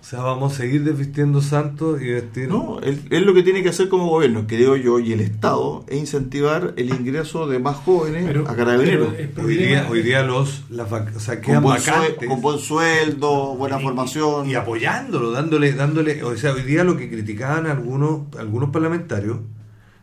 O 0.09 0.11
sea, 0.11 0.21
vamos 0.21 0.53
a 0.53 0.57
seguir 0.57 0.83
desvistiendo 0.83 1.39
santos 1.39 2.01
y 2.01 2.07
vestir... 2.09 2.49
No, 2.49 2.79
él 2.81 3.23
lo 3.25 3.35
que 3.35 3.43
tiene 3.43 3.61
que 3.61 3.69
hacer 3.69 3.89
como 3.89 4.07
gobierno, 4.09 4.45
creo 4.47 4.75
yo, 4.75 4.97
y 4.97 5.13
el 5.13 5.19
Estado, 5.19 5.85
es 5.87 5.99
incentivar 5.99 6.73
el 6.77 6.89
ingreso 6.89 7.45
de 7.45 7.59
más 7.59 7.75
jóvenes 7.77 8.23
Pero- 8.25 8.49
a 8.49 8.55
carabineros. 8.55 9.13
Hoy 9.37 9.55
día, 9.55 9.85
hoy 9.87 10.01
día 10.01 10.23
los 10.23 10.63
las 10.71 10.89
vac- 10.89 11.15
o 11.15 11.19
sea, 11.19 11.35
Con 11.35 11.43
quedan 11.43 11.61
buen, 11.61 11.79
sue- 11.79 11.91
vacantes 11.91 12.27
con 12.27 12.41
buen 12.41 12.57
sueldo, 12.57 13.55
buena 13.55 13.79
y- 13.79 13.83
formación. 13.83 14.49
y 14.49 14.55
apoyándolo, 14.55 15.29
dándole, 15.29 15.73
dándole, 15.73 16.23
o 16.23 16.35
sea, 16.35 16.53
hoy 16.53 16.63
día 16.63 16.83
lo 16.83 16.97
que 16.97 17.07
criticaban 17.07 17.67
algunos, 17.67 18.35
algunos 18.39 18.71
parlamentarios 18.71 19.37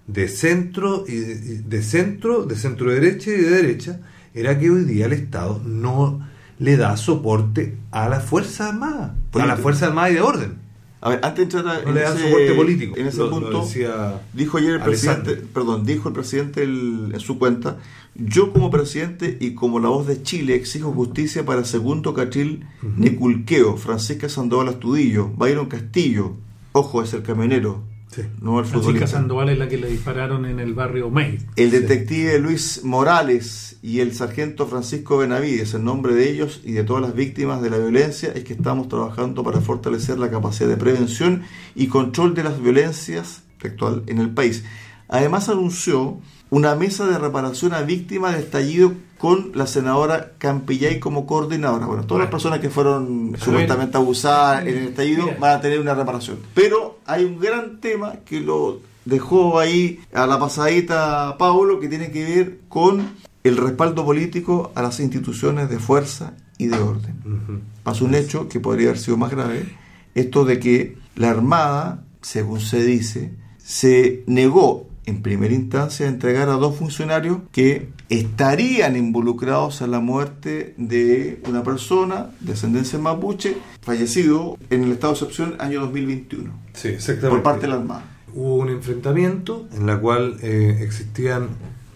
de 0.07 0.29
centro 0.29 1.03
y 1.09 1.17
de, 1.17 1.33
y 1.33 1.57
de 1.69 1.83
centro, 1.83 2.45
de 2.45 2.55
centro 2.55 2.93
derecha 2.93 3.31
y 3.33 3.39
de 3.41 3.51
derecha, 3.51 3.99
era 4.35 4.57
que 4.57 4.71
hoy 4.71 4.85
día 4.85 5.07
el 5.07 5.15
Estado 5.15 5.61
no 5.65 6.25
le 6.59 6.77
da 6.77 6.97
soporte 6.97 7.77
a 7.91 8.09
las 8.09 8.25
Fuerzas 8.25 8.69
Armadas, 8.73 9.11
a 9.11 9.15
Político. 9.31 9.47
las 9.47 9.61
Fuerzas 9.61 9.89
Armadas 9.91 10.11
y 10.13 10.15
de 10.15 10.21
orden. 10.23 10.67
A 11.03 11.11
ver, 11.11 11.21
antes 11.23 11.37
de 11.37 11.43
entrar 11.59 11.65
No 11.85 11.89
en, 11.91 11.95
le 11.95 12.01
da 12.01 12.15
ese, 12.15 12.23
soporte 12.25 12.55
político. 12.55 12.97
en 12.97 13.07
ese 13.07 13.19
Lo- 13.19 13.25
lo 13.27 13.31
punto, 13.31 13.63
decía 13.65 14.21
dijo 14.33 14.59
ayer 14.59 14.75
el 14.77 14.81
presidente, 14.81 15.37
perdón, 15.37 15.85
dijo 15.85 16.09
el 16.09 16.15
presidente 16.15 16.63
el- 16.63 17.11
en 17.13 17.21
su 17.21 17.39
cuenta, 17.39 17.77
yo 18.15 18.53
como 18.53 18.71
presidente 18.71 19.37
y 19.39 19.53
como 19.55 19.79
la 19.79 19.91
voz 19.91 20.07
de 20.07 20.23
Chile 20.23 20.55
exijo 20.55 20.91
justicia 20.93 21.45
para 21.45 21.65
Segundo 21.65 22.15
Catril 22.15 22.65
Neculqueo, 22.97 23.77
Francisca 23.77 24.29
Sandoval 24.29 24.69
Astudillo, 24.69 25.29
Byron 25.37 25.67
Castillo, 25.67 26.33
ojo, 26.73 27.03
es 27.03 27.13
el 27.13 27.23
camionero, 27.23 27.83
Sí. 28.11 28.23
no 28.41 28.61
el 28.61 28.67
Francisca. 28.67 29.07
Sandoval 29.07 29.49
es 29.51 29.59
la 29.59 29.69
que 29.69 29.79
le 29.79 29.89
dispararon 29.89 30.47
en 30.47 30.61
el 30.61 30.75
barrio 30.75 31.11
May. 31.11 31.39
El 31.57 31.71
detective 31.71 32.39
Luis 32.39 32.83
Morales 32.85 33.77
y 33.83 34.01
el 34.01 34.15
sargento 34.15 34.67
Francisco 34.67 35.19
Benavides, 35.19 35.75
en 35.75 35.85
nombre 35.85 36.15
de 36.15 36.31
ellos 36.31 36.61
y 36.65 36.73
de 36.73 36.85
todas 36.85 37.03
las 37.03 37.15
víctimas 37.15 37.63
de 37.63 37.71
la 37.71 37.79
violencia, 37.79 38.33
es 38.35 38.45
que 38.45 38.55
estamos 38.55 38.89
trabajando 38.89 39.43
para 39.43 39.61
fortalecer 39.61 40.19
la 40.19 40.31
capacidad 40.31 40.69
de 40.69 40.77
prevención 40.77 41.43
y 41.75 41.89
control 41.89 42.35
de 42.35 42.45
las 42.45 42.61
violencias 42.61 43.43
textual 43.61 44.03
en 44.07 44.19
el 44.19 44.31
país. 44.31 44.65
Además 45.09 45.49
anunció 45.49 46.19
una 46.51 46.75
mesa 46.75 47.07
de 47.07 47.19
reparación 47.19 47.75
a 47.75 47.83
víctimas 47.83 48.35
de 48.35 48.41
estallido 48.41 48.93
con 49.19 49.53
la 49.55 49.67
senadora 49.67 50.33
Campillay 50.39 51.01
como 51.01 51.27
coordinadora. 51.27 51.87
Bueno, 51.87 52.05
todas 52.05 52.23
las 52.23 52.31
personas 52.31 52.61
que 52.61 52.71
fueron 52.71 53.37
supuestamente 53.39 53.97
abusadas 53.97 54.63
en 54.67 54.77
el 54.77 54.89
estallido 54.89 55.25
Mira. 55.25 55.39
van 55.39 55.59
a 55.59 55.61
tener 55.61 55.81
una 55.81 55.95
reparación. 55.95 56.39
Pero 56.55 56.99
hay 57.07 57.25
un 57.25 57.39
gran 57.39 57.81
tema 57.81 58.17
que 58.25 58.41
lo 58.41 58.81
dejó 59.05 59.59
ahí 59.59 60.01
a 60.13 60.27
la 60.27 60.39
pasadita 60.39 61.37
Paulo 61.39 61.81
que 61.81 61.89
tiene 61.89 62.11
que 62.11 62.25
ver 62.25 62.59
con 62.69 63.15
el 63.45 63.57
respaldo 63.57 64.05
político 64.05 64.73
a 64.75 64.83
las 64.83 65.01
instituciones 65.01 65.71
de 65.71 65.79
fuerza 65.79 66.35
y 66.59 66.67
de 66.67 66.79
orden. 66.79 67.63
Pasó 67.83 68.05
un 68.05 68.15
hecho 68.15 68.49
que 68.49 68.61
podría 68.61 68.89
haber 68.89 68.99
sido 68.99 69.17
más 69.17 69.31
grave, 69.31 69.77
esto 70.15 70.45
de 70.45 70.59
que 70.59 70.97
la 71.15 71.31
Armada, 71.31 72.05
según 72.21 72.61
se 72.61 72.83
dice, 72.83 73.33
se 73.59 74.25
negó 74.27 74.89
en 75.05 75.23
primera 75.23 75.55
instancia 75.55 76.07
a 76.07 76.09
entregar 76.09 76.49
a 76.49 76.55
dos 76.55 76.77
funcionarios 76.77 77.39
que 77.53 77.89
estarían 78.09 78.97
involucrados 78.97 79.81
en 79.83 79.91
la 79.91 80.01
muerte 80.01 80.75
de 80.77 81.41
una 81.49 81.63
persona 81.63 82.31
de 82.41 82.53
ascendencia 82.53 82.99
mapuche, 82.99 83.57
fallecido 83.83 84.57
en 84.71 84.85
el 84.85 84.93
estado 84.93 85.15
de 85.15 85.19
excepción 85.21 85.57
año 85.59 85.81
2021, 85.81 86.53
Sí, 86.73 86.89
exactamente. 86.89 87.29
por 87.31 87.43
parte 87.43 87.63
de 87.63 87.69
la 87.69 87.75
Armada. 87.77 88.05
hubo 88.35 88.57
un 88.57 88.69
enfrentamiento 88.69 89.67
en 89.75 89.87
la 89.87 89.99
cual 89.99 90.37
eh, 90.43 90.79
existían 90.83 91.49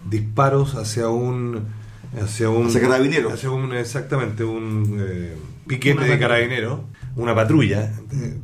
disparos 0.09 0.75
hacia 0.75 1.09
un 1.09 1.65
hacia 2.21 2.51
un 2.51 2.67
Hacia 2.67 2.81
carabineros. 2.81 3.33
hacia 3.33 3.51
un 3.51 3.73
exactamente 3.73 4.43
un 4.43 4.97
eh, 4.99 5.37
piquete 5.69 5.99
Una 5.99 6.07
de 6.07 6.11
patrulla. 6.13 6.29
carabineros 6.29 6.81
una 7.15 7.35
patrulla 7.37 7.93
eh, 8.13 8.37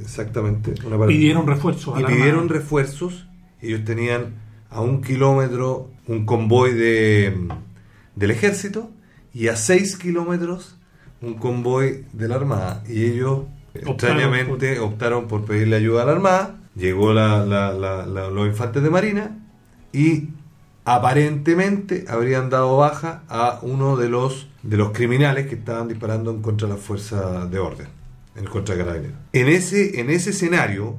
exactamente 0.00 0.70
una 0.86 0.96
patrulla. 0.96 1.06
Pidieron 1.08 1.46
refuerzos 1.46 2.00
y 2.00 2.04
pidieron 2.04 2.48
refuerzos 2.48 3.26
ellos 3.60 3.84
tenían 3.84 4.36
a 4.74 4.80
un 4.80 5.00
kilómetro 5.02 5.90
un 6.06 6.26
convoy 6.26 6.72
de 6.74 7.48
del 8.16 8.30
ejército 8.30 8.90
y 9.32 9.48
a 9.48 9.56
seis 9.56 9.96
kilómetros 9.96 10.76
un 11.22 11.34
convoy 11.34 12.04
de 12.12 12.28
la 12.28 12.34
armada. 12.36 12.82
Y 12.88 13.04
ellos 13.04 13.44
Optaron 13.86 13.90
extrañamente 14.20 14.78
optaron 14.78 15.26
por 15.26 15.44
pedirle 15.46 15.76
ayuda 15.76 16.02
a 16.02 16.06
la 16.06 16.12
armada. 16.12 16.60
Llegó 16.76 17.12
la- 17.12 17.44
la- 17.46 17.72
la- 17.72 18.04
la- 18.06 18.28
los 18.30 18.46
infantes 18.46 18.82
de 18.82 18.90
marina 18.90 19.38
y 19.92 20.28
aparentemente 20.84 22.04
habrían 22.08 22.50
dado 22.50 22.76
baja 22.76 23.22
a 23.28 23.58
uno 23.62 23.96
de 23.96 24.08
los 24.08 24.48
de 24.62 24.76
los 24.78 24.92
criminales 24.92 25.46
que 25.46 25.56
estaban 25.56 25.88
disparando 25.88 26.30
en 26.30 26.40
contra 26.40 26.66
de 26.68 26.74
las 26.74 26.82
fuerzas 26.82 27.50
de 27.50 27.58
orden 27.58 27.88
en 28.36 28.44
contra 28.46 28.74
de 28.74 28.84
carabineros. 28.84 29.16
En 29.32 29.48
ese 29.48 30.00
en 30.00 30.10
ese 30.10 30.30
escenario 30.30 30.96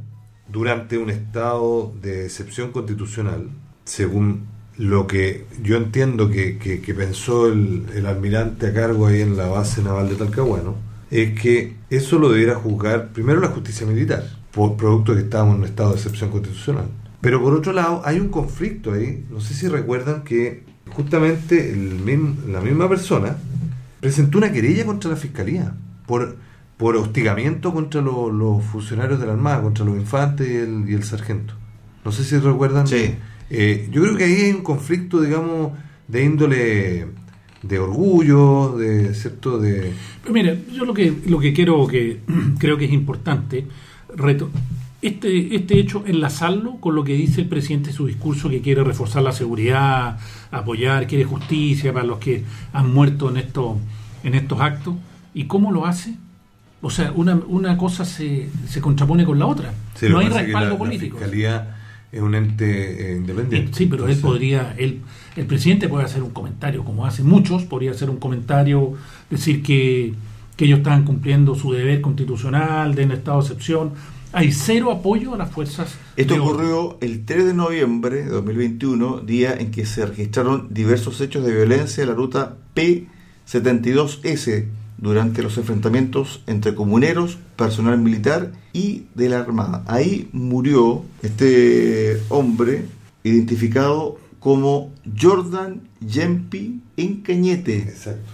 durante 0.47 0.97
un 0.97 1.09
estado 1.09 1.93
de 2.01 2.25
excepción 2.25 2.71
constitucional 2.71 3.49
según 3.85 4.45
lo 4.77 5.07
que 5.07 5.45
yo 5.63 5.77
entiendo 5.77 6.29
que, 6.29 6.57
que- 6.57 6.93
pensó 6.93 7.47
el, 7.47 7.85
el 7.95 8.05
almirante 8.05 8.67
a 8.67 8.73
cargo 8.73 9.07
ahí 9.07 9.21
en 9.21 9.37
la 9.37 9.47
base 9.47 9.81
naval 9.81 10.09
de 10.09 10.15
Talcahuano 10.15 10.75
es 11.11 11.39
que 11.39 11.75
eso 11.89 12.19
lo 12.19 12.29
debiera 12.29 12.55
juzgar 12.55 13.09
primero 13.13 13.39
la 13.39 13.47
justicia 13.49 13.87
militar 13.87 14.23
por 14.51 14.75
producto 14.75 15.13
de 15.13 15.19
que 15.19 15.25
estábamos 15.25 15.55
en 15.55 15.61
un 15.61 15.67
estado 15.67 15.89
de 15.91 15.95
excepción 15.95 16.29
constitucional 16.29 16.87
pero 17.21 17.41
por 17.41 17.53
otro 17.53 17.73
lado, 17.73 18.03
hay 18.05 18.19
un 18.19 18.27
conflicto 18.29 18.93
ahí. 18.93 19.25
No 19.31 19.39
sé 19.41 19.55
si 19.55 19.67
recuerdan 19.67 20.23
que 20.23 20.61
justamente 20.91 21.71
el 21.73 21.95
mismo- 21.95 22.35
la 22.47 22.61
misma 22.61 22.87
persona 22.87 23.35
presentó 23.99 24.37
una 24.37 24.51
querella 24.51 24.85
contra 24.85 25.09
la 25.09 25.15
fiscalía 25.15 25.73
por, 26.05 26.35
por 26.77 26.95
hostigamiento 26.97 27.73
contra 27.73 27.99
lo- 28.01 28.29
los 28.31 28.63
funcionarios 28.65 29.19
de 29.19 29.25
la 29.25 29.33
Armada, 29.33 29.63
contra 29.63 29.83
los 29.85 29.95
infantes 29.97 30.47
y 30.47 30.55
el, 30.55 30.85
y 30.87 30.93
el 30.93 31.03
sargento. 31.03 31.55
No 32.03 32.11
sé 32.11 32.23
si 32.23 32.37
recuerdan. 32.37 32.85
Sí. 32.87 33.15
Eh, 33.49 33.87
yo 33.91 34.01
creo 34.01 34.15
que 34.17 34.23
ahí 34.23 34.33
hay 34.33 34.51
un 34.51 34.63
conflicto, 34.63 35.21
digamos, 35.21 35.71
de 36.07 36.23
índole 36.23 37.05
de 37.61 37.79
orgullo, 37.79 38.77
de 38.77 39.13
cierto, 39.13 39.59
de 39.59 39.91
Pero 40.21 40.33
mira, 40.33 40.55
yo 40.73 40.85
lo 40.85 40.93
que 40.93 41.13
lo 41.27 41.39
que 41.39 41.53
quiero 41.53 41.85
que 41.87 42.19
creo 42.59 42.77
que 42.77 42.85
es 42.85 42.91
importante 42.93 43.65
reto- 44.15 44.49
este 45.01 45.55
este 45.55 45.79
hecho 45.79 46.03
enlazarlo 46.07 46.77
con 46.79 46.95
lo 46.95 47.03
que 47.03 47.13
dice 47.13 47.41
el 47.41 47.47
presidente 47.47 47.89
en 47.91 47.95
su 47.95 48.07
discurso 48.07 48.49
que 48.49 48.61
quiere 48.61 48.83
reforzar 48.83 49.21
la 49.23 49.31
seguridad, 49.31 50.19
apoyar, 50.51 51.05
quiere 51.07 51.23
justicia 51.25 51.91
para 51.93 52.05
los 52.05 52.17
que 52.19 52.43
han 52.73 52.91
muerto 52.93 53.29
en 53.29 53.37
estos 53.37 53.77
en 54.23 54.33
estos 54.35 54.59
actos 54.61 54.95
y 55.33 55.45
cómo 55.45 55.71
lo 55.71 55.85
hace. 55.85 56.15
O 56.81 56.89
sea, 56.91 57.11
una, 57.15 57.35
una 57.47 57.77
cosa 57.77 58.05
se, 58.05 58.47
se 58.67 58.79
contrapone 58.81 59.25
con 59.25 59.39
la 59.39 59.47
otra. 59.47 59.73
Sí, 59.95 60.07
no 60.09 60.19
hay 60.19 60.29
respaldo 60.29 60.71
la- 60.73 60.77
político. 60.77 61.17
La 61.19 61.27
es 62.15 62.21
un 62.21 62.33
ente 62.33 63.11
eh, 63.11 63.17
independiente. 63.17 63.73
Sí, 63.73 63.87
pero 63.87 64.07
él 64.07 64.17
podría, 64.17 64.73
él, 64.77 65.01
el 65.35 65.45
presidente 65.45 65.89
puede 65.89 66.05
hacer 66.05 66.23
un 66.23 66.29
comentario, 66.29 66.85
como 66.85 67.05
hacen 67.05 67.27
muchos, 67.27 67.63
podría 67.63 67.91
hacer 67.91 68.09
un 68.09 68.15
comentario, 68.17 68.93
decir 69.29 69.61
que, 69.61 70.13
que 70.55 70.63
ellos 70.63 70.77
estaban 70.77 71.03
cumpliendo 71.03 71.55
su 71.55 71.73
deber 71.73 71.99
constitucional 71.99 72.95
de 72.95 73.03
en 73.03 73.11
estado 73.11 73.39
de 73.39 73.47
excepción. 73.47 73.91
Hay 74.31 74.53
cero 74.53 74.93
apoyo 74.93 75.33
a 75.33 75.37
las 75.37 75.51
fuerzas. 75.51 75.97
Esto 76.15 76.35
de 76.35 76.39
orden. 76.39 76.53
ocurrió 76.53 76.97
el 77.01 77.25
3 77.25 77.47
de 77.47 77.53
noviembre 77.53 78.23
de 78.23 78.29
2021, 78.29 79.19
día 79.19 79.53
en 79.53 79.71
que 79.71 79.85
se 79.85 80.05
registraron 80.05 80.69
diversos 80.73 81.19
hechos 81.19 81.43
de 81.43 81.53
violencia 81.53 82.01
en 82.01 82.09
la 82.09 82.15
ruta 82.15 82.55
P72S 82.75 84.67
durante 84.97 85.43
los 85.43 85.57
enfrentamientos 85.57 86.41
entre 86.47 86.75
comuneros, 86.75 87.37
personal 87.55 87.97
militar 87.97 88.51
y 88.73 89.05
de 89.15 89.29
la 89.29 89.39
Armada. 89.39 89.83
Ahí 89.87 90.29
murió 90.31 91.03
este 91.21 92.21
hombre 92.29 92.85
identificado 93.23 94.17
como 94.39 94.93
Jordan 95.19 95.81
Yempi 96.05 96.81
Encañete. 96.97 97.79
Exacto. 97.79 98.31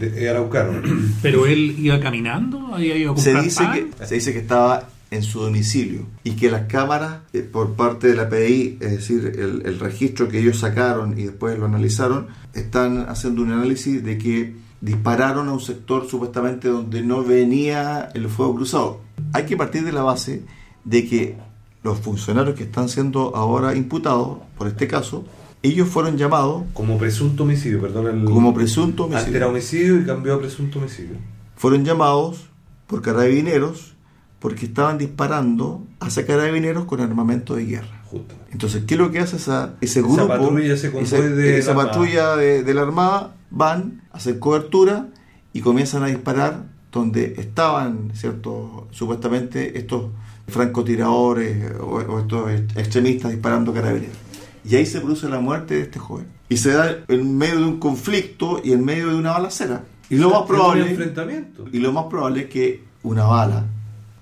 De, 0.00 0.28
Araucano. 0.28 0.80
Pero 1.22 1.46
él 1.46 1.76
iba 1.78 2.00
caminando, 2.00 2.74
había 2.74 2.96
ido 2.96 3.12
a 3.12 3.16
Se 3.16 3.34
dice, 3.40 3.62
pan. 3.62 3.90
que, 3.90 4.06
se 4.06 4.14
dice 4.16 4.32
que 4.32 4.40
estaba 4.40 4.88
en 5.12 5.22
su 5.22 5.40
domicilio 5.40 6.06
y 6.24 6.32
que 6.32 6.50
las 6.50 6.62
cámaras 6.62 7.18
eh, 7.32 7.42
por 7.42 7.74
parte 7.74 8.08
de 8.08 8.14
la 8.14 8.28
PDI, 8.28 8.78
es 8.80 8.90
decir, 8.92 9.32
el, 9.38 9.62
el 9.66 9.78
registro 9.78 10.28
que 10.28 10.40
ellos 10.40 10.58
sacaron 10.58 11.18
y 11.18 11.24
después 11.24 11.58
lo 11.58 11.66
analizaron, 11.66 12.28
están 12.54 13.08
haciendo 13.08 13.42
un 13.42 13.52
análisis 13.52 14.02
de 14.02 14.18
que 14.18 14.54
dispararon 14.82 15.48
a 15.48 15.52
un 15.52 15.60
sector 15.60 16.06
supuestamente 16.08 16.68
donde 16.68 17.02
no 17.02 17.24
venía 17.24 18.10
el 18.14 18.28
fuego 18.28 18.54
cruzado. 18.56 19.00
Hay 19.32 19.44
que 19.46 19.56
partir 19.56 19.84
de 19.84 19.92
la 19.92 20.02
base 20.02 20.42
de 20.84 21.08
que 21.08 21.36
los 21.82 21.98
funcionarios 22.00 22.54
que 22.56 22.64
están 22.64 22.88
siendo 22.90 23.34
ahora 23.34 23.74
imputados 23.74 24.38
por 24.58 24.66
este 24.68 24.86
caso, 24.88 25.24
ellos 25.62 25.88
fueron 25.88 26.16
llamados 26.18 26.64
Como 26.74 26.98
presunto 26.98 27.44
homicidio, 27.44 27.80
perdón. 27.80 28.06
El, 28.08 28.24
como 28.24 28.52
presunto 28.52 29.04
Antes 29.04 29.16
homicidio. 29.18 29.36
era 29.38 29.48
homicidio 29.48 30.00
y 30.00 30.04
cambió 30.04 30.34
a 30.34 30.38
presunto 30.40 30.78
homicidio. 30.80 31.16
fueron 31.56 31.84
llamados 31.84 32.48
por 32.88 33.00
carabineros 33.02 33.94
porque 34.40 34.66
estaban 34.66 34.98
disparando 34.98 35.86
hacia 36.00 36.26
carabineros 36.26 36.84
con 36.86 37.00
armamento 37.00 37.54
de 37.54 37.64
guerra. 37.66 38.02
Justamente. 38.10 38.50
Entonces, 38.52 38.82
¿qué 38.84 38.94
es 38.94 39.00
lo 39.00 39.10
que 39.12 39.20
hace 39.20 39.36
esa, 39.36 39.76
ese 39.80 40.00
Esa 40.00 40.08
grupo? 40.08 40.26
patrulla, 40.28 40.74
ese 40.74 40.90
convoy 40.90 41.04
esa- 41.04 41.20
de 41.20 41.74
patrulla 41.74 42.36
de, 42.36 42.62
de 42.64 42.74
la 42.74 42.82
Armada 42.82 43.34
van, 43.50 44.01
hacen 44.12 44.38
cobertura 44.38 45.08
y 45.52 45.60
comienzan 45.60 46.02
a 46.02 46.06
disparar 46.06 46.64
donde 46.92 47.34
estaban, 47.38 48.10
¿cierto? 48.14 48.88
Supuestamente 48.90 49.78
estos 49.78 50.10
francotiradores 50.48 51.72
o, 51.80 51.84
o 51.96 52.20
estos 52.20 52.50
extremistas 52.76 53.30
disparando 53.32 53.72
carabineros. 53.72 54.16
Y 54.64 54.76
ahí 54.76 54.86
se 54.86 55.00
produce 55.00 55.28
la 55.28 55.40
muerte 55.40 55.74
de 55.74 55.82
este 55.82 55.98
joven. 55.98 56.26
Y 56.48 56.56
se 56.58 56.72
da 56.72 56.98
en 57.08 57.36
medio 57.36 57.58
de 57.58 57.64
un 57.64 57.78
conflicto 57.78 58.60
y 58.62 58.72
en 58.72 58.84
medio 58.84 59.08
de 59.08 59.14
una 59.16 59.32
balacera. 59.32 59.84
Y 60.08 60.16
lo 60.16 60.30
más 60.30 60.42
probable... 60.42 60.90
enfrentamiento. 60.90 61.64
Y 61.72 61.78
lo 61.78 61.92
más 61.92 62.04
probable 62.06 62.42
es 62.42 62.46
que 62.48 62.84
una 63.02 63.24
bala 63.24 63.64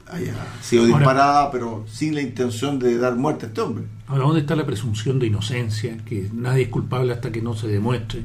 haya 0.06 0.34
sido 0.62 0.84
Ahora- 0.84 0.96
disparada, 0.98 1.50
pero 1.50 1.84
sin 1.88 2.14
la 2.14 2.22
intención 2.22 2.78
de 2.78 2.96
dar 2.98 3.16
muerte 3.16 3.46
a 3.46 3.48
este 3.48 3.60
hombre. 3.60 3.84
Ahora, 4.06 4.24
¿dónde 4.24 4.40
está 4.40 4.56
la 4.56 4.66
presunción 4.66 5.18
de 5.18 5.26
inocencia? 5.26 5.96
Que 6.04 6.30
nadie 6.32 6.64
es 6.64 6.68
culpable 6.68 7.12
hasta 7.12 7.30
que 7.30 7.42
no 7.42 7.54
se 7.54 7.68
demuestre. 7.68 8.22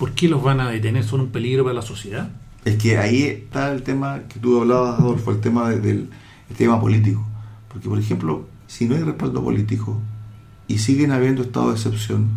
¿Por 0.00 0.12
qué 0.12 0.28
los 0.28 0.42
van 0.42 0.58
a 0.60 0.68
detener? 0.70 1.04
¿Son 1.04 1.20
un 1.20 1.28
peligro 1.28 1.62
para 1.62 1.74
la 1.74 1.82
sociedad? 1.82 2.30
Es 2.64 2.76
que 2.76 2.96
ahí 2.98 3.22
está 3.24 3.70
el 3.72 3.82
tema 3.82 4.22
que 4.28 4.40
tú 4.40 4.60
hablabas, 4.62 4.98
Adolfo, 4.98 5.30
el 5.30 5.40
tema 5.40 5.68
de- 5.70 5.78
del 5.80 6.08
el 6.48 6.56
tema 6.56 6.80
político. 6.80 7.24
Porque, 7.72 7.88
por 7.88 7.98
ejemplo, 7.98 8.48
si 8.66 8.86
no 8.86 8.96
hay 8.96 9.02
respaldo 9.02 9.44
político 9.44 10.00
y 10.66 10.78
siguen 10.78 11.12
habiendo 11.12 11.42
estado 11.42 11.68
de 11.68 11.74
excepción, 11.76 12.28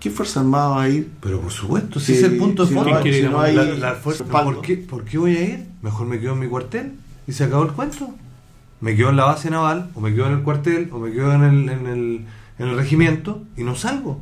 ¿qué 0.00 0.10
Fuerza 0.10 0.40
Armada 0.40 0.68
va 0.68 0.82
a 0.82 0.88
ir? 0.90 1.10
Pero 1.20 1.40
por 1.40 1.52
supuesto, 1.52 1.98
Sí, 2.00 2.06
si 2.12 2.18
es 2.18 2.24
el 2.24 2.36
punto 2.36 2.64
de 2.64 2.68
si 2.70 2.74
no 2.74 2.82
fondo. 2.84 3.00
quiere 3.00 3.20
si 3.22 3.28
no 3.28 3.40
hay 3.40 3.54
La- 3.54 3.64
la 3.64 3.94
fuerza-. 3.94 4.24
¿por, 4.24 4.60
qué, 4.60 4.76
¿Por 4.76 5.04
qué 5.04 5.16
voy 5.16 5.36
a 5.36 5.42
ir? 5.42 5.66
Mejor 5.82 6.06
me 6.08 6.18
quedo 6.20 6.32
en 6.34 6.40
mi 6.40 6.48
cuartel 6.48 6.92
y 7.26 7.32
se 7.32 7.44
acabó 7.44 7.62
el 7.64 7.70
cuento. 7.72 8.10
Me 8.80 8.94
quedo 8.94 9.08
en 9.10 9.16
la 9.16 9.24
base 9.24 9.48
naval, 9.48 9.90
o 9.94 10.00
me 10.00 10.12
quedo 10.14 10.26
en 10.26 10.32
el 10.32 10.42
cuartel, 10.42 10.90
o 10.92 10.98
me 10.98 11.10
quedo 11.12 11.32
en 11.32 11.42
el, 11.44 11.68
en 11.70 11.86
el, 11.86 12.24
en 12.58 12.68
el 12.68 12.76
regimiento 12.76 13.42
y 13.56 13.62
no 13.62 13.74
salgo. 13.74 14.20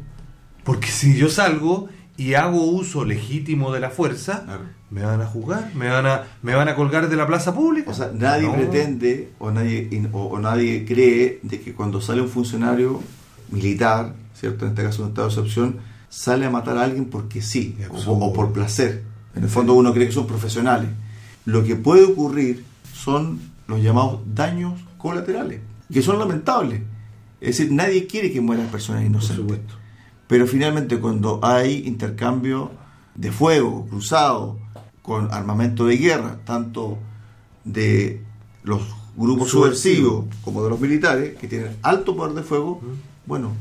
Porque 0.63 0.87
si 0.89 1.17
yo 1.17 1.29
salgo 1.29 1.89
y 2.17 2.35
hago 2.35 2.63
uso 2.65 3.05
legítimo 3.05 3.73
de 3.73 3.81
la 3.81 3.91
fuerza, 3.91 4.45
Claro. 4.45 4.63
me 4.91 5.03
van 5.03 5.21
a 5.21 5.27
juzgar, 5.27 5.73
me 5.75 5.89
van 5.89 6.07
a, 6.07 6.23
me 6.43 6.55
van 6.55 6.69
a 6.69 6.77
colgar 6.77 7.09
de 7.09 7.17
la 7.17 7.27
plaza 7.27 7.53
pública. 7.55 7.91
O 7.91 7.95
sea, 7.95 8.11
nadie 8.15 8.47
No. 8.47 8.55
pretende 8.55 9.33
o 9.39 9.51
nadie, 9.51 9.89
o, 10.13 10.25
o 10.25 10.39
nadie 10.39 10.85
cree 10.85 11.41
de 11.43 11.61
que 11.61 11.73
cuando 11.75 12.01
sale 12.01 12.21
un 12.23 12.29
funcionario 12.29 13.01
militar, 13.51 14.15
¿cierto? 14.35 14.65
En 14.65 14.71
este 14.73 14.83
caso 14.85 15.03
un 15.03 15.09
estado 15.11 15.29
de 15.29 15.35
excepción, 15.35 15.77
sale 16.09 16.47
a 16.47 16.51
matar 16.51 16.79
a 16.79 16.85
alguien 16.85 17.07
porque 17.07 17.43
sí, 17.43 17.77
o, 17.91 18.13
o 18.13 18.33
por 18.33 18.53
placer. 18.53 19.03
En 19.35 19.43
el 19.43 19.49
fondo 19.49 19.75
uno 19.75 19.93
cree 19.93 20.07
que 20.07 20.13
son 20.13 20.27
profesionales. 20.27 20.89
Lo 21.45 21.65
que 21.65 21.75
puede 21.77 22.05
ocurrir 22.05 22.65
son 22.93 23.41
los 23.67 23.83
llamados 23.83 24.21
daños 24.35 24.75
colaterales, 24.99 25.61
que 25.93 26.01
son 26.03 26.19
lamentables. 26.19 26.81
Es 27.41 27.59
decir, 27.59 27.73
nadie 27.73 28.07
quiere 28.07 28.33
que 28.33 28.41
mueran 28.41 28.69
personas 28.69 29.03
Por 29.03 29.11
inocentes. 29.11 29.37
supuesto. 29.37 29.75
Pero 30.35 30.49
finalmente 30.49 30.99
cuando 30.99 31.39
hay 31.45 31.85
intercambio 31.87 32.73
de 33.15 33.31
fuego 33.31 33.87
cruzado 33.89 34.59
con 35.01 35.33
armamento 35.33 35.87
de 35.87 35.97
guerra, 35.97 36.39
tanto 36.45 36.99
de 37.63 38.21
los 38.65 38.83
grupos 39.17 39.51
Subversivos. 39.51 40.25
como 40.43 40.65
de 40.65 40.71
los 40.71 40.81
militares, 40.81 41.37
que 41.39 41.47
tienen 41.47 41.77
alto 41.83 42.17
poder 42.17 42.35
de 42.35 42.43
fuego, 42.43 42.81
bueno, 43.27 43.53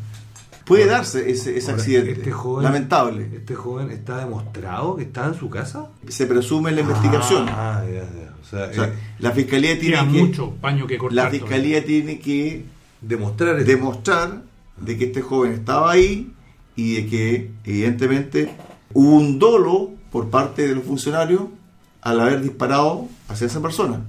puede 0.66 0.86
Ahora- 0.86 0.96
darse 0.96 1.30
ese, 1.30 1.56
ese 1.56 1.70
Ahora, 1.70 1.84
accidente. 1.84 2.12
Este 2.14 2.32
joven, 2.32 2.64
lamentable. 2.64 3.30
Este 3.36 3.54
joven 3.54 3.92
está 3.92 4.18
demostrado 4.18 4.96
que 4.96 5.04
está 5.04 5.28
en 5.28 5.36
su 5.36 5.52
casa. 5.52 5.90
Se 6.08 6.26
presume 6.26 6.72
en 6.72 6.76
la 6.78 6.82
investigación. 6.82 7.46
Ah, 7.50 7.84
ya, 7.86 8.00
ya. 8.02 8.34
O 8.42 8.46
sea, 8.50 8.66
O 8.72 8.74
sea, 8.74 8.86
eh, 8.86 8.94
la 9.20 9.30
fiscalía 9.32 9.80
tiene 9.80 9.98
que 10.12 10.24
mucho 10.24 10.56
paño 10.60 10.88
que 10.88 10.98
cortar. 10.98 11.16
la 11.18 11.22
todavía. 11.26 11.40
fiscalía 11.40 11.86
tiene 11.86 12.18
que 12.18 12.66
demostrar 13.00 13.64
demostrar 13.64 14.42
de 14.76 14.98
que 14.98 15.06
este 15.06 15.22
joven 15.22 15.52
estaba 15.52 15.92
ahí 15.92 16.33
y 16.76 16.96
de 16.96 17.08
que 17.08 17.52
evidentemente 17.64 18.56
hubo 18.94 19.16
un 19.16 19.40
dolo 19.40 19.92
por 20.12 20.30
parte 20.30 20.68
de 20.68 20.76
los 20.76 20.84
funcionarios 20.84 21.44
al 22.02 22.20
haber 22.20 22.42
disparado 22.42 23.08
hacia 23.30 23.48
esa 23.48 23.62
persona. 23.62 24.02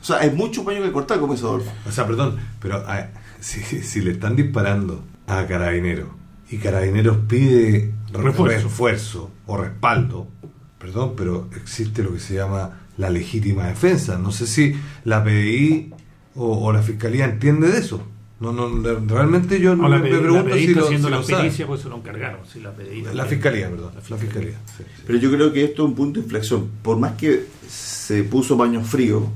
O 0.00 0.04
sea, 0.04 0.18
hay 0.18 0.30
mucho 0.30 0.64
paño 0.64 0.82
que 0.82 0.92
cortar, 0.92 1.18
como 1.20 1.34
dice 1.34 1.44
Adolfo. 1.46 1.70
O 1.86 1.92
sea, 1.92 2.06
perdón, 2.06 2.36
pero 2.60 2.82
ah, 2.86 3.08
si, 3.40 3.60
si 3.62 4.00
le 4.00 4.12
están 4.12 4.36
disparando 4.36 5.02
a 5.26 5.46
Carabineros 5.46 6.08
y 6.50 6.56
Carabineros 6.58 7.18
pide 7.28 7.92
re- 8.12 8.22
Refuerzo. 8.22 8.62
refuerzo 8.68 9.30
o 9.46 9.56
respaldo, 9.56 10.28
perdón, 10.78 11.14
pero 11.16 11.48
existe 11.56 12.02
lo 12.02 12.12
que 12.12 12.20
se 12.20 12.34
llama 12.34 12.80
la 12.96 13.10
legítima 13.10 13.66
defensa. 13.66 14.18
No 14.18 14.32
sé 14.32 14.46
si 14.46 14.74
la 15.04 15.22
PDI 15.22 15.92
o, 16.36 16.66
o 16.66 16.72
la 16.72 16.82
Fiscalía 16.82 17.24
entiende 17.24 17.68
de 17.70 17.78
eso. 17.78 18.02
No, 18.40 18.52
no, 18.52 18.68
realmente 19.08 19.60
yo 19.60 19.74
No, 19.74 19.88
la 19.88 19.98
me, 19.98 20.08
pregunto 20.10 20.48
la 20.48 20.54
si 20.56 20.68
lo, 20.68 20.84
haciendo 20.84 21.08
si 21.08 21.12
la 21.12 21.18
lo 21.18 21.22
sabe. 21.24 21.42
pericia, 21.42 21.66
pues 21.66 21.80
se 21.80 21.88
lo 21.88 21.96
encargaron. 21.96 22.40
Si 22.46 22.60
la, 22.60 22.72
La. 23.12 23.24
Fiscalía, 23.26 23.68
perdón. 23.68 23.90
La 23.96 24.02
La 24.10 24.16
Fiscalía. 24.16 24.58
sí, 24.76 24.84
sí. 24.96 25.02
Pero 25.06 25.18
yo 25.18 25.30
creo 25.32 25.52
que 25.52 25.64
esto 25.64 25.82
es 25.82 25.88
un 25.88 25.94
punto 25.96 26.20
de 26.20 26.24
inflexión. 26.24 26.68
Por 26.82 26.98
más 26.98 27.12
que 27.14 27.46
se 27.68 28.22
puso 28.22 28.56
paño 28.56 28.82
frío, 28.84 29.26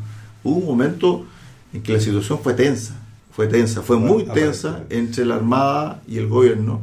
hubo 0.45 0.57
un 0.59 0.67
momento 0.67 1.27
en 1.73 1.83
que 1.83 1.93
la 1.95 2.01
situación 2.01 2.39
fue 2.43 2.55
tensa. 2.55 2.95
Fue 3.33 3.47
tensa, 3.49 3.83
fue 3.83 3.97
muy 3.97 4.25
tensa 4.25 4.85
entre 4.91 5.25
la 5.25 5.35
Armada 5.37 6.03
y 6.07 6.19
el 6.19 6.29
gobierno. 6.29 6.81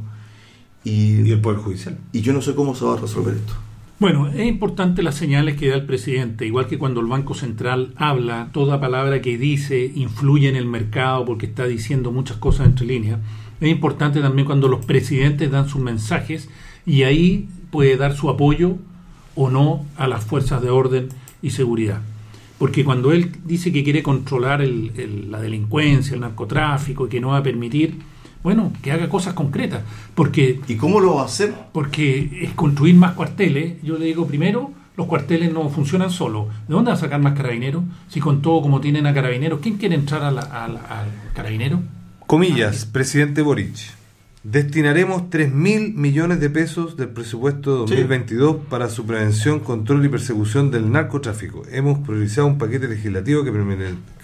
Y, 0.83 1.21
Y 1.21 1.31
el 1.31 1.39
Poder 1.41 1.59
Judicial. 1.59 1.97
y 2.11 2.21
yo 2.21 2.33
no 2.33 2.41
sé 2.41 2.55
cómo 2.55 2.73
se 2.75 2.83
va 2.85 2.95
a 2.95 2.97
resolver 2.97 3.35
esto. 3.35 3.53
Bueno, 3.99 4.29
es 4.29 4.47
importante 4.47 5.03
las 5.03 5.15
señales 5.15 5.57
que 5.57 5.67
da 5.67 5.75
el 5.75 5.85
presidente, 5.85 6.45
igual 6.45 6.67
que 6.67 6.77
cuando 6.77 7.01
el 7.01 7.07
Banco 7.07 7.33
Central 7.33 7.93
habla, 7.97 8.49
toda 8.53 8.79
palabra 8.79 9.21
que 9.21 9.37
dice 9.37 9.91
influye 9.93 10.47
en 10.47 10.55
el 10.55 10.65
mercado 10.65 11.25
porque 11.25 11.47
está 11.47 11.65
diciendo 11.65 12.11
muchas 12.11 12.37
cosas 12.37 12.67
entre 12.67 12.85
líneas. 12.87 13.19
Es 13.59 13.69
importante 13.69 14.21
también 14.21 14.45
cuando 14.45 14.69
los 14.69 14.85
presidentes 14.85 15.51
dan 15.51 15.67
sus 15.67 15.81
mensajes 15.81 16.49
y 16.85 17.03
ahí 17.03 17.49
puede 17.71 17.97
dar 17.97 18.15
su 18.15 18.29
apoyo 18.29 18.77
o 19.35 19.49
no 19.49 19.85
a 19.97 20.07
las 20.07 20.23
fuerzas 20.23 20.61
de 20.61 20.69
orden 20.69 21.09
y 21.41 21.49
seguridad. 21.49 22.01
Porque 22.57 22.85
cuando 22.85 23.11
él 23.11 23.31
dice 23.45 23.73
que 23.73 23.83
quiere 23.83 24.01
controlar 24.01 24.61
el- 24.61 25.27
la 25.29 25.41
delincuencia, 25.41 26.13
el 26.13 26.21
narcotráfico 26.21 27.05
y 27.05 27.09
que 27.09 27.19
no 27.19 27.29
va 27.29 27.37
a 27.39 27.43
permitir, 27.43 27.95
bueno, 28.43 28.71
que 28.81 28.91
haga 28.91 29.09
cosas 29.09 29.33
concretas. 29.33 29.81
Porque 30.15 30.59
¿Y 30.67 30.75
cómo 30.75 30.99
lo 30.99 31.15
va 31.15 31.23
a 31.23 31.25
hacer? 31.25 31.53
porque 31.73 32.39
es 32.43 32.51
construir 32.53 32.95
más 32.95 33.13
cuarteles. 33.13 33.81
Yo 33.83 33.97
le 33.97 34.05
digo, 34.05 34.25
primero, 34.27 34.71
los 34.97 35.07
cuarteles 35.07 35.51
no 35.53 35.69
funcionan 35.69 36.09
solos. 36.11 36.47
¿De 36.67 36.73
dónde 36.73 36.91
va 36.91 36.97
a 36.97 36.99
sacar 36.99 37.19
más 37.21 37.33
carabineros? 37.33 37.83
Si 38.09 38.19
con 38.19 38.41
todo 38.41 38.61
como 38.61 38.81
tienen 38.81 39.07
a 39.07 39.13
carabineros, 39.13 39.59
¿quién 39.61 39.77
quiere 39.77 39.95
entrar 39.95 40.23
a 40.23 40.31
la- 40.31 40.41
a 40.41 40.67
la- 40.67 40.79
al 40.81 41.07
carabinero? 41.33 41.81
Comillas, 42.27 42.85
presidente 42.85 43.41
Boric. 43.41 43.75
Destinaremos 44.43 45.29
3 45.29 45.53
mil 45.53 45.93
millones 45.95 46.39
de 46.39 46.49
pesos 46.49 46.95
del 46.95 47.09
presupuesto 47.09 47.75
2022 47.79 48.55
para 48.69 48.87
su 48.87 49.05
prevención, 49.05 49.59
control 49.59 50.05
y 50.05 50.07
persecución 50.07 50.71
del 50.71 50.89
narcotráfico. 50.93 51.63
Hemos 51.69 51.99
priorizado 52.07 52.47
un 52.47 52.57
paquete 52.57 52.87
legislativo 52.87 53.43
que, 53.43 53.51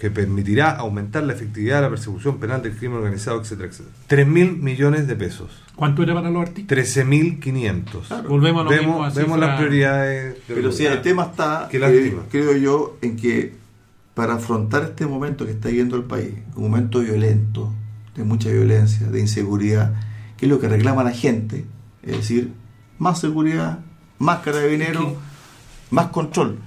que 0.00 0.10
permitirá 0.10 0.70
aumentar 0.70 1.22
la 1.24 1.34
efectividad 1.34 1.76
de 1.76 1.82
la 1.82 1.90
persecución 1.90 2.38
penal 2.38 2.62
del 2.62 2.72
crimen 2.74 2.96
organizado, 2.96 3.42
etcétera, 3.42 3.68
etcétera. 3.68 3.94
3 4.06 4.26
mil 4.26 4.56
millones 4.56 5.06
de 5.06 5.16
pesos. 5.16 5.62
¿Cuánto 5.76 6.02
era 6.02 6.14
para 6.14 6.30
los 6.30 6.40
artistas? 6.40 6.68
13 6.68 7.04
mil 7.04 7.38
500. 7.38 8.08
Volvemos 8.26 8.62
a 8.62 8.64
lo 8.64 8.70
mismo, 8.70 9.04
a 9.04 9.10
Vemos, 9.10 9.14
vemos 9.14 9.32
cifra- 9.36 9.46
las 9.48 9.58
prioridades. 9.60 10.24
del 10.48 10.56
Pero 10.56 10.72
si 10.72 10.86
el 10.86 11.02
tema 11.02 11.24
está, 11.24 11.68
Qué 11.70 11.76
eh, 11.76 12.16
creo 12.30 12.56
yo, 12.56 12.96
en 13.02 13.16
que 13.16 13.52
para 14.14 14.36
afrontar 14.36 14.82
este 14.84 15.04
momento 15.04 15.44
que 15.44 15.50
está 15.52 15.68
viviendo 15.68 15.94
el 15.96 16.04
país, 16.04 16.30
un 16.54 16.62
momento 16.62 17.00
violento, 17.00 17.70
de 17.70 17.75
mucha 18.26 18.50
violencia, 18.50 19.06
de 19.06 19.20
inseguridad, 19.20 19.94
que 20.36 20.46
es 20.46 20.50
lo 20.50 20.60
que 20.60 20.68
reclama 20.68 21.02
la 21.04 21.12
gente, 21.12 21.64
es 22.02 22.16
decir, 22.18 22.52
más 22.98 23.20
seguridad, 23.20 23.80
más 24.18 24.40
carabineros, 24.40 25.14
más 25.90 26.06
control. 26.08 26.58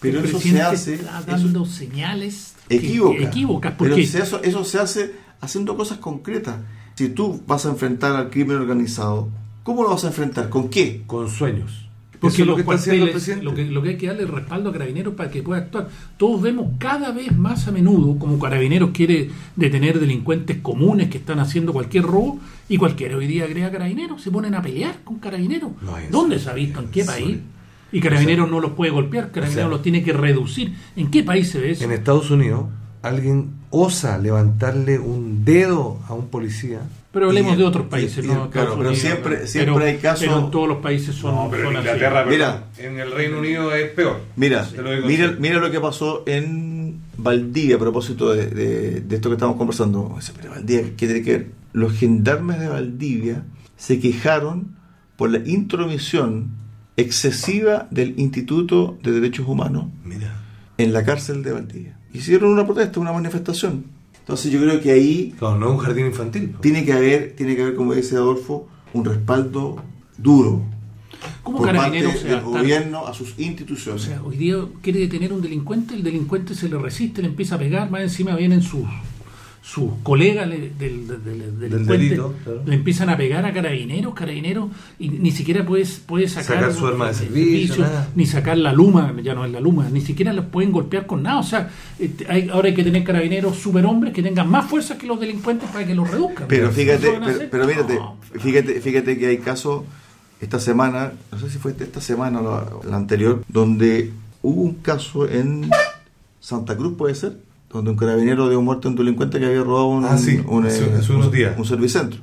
Pero 0.00 0.20
eso 0.20 0.38
se 0.40 0.62
hace 0.62 0.94
está 0.94 1.18
eso- 1.18 1.26
dando 1.26 1.66
señales 1.66 2.54
que- 2.68 2.76
equívoca. 2.76 3.18
equívocas, 3.24 3.74
Pero 3.78 3.96
eso, 3.96 4.40
eso 4.42 4.64
se 4.64 4.78
hace 4.78 5.14
haciendo 5.40 5.76
cosas 5.76 5.98
concretas. 5.98 6.56
Si 6.94 7.08
tú 7.08 7.42
vas 7.46 7.66
a 7.66 7.70
enfrentar 7.70 8.14
al 8.16 8.30
crimen 8.30 8.56
organizado, 8.58 9.28
¿cómo 9.62 9.82
lo 9.82 9.90
vas 9.90 10.04
a 10.04 10.08
enfrentar? 10.08 10.48
¿Con 10.48 10.68
qué? 10.68 11.02
Con 11.06 11.28
sueños. 11.28 11.87
Porque 12.20 12.44
lo 12.44 12.52
los 12.52 12.56
que 12.58 12.64
cuarteles, 12.64 13.42
lo 13.42 13.54
que, 13.54 13.64
lo 13.66 13.82
que 13.82 13.90
hay 13.90 13.96
que 13.96 14.08
darle 14.08 14.24
es 14.24 14.30
respaldo 14.30 14.70
a 14.70 14.72
Carabineros 14.72 15.14
para 15.14 15.30
que 15.30 15.42
pueda 15.42 15.62
actuar. 15.62 15.88
Todos 16.16 16.42
vemos 16.42 16.72
cada 16.78 17.12
vez 17.12 17.36
más 17.36 17.68
a 17.68 17.72
menudo 17.72 18.18
como 18.18 18.38
Carabineros 18.38 18.90
quiere 18.90 19.30
detener 19.56 20.00
delincuentes 20.00 20.58
comunes 20.58 21.08
que 21.08 21.18
están 21.18 21.38
haciendo 21.38 21.72
cualquier 21.72 22.04
robo 22.04 22.40
y 22.68 22.76
cualquiera 22.76 23.16
hoy 23.16 23.26
día 23.26 23.46
crea 23.46 23.70
Carabineros, 23.70 24.20
se 24.20 24.30
ponen 24.30 24.54
a 24.54 24.62
pelear 24.62 25.00
con 25.04 25.18
Carabineros. 25.18 25.70
No, 25.80 25.96
¿Dónde 26.10 26.38
se 26.38 26.50
ha 26.50 26.54
visto? 26.54 26.80
¿En 26.80 26.88
qué 26.88 27.04
país? 27.04 27.38
Y 27.90 28.00
Carabineros 28.00 28.50
no 28.50 28.60
los 28.60 28.72
puede 28.72 28.90
golpear, 28.90 29.30
Carabineros 29.30 29.66
o 29.66 29.68
sea, 29.68 29.68
los 29.68 29.82
tiene 29.82 30.02
que 30.02 30.12
reducir. 30.12 30.74
¿En 30.96 31.10
qué 31.10 31.22
país 31.22 31.50
se 31.50 31.60
ve 31.60 31.70
eso? 31.70 31.84
En 31.84 31.92
Estados 31.92 32.30
Unidos, 32.30 32.66
alguien 33.02 33.52
osa 33.70 34.18
levantarle 34.18 34.98
un 34.98 35.44
dedo 35.44 35.98
a 36.08 36.14
un 36.14 36.28
policía. 36.28 36.80
Pero 37.10 37.26
hablemos 37.26 37.56
de 37.56 37.64
otros 37.64 37.86
países, 37.86 38.22
y- 38.24 38.28
¿no? 38.28 38.50
claro, 38.50 38.74
pero 38.76 38.90
Unidos, 38.90 38.98
siempre- 38.98 39.46
siempre 39.46 39.74
Pero- 39.74 39.86
hay 39.86 39.96
casos- 39.96 40.26
Pero 40.28 40.38
en 40.40 40.50
todos 40.50 40.68
los 40.68 40.78
países 40.78 41.14
son, 41.14 41.34
No, 41.34 41.48
pero 41.50 41.70
en. 41.70 41.76
Inglaterra, 41.78 42.26
Mira. 42.28 42.64
perdón, 42.76 42.92
en 42.94 43.00
el 43.00 43.12
Reino 43.12 43.38
Unido 43.38 43.74
es 43.74 43.90
peor. 43.92 44.20
Mira, 44.36 44.68
mira, 45.06 45.34
mira 45.38 45.58
lo 45.58 45.70
que 45.70 45.80
pasó 45.80 46.22
en 46.26 47.00
Valdivia 47.16 47.76
a 47.76 47.78
propósito 47.78 48.32
de, 48.34 48.46
de- 48.48 49.00
de 49.00 49.14
esto 49.16 49.30
que 49.30 49.34
estamos 49.36 49.56
conversando. 49.56 50.12
Dice, 50.16 50.32
Pero 50.36 50.50
Valdivia, 50.50 50.82
¿qué 50.96 51.06
tiene 51.06 51.22
que 51.22 51.32
ver? 51.32 51.46
Los 51.72 51.94
gendarmes 51.94 52.60
de 52.60 52.68
Valdivia 52.68 53.42
se 53.76 53.98
quejaron 54.00 54.76
por 55.16 55.30
la 55.30 55.38
intromisión 55.48 56.50
excesiva 56.98 57.88
del 57.90 58.14
Instituto 58.18 58.98
de 59.02 59.12
Derechos 59.12 59.46
Humanos 59.48 59.86
Mira. 60.04 60.34
en 60.76 60.92
la 60.92 61.04
cárcel 61.04 61.42
de 61.42 61.52
Valdivia. 61.52 61.96
Hicieron 62.12 62.50
una 62.50 62.66
protesta, 62.66 63.00
una 63.00 63.12
manifestación. 63.12 63.84
Entonces 64.28 64.52
yo 64.52 64.60
creo 64.60 64.78
que 64.82 64.90
ahí 64.90 65.34
Claro, 65.38 65.56
no 65.58 65.68
es 65.68 65.72
un 65.72 65.78
jardín 65.78 66.04
infantil. 66.06 66.54
tiene 66.60 66.84
que 66.84 66.92
haber, 66.92 67.34
tiene 67.34 67.56
que 67.56 67.62
haber, 67.62 67.74
como 67.74 67.94
dice 67.94 68.14
Adolfo, 68.16 68.68
un 68.92 69.06
respaldo 69.06 69.82
duro 70.18 70.60
¿Cómo 71.42 71.58
por 71.58 71.66
parte 71.68 71.78
Carabineros 71.80 72.18
se 72.20 72.28
va 72.28 72.34
del 72.34 72.44
gobierno 72.44 73.06
a 73.06 73.14
sus 73.14 73.32
O 73.38 73.42
instituciones. 73.42 74.02
sea, 74.02 74.22
hoy 74.22 74.36
día 74.36 74.56
quiere 74.82 75.00
detener 75.00 75.32
un 75.32 75.40
delincuente, 75.40 75.94
el 75.94 76.02
delincuente 76.02 76.54
se 76.54 76.68
le 76.68 76.76
resiste, 76.78 77.22
le 77.22 77.28
empieza 77.28 77.54
a 77.54 77.58
pegar, 77.58 77.90
más 77.90 78.02
encima 78.02 78.36
vienen 78.36 78.60
sus 78.60 78.84
sus 79.68 79.90
colegas 80.02 80.48
le- 80.48 80.70
del, 80.78 81.06
del- 81.06 81.84
delito, 81.86 82.34
claro. 82.42 82.62
le 82.64 82.74
empiezan 82.74 83.10
a 83.10 83.18
pegar 83.18 83.44
a 83.44 83.52
carabineros, 83.52 84.14
carabineros, 84.14 84.70
y 84.98 85.10
ni 85.10 85.30
siquiera 85.30 85.62
puedes, 85.66 85.98
puede 85.98 86.26
sacar, 86.26 86.56
Sacar 86.60 86.72
su 86.72 86.86
arma 86.86 87.08
de 87.08 87.14
servicio, 87.14 87.84
ni 88.14 88.24
sacar 88.24 88.56
la 88.56 88.72
luma, 88.72 89.14
ya 89.22 89.34
no 89.34 89.44
es 89.44 89.52
la 89.52 89.60
luma, 89.60 89.86
ni 89.90 90.00
siquiera 90.00 90.32
los 90.32 90.46
pueden 90.46 90.72
golpear 90.72 91.04
con 91.04 91.22
nada. 91.22 91.40
O 91.40 91.42
sea, 91.42 91.68
este, 91.98 92.24
hay- 92.32 92.48
ahora 92.48 92.68
hay 92.68 92.74
que 92.74 92.82
tener 92.82 93.04
carabineros 93.04 93.58
superhombres 93.58 94.14
que 94.14 94.22
tengan 94.22 94.48
más 94.48 94.70
fuerza 94.70 94.96
que 94.96 95.06
los 95.06 95.20
delincuentes 95.20 95.68
para 95.68 95.86
que 95.86 95.94
los 95.94 96.10
reduzcan. 96.10 96.48
Pero 96.48 96.68
¿Eso 96.68 96.74
fíjate, 96.74 97.20
pero, 97.22 97.38
pero 97.50 97.66
mírate, 97.66 97.94
No. 97.96 98.16
fíjate, 98.40 98.80
fíjate 98.80 99.18
que 99.18 99.26
hay 99.26 99.36
casos 99.38 99.82
esta 100.40 100.60
semana, 100.60 101.12
no 101.30 101.38
sé 101.38 101.50
si 101.50 101.58
fue 101.58 101.74
esta 101.78 102.00
semana 102.00 102.40
o 102.40 102.80
la, 102.82 102.90
la 102.90 102.96
anterior, 102.96 103.44
donde 103.48 104.12
hubo 104.40 104.62
un 104.62 104.76
caso 104.76 105.28
en 105.28 105.68
Santa 106.40 106.74
Cruz, 106.74 106.94
puede 106.96 107.14
ser, 107.14 107.36
donde 107.70 107.90
un 107.90 107.96
carabinero 107.96 108.48
dio 108.48 108.60
muerte 108.62 108.88
a 108.88 108.90
un 108.90 108.96
delincuente 108.96 109.38
que 109.38 109.46
había 109.46 109.62
robado 109.62 109.86
un, 109.88 110.04
Ah, 110.04 110.16
sí, 110.18 110.40
un, 110.46 110.66
hace- 110.66 110.84
eh, 110.86 110.92
hace 110.98 111.12
unos 111.12 111.26
un- 111.26 111.32
días. 111.32 111.54
un 111.58 111.64
servicentro. 111.64 112.20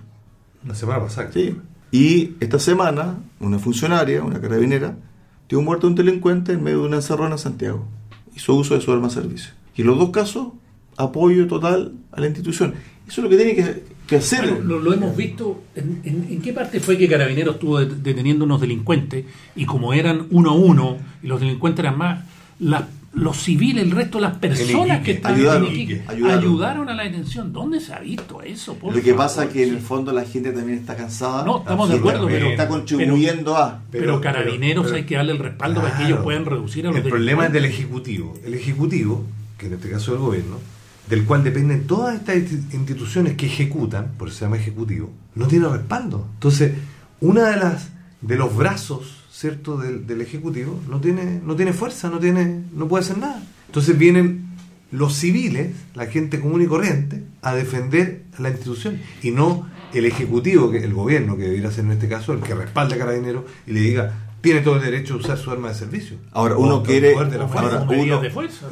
La 0.67 0.73
semana 0.75 1.01
pasada. 1.03 1.31
Sí. 1.31 1.55
Y 1.91 2.31
esta 2.39 2.59
semana, 2.59 3.15
una 3.39 3.59
funcionaria, 3.59 4.23
una 4.23 4.41
carabinera, 4.41 4.97
dio 5.47 5.61
muerte 5.61 5.85
a 5.85 5.89
un 5.89 5.95
delincuente 5.95 6.53
en 6.53 6.63
medio 6.63 6.81
de 6.81 6.87
una 6.87 6.95
encerrona 6.97 7.35
en 7.35 7.39
Santiago. 7.39 7.85
Hizo 8.35 8.55
uso 8.55 8.73
de 8.75 8.81
su 8.81 8.91
arma 8.91 9.07
de 9.07 9.13
servicio. 9.13 9.51
Y 9.75 9.81
en 9.81 9.87
los 9.87 9.97
dos 9.99 10.09
casos, 10.09 10.47
apoyo 10.97 11.45
total 11.47 11.93
a 12.11 12.19
la 12.19 12.25
institución. 12.27 12.73
Eso 13.07 13.21
es 13.21 13.23
lo 13.23 13.29
que 13.29 13.37
tiene 13.37 13.55
que, 13.55 13.83
que 14.07 14.15
hacer. 14.15 14.49
Bueno, 14.49 14.65
lo, 14.65 14.79
lo 14.79 14.93
hemos 14.93 15.15
visto. 15.15 15.61
¿En, 15.75 16.01
en, 16.03 16.25
en 16.31 16.41
qué 16.41 16.51
parte 16.53 16.79
fue 16.79 16.97
que 16.97 17.07
Carabineros 17.07 17.55
estuvo 17.55 17.79
det- 17.79 18.01
deteniendo 18.01 18.45
unos 18.45 18.59
delincuentes? 18.59 19.25
Y 19.55 19.65
como 19.65 19.93
eran 19.93 20.25
uno 20.31 20.49
a 20.51 20.53
uno, 20.55 20.97
y 21.21 21.27
los 21.27 21.39
delincuentes 21.39 21.83
eran 21.85 21.97
más, 21.99 22.25
las- 22.59 22.85
los 23.15 23.37
civiles, 23.37 23.83
el 23.83 23.91
resto 23.91 24.17
de 24.17 24.23
las 24.23 24.37
personas 24.37 25.01
que 25.01 25.11
estaban 25.13 25.37
ayudaron, 25.39 25.65
en 25.67 25.71
Iquique, 25.73 26.03
ayudaron. 26.07 26.39
ayudaron. 26.39 26.89
a 26.89 26.93
la 26.93 27.03
detención. 27.03 27.53
¿Dónde 27.53 27.79
se 27.79 27.93
ha 27.93 27.99
visto 27.99 28.41
eso? 28.41 28.75
Por 28.75 28.93
Lo 28.95 29.01
que 29.01 29.11
favor? 29.11 29.25
pasa 29.25 29.43
es 29.45 29.49
que 29.51 29.63
en 29.67 29.73
el 29.75 29.79
fondo 29.79 30.11
la 30.11 30.25
gente 30.25 30.51
también 30.51 30.79
está 30.79 30.95
cansada. 30.95 31.43
No, 31.45 31.59
estamos 31.59 31.89
de 31.89 31.95
acuerdo, 31.95 32.27
pero 32.27 32.47
está 32.47 32.67
contribuyendo 32.67 33.55
a. 33.55 33.81
Pero, 33.89 34.03
Pero- 34.05 34.21
Carabineros 34.21 34.85
pero- 34.85 34.97
hay 34.97 35.03
que 35.05 35.15
darle 35.15 35.31
el 35.31 35.39
respaldo 35.39 35.81
para 35.81 35.97
que 35.97 36.03
ellos 36.05 36.19
puedan 36.23 36.45
reducir 36.45 36.85
a 36.85 36.89
los 36.89 36.97
El 36.97 37.03
problema 37.03 37.45
es 37.47 37.53
del. 37.53 37.65
Ejecutivo. 37.65 38.33
El 38.45 38.53
Ejecutivo, 38.53 39.23
que 39.57 39.67
en 39.67 39.73
este 39.73 39.89
caso 39.89 40.11
es 40.13 40.17
el 40.19 40.23
gobierno, 40.25 40.57
del 41.09 41.23
cual 41.23 41.43
dependen 41.43 41.87
todas 41.87 42.15
estas 42.15 42.35
insti- 42.35 42.73
instituciones 42.73 43.35
que 43.35 43.45
ejecutan, 43.45 44.11
por 44.17 44.27
eso 44.27 44.39
se 44.39 44.45
llama 44.45 44.57
Ejecutivo, 44.57 45.09
no 45.35 45.47
tiene 45.47 45.67
respaldo. 45.69 46.27
Entonces, 46.33 46.73
una 47.21 47.49
de 47.49 47.57
las 47.57 47.89
de 48.21 48.35
los 48.37 48.55
brazos, 48.55 49.14
¿cierto?, 49.39 49.77
del, 49.77 50.07
del 50.07 50.21
Ejecutivo 50.21 50.79
no 50.89 51.01
tiene, 51.01 51.41
no 51.45 51.55
tiene 51.57 51.73
fuerza, 51.73 52.09
no 52.09 52.19
tiene, 52.19 52.61
no 52.73 52.87
puede 52.87 53.03
hacer 53.03 53.17
nada. 53.17 53.43
Entonces 53.67 53.97
vienen 53.97 54.45
los 54.91 55.13
civiles, 55.15 55.71
la 55.93 56.05
gente 56.05 56.39
común 56.39 56.61
y 56.61 56.67
corriente, 56.67 57.21
a 57.41 57.53
defender 57.53 58.23
a 58.37 58.41
la 58.41 58.49
institución 58.49 59.01
y 59.21 59.31
no 59.31 59.67
el 59.93 60.05
Ejecutivo, 60.05 60.71
que 60.71 60.83
el 60.83 60.93
gobierno, 60.93 61.35
que 61.35 61.43
debería 61.43 61.69
ser 61.71 61.83
en 61.85 61.91
este 61.91 62.07
caso, 62.07 62.31
el 62.33 62.39
que 62.41 62.53
respalda 62.55 62.95
a 62.95 62.97
Carabineros 62.97 63.43
y 63.67 63.71
le 63.73 63.79
diga, 63.81 64.13
tiene 64.39 64.61
todo 64.61 64.75
el 64.77 64.83
derecho 64.83 65.15
a 65.15 65.17
usar 65.17 65.37
su 65.37 65.51
arma 65.51 65.69
de 65.69 65.75
servicio. 65.75 66.17
Ahora 66.31 66.55
uno 66.57 66.81
quiere, 66.83 67.13
ahora, 67.65 67.77
uno, 68.05 68.21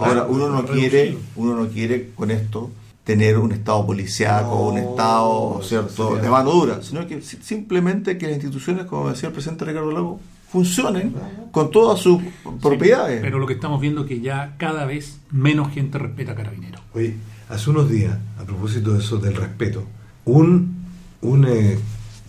ahora 0.06 0.26
uno 0.30 0.50
no 0.50 0.66
quiere, 0.66 1.18
uno 1.36 1.56
no 1.56 1.68
quiere 1.68 2.10
con 2.16 2.32
esto 2.32 2.72
tener 3.04 3.38
un 3.38 3.52
estado 3.52 3.86
policíaco, 3.86 4.70
un 4.70 4.78
estado 4.78 5.60
cierto 5.64 6.08
sería- 6.10 6.22
de 6.24 6.30
mano 6.30 6.52
dura, 6.52 6.82
sino 6.84 7.06
que 7.06 7.22
si- 7.22 7.38
simplemente 7.42 8.18
que 8.18 8.28
las 8.28 8.36
instituciones, 8.36 8.86
como 8.86 9.10
decía 9.10 9.28
el 9.28 9.34
presidente 9.34 9.66
Ricardo 9.66 9.92
Lago, 9.92 10.22
funcionen 10.54 11.16
con 11.52 11.72
todas 11.72 12.00
sus 12.00 12.22
propiedades. 12.62 13.22
Pero 13.22 13.40
lo 13.40 13.48
que 13.48 13.54
estamos 13.54 13.82
viendo 13.82 14.02
es 14.02 14.08
que 14.08 14.22
ya 14.22 14.54
cada 14.58 14.86
vez 14.86 15.20
menos 15.32 15.74
gente 15.74 15.98
respeta 15.98 16.34
a 16.34 16.36
Carabineros. 16.36 16.80
Oye, 16.94 17.16
hace 17.50 17.72
unos 17.72 17.90
días, 17.90 18.16
a 18.40 18.44
propósito 18.44 18.94
de 18.94 19.00
eso 19.00 19.18
del 19.18 19.36
respeto, 19.36 19.84
un, 20.26 20.86
un 21.22 21.48
eh, 21.48 21.80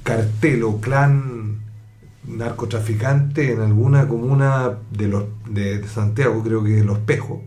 cartel 0.02 0.62
o 0.62 0.80
clan 0.80 1.58
narcotraficante 2.26 3.52
en 3.52 3.60
alguna 3.60 4.08
comuna 4.08 4.78
de, 4.90 5.08
los, 5.08 5.24
de, 5.46 5.80
de 5.80 5.88
Santiago, 5.88 6.42
creo 6.42 6.64
que 6.64 6.82
Los 6.82 7.00
Pejos, 7.00 7.40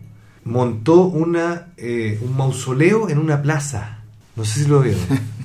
montó 0.44 1.06
una, 1.06 1.72
eh, 1.76 2.20
un 2.22 2.36
mausoleo 2.36 3.08
en 3.08 3.18
una 3.18 3.42
plaza. 3.42 4.04
No 4.36 4.44
sé 4.44 4.62
si 4.62 4.68
lo 4.70 4.80
vieron. 4.80 5.02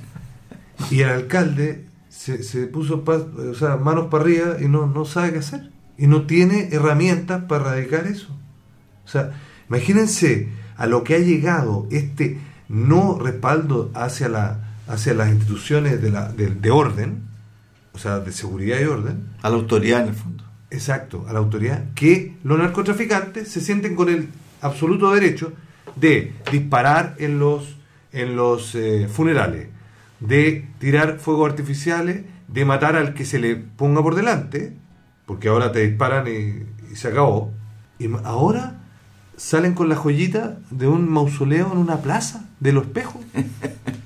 Y 0.90 1.00
el 1.00 1.08
alcalde 1.08 1.86
se, 2.16 2.42
se 2.42 2.66
puso 2.66 3.02
pa- 3.04 3.16
o 3.50 3.54
sea, 3.54 3.76
manos 3.76 4.06
para 4.10 4.22
arriba 4.24 4.56
y 4.60 4.68
no, 4.68 4.86
no 4.86 5.04
sabe 5.04 5.32
qué 5.32 5.38
hacer. 5.40 5.70
Y 5.98 6.06
no 6.06 6.22
tiene 6.26 6.68
herramientas 6.72 7.44
para 7.44 7.70
erradicar 7.70 8.06
eso. 8.06 8.28
O 9.04 9.08
sea, 9.08 9.32
imagínense 9.68 10.48
a 10.76 10.86
lo 10.86 11.04
que 11.04 11.14
ha 11.14 11.18
llegado 11.18 11.86
este 11.90 12.38
no 12.68 13.18
respaldo 13.18 13.90
hacia, 13.94 14.28
la, 14.28 14.74
hacia 14.88 15.14
las 15.14 15.30
instituciones 15.30 16.00
de, 16.02 16.10
la, 16.10 16.32
de, 16.32 16.48
de 16.48 16.70
orden, 16.70 17.22
o 17.92 17.98
sea, 17.98 18.20
de 18.20 18.32
seguridad 18.32 18.80
y 18.80 18.84
orden, 18.84 19.28
a 19.42 19.50
la 19.50 19.56
autoridad 19.56 20.02
en 20.02 20.08
el 20.08 20.14
fondo. 20.14 20.44
exacto, 20.70 21.26
a 21.28 21.32
la 21.32 21.38
autoridad, 21.38 21.92
que 21.94 22.36
los 22.42 22.58
narcotraficantes 22.58 23.48
se 23.48 23.60
sienten 23.60 23.94
con 23.94 24.08
el 24.08 24.28
absoluto 24.62 25.12
derecho 25.12 25.52
de 25.94 26.32
disparar 26.50 27.14
en 27.18 27.38
los, 27.38 27.76
en 28.12 28.34
los 28.34 28.74
eh, 28.74 29.06
funerales, 29.12 29.68
de 30.20 30.68
tirar 30.78 31.18
fuegos 31.18 31.50
artificiales, 31.50 32.24
de 32.48 32.64
matar 32.64 32.96
al 32.96 33.14
que 33.14 33.24
se 33.24 33.38
le 33.38 33.56
ponga 33.56 34.02
por 34.02 34.14
delante, 34.14 34.76
porque 35.26 35.48
ahora 35.48 35.72
te 35.72 35.86
disparan 35.86 36.26
y, 36.26 36.94
se 36.94 37.08
acabó. 37.08 37.52
Y 37.98 38.08
ahora 38.24 38.82
salen 39.36 39.74
con 39.74 39.88
la 39.88 39.96
joyita 39.96 40.58
de 40.70 40.86
un 40.86 41.08
mausoleo 41.08 41.72
en 41.72 41.78
una 41.78 41.98
plaza 41.98 42.48
de 42.60 42.72
los 42.72 42.84
espejos. 42.84 43.22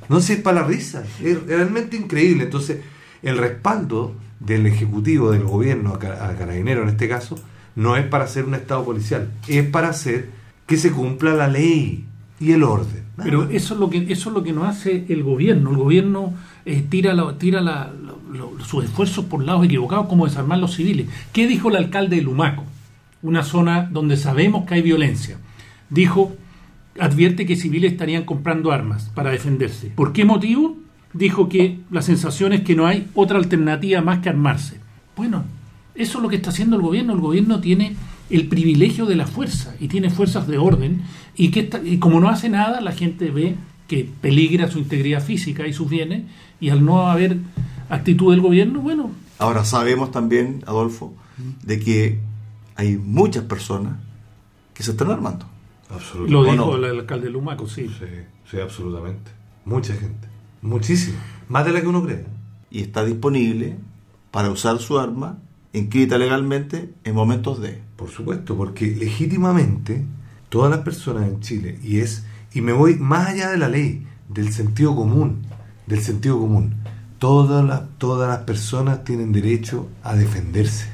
No 0.08 0.22
sé, 0.22 0.34
es 0.34 0.40
para 0.40 0.62
la 0.62 0.66
risa. 0.66 1.04
Es 1.22 1.42
realmente 1.46 1.96
increíble. 1.96 2.44
Entonces, 2.44 2.78
el 3.22 3.36
respaldo 3.36 4.14
del 4.40 4.66
Ejecutivo, 4.66 5.30
del 5.30 5.44
gobierno, 5.44 5.92
a 5.92 5.98
Carabinero 5.98 6.82
en 6.82 6.88
este 6.88 7.10
caso, 7.10 7.38
no 7.76 7.96
es 7.96 8.06
para 8.06 8.24
hacer 8.24 8.44
un 8.44 8.54
Estado 8.54 8.84
policial, 8.84 9.30
es 9.46 9.68
para 9.68 9.90
hacer 9.90 10.30
que 10.66 10.76
se 10.76 10.92
cumpla 10.92 11.34
la 11.34 11.48
ley 11.48 12.06
y 12.40 12.52
el 12.52 12.62
orden. 12.62 13.07
Pero 13.22 13.48
eso 13.50 13.74
es 13.74 13.80
lo 13.80 13.90
que 13.90 13.98
eso 14.12 14.30
es 14.30 14.34
lo 14.34 14.42
que 14.42 14.52
no 14.52 14.64
hace 14.64 15.04
el 15.08 15.22
gobierno. 15.22 15.70
El 15.70 15.76
gobierno 15.76 16.34
eh, 16.64 16.84
tira 16.88 17.14
la- 17.14 17.36
tira 17.38 17.60
la- 17.60 17.90
lo- 18.32 18.52
sus 18.64 18.84
esfuerzos 18.84 19.24
por 19.24 19.42
lados 19.44 19.64
equivocados 19.64 20.06
como 20.06 20.26
desarmar 20.26 20.58
los 20.58 20.74
civiles. 20.74 21.06
¿Qué 21.32 21.46
dijo 21.46 21.68
el 21.70 21.76
alcalde 21.76 22.16
de 22.16 22.22
Lumaco? 22.22 22.64
Una 23.22 23.42
zona 23.42 23.88
donde 23.90 24.16
sabemos 24.16 24.64
que 24.66 24.74
hay 24.74 24.82
violencia. 24.82 25.38
Dijo 25.90 26.32
advierte 27.00 27.46
que 27.46 27.56
civiles 27.56 27.92
estarían 27.92 28.24
comprando 28.24 28.72
armas 28.72 29.10
para 29.14 29.30
defenderse. 29.30 29.88
¿Por 29.94 30.12
qué 30.12 30.24
motivo? 30.24 30.76
Dijo 31.12 31.48
que 31.48 31.78
la 31.90 32.02
sensación 32.02 32.52
es 32.52 32.60
que 32.62 32.74
no 32.76 32.86
hay 32.86 33.06
otra 33.14 33.38
alternativa 33.38 34.00
más 34.02 34.18
que 34.18 34.28
armarse. 34.28 34.78
Bueno, 35.16 35.44
eso 35.94 36.18
es 36.18 36.22
lo 36.22 36.28
que 36.28 36.36
está 36.36 36.50
haciendo 36.50 36.76
el 36.76 36.82
gobierno. 36.82 37.14
El 37.14 37.20
gobierno 37.20 37.60
tiene 37.60 37.96
el 38.30 38.48
privilegio 38.48 39.06
de 39.06 39.16
la 39.16 39.26
fuerza 39.26 39.74
y 39.80 39.88
tiene 39.88 40.10
fuerzas 40.10 40.46
de 40.46 40.58
orden 40.58 41.02
y 41.36 41.50
que 41.50 41.70
y 41.84 41.98
como 41.98 42.20
no 42.20 42.28
hace 42.28 42.48
nada 42.48 42.80
la 42.80 42.92
gente 42.92 43.30
ve 43.30 43.56
que 43.86 44.08
peligra 44.20 44.70
su 44.70 44.78
integridad 44.78 45.22
física 45.22 45.66
y 45.66 45.72
sus 45.72 45.88
bienes 45.88 46.24
y 46.60 46.68
al 46.68 46.84
no 46.84 47.08
haber 47.08 47.38
actitud 47.88 48.30
del 48.30 48.40
gobierno, 48.40 48.80
bueno. 48.80 49.10
Ahora 49.38 49.64
sabemos 49.64 50.10
también, 50.10 50.62
Adolfo, 50.66 51.14
de 51.62 51.80
que 51.80 52.20
hay 52.76 52.96
muchas 52.96 53.44
personas 53.44 53.94
que 54.74 54.82
se 54.82 54.92
están 54.92 55.10
armando. 55.10 55.46
Absolutamente. 55.90 56.32
Lo 56.32 56.40
¿O 56.40 56.44
dijo 56.44 56.76
no? 56.76 56.86
el 56.86 57.00
alcalde 57.00 57.30
Lumaco, 57.30 57.66
sí. 57.66 57.88
Sí, 57.88 58.06
sí, 58.50 58.60
absolutamente. 58.60 59.30
Mucha 59.64 59.94
gente. 59.94 60.28
Muchísima. 60.60 61.18
Más 61.48 61.64
de 61.64 61.72
la 61.72 61.80
que 61.80 61.86
uno 61.86 62.04
cree. 62.04 62.26
Y 62.70 62.82
está 62.82 63.04
disponible 63.04 63.76
para 64.30 64.50
usar 64.50 64.78
su 64.78 64.98
arma 64.98 65.38
inscrita 65.72 66.18
legalmente 66.18 66.92
en 67.04 67.14
momentos 67.14 67.60
de. 67.60 67.80
Por 67.98 68.08
supuesto, 68.10 68.56
porque 68.56 68.86
legítimamente 68.96 70.04
todas 70.48 70.70
las 70.70 70.80
personas 70.80 71.24
en 71.28 71.40
Chile, 71.40 71.78
y 71.82 71.98
es, 71.98 72.24
y 72.54 72.60
me 72.62 72.72
voy 72.72 72.94
más 72.94 73.28
allá 73.28 73.50
de 73.50 73.58
la 73.58 73.68
ley, 73.68 74.06
del 74.28 74.52
sentido 74.52 74.94
común, 74.96 75.42
del 75.86 76.00
sentido 76.00 76.38
común, 76.38 76.74
todas 77.18 77.64
las, 77.64 77.82
todas 77.98 78.28
las 78.28 78.38
personas 78.46 79.02
tienen 79.04 79.32
derecho 79.32 79.88
a 80.04 80.14
defenderse. 80.14 80.86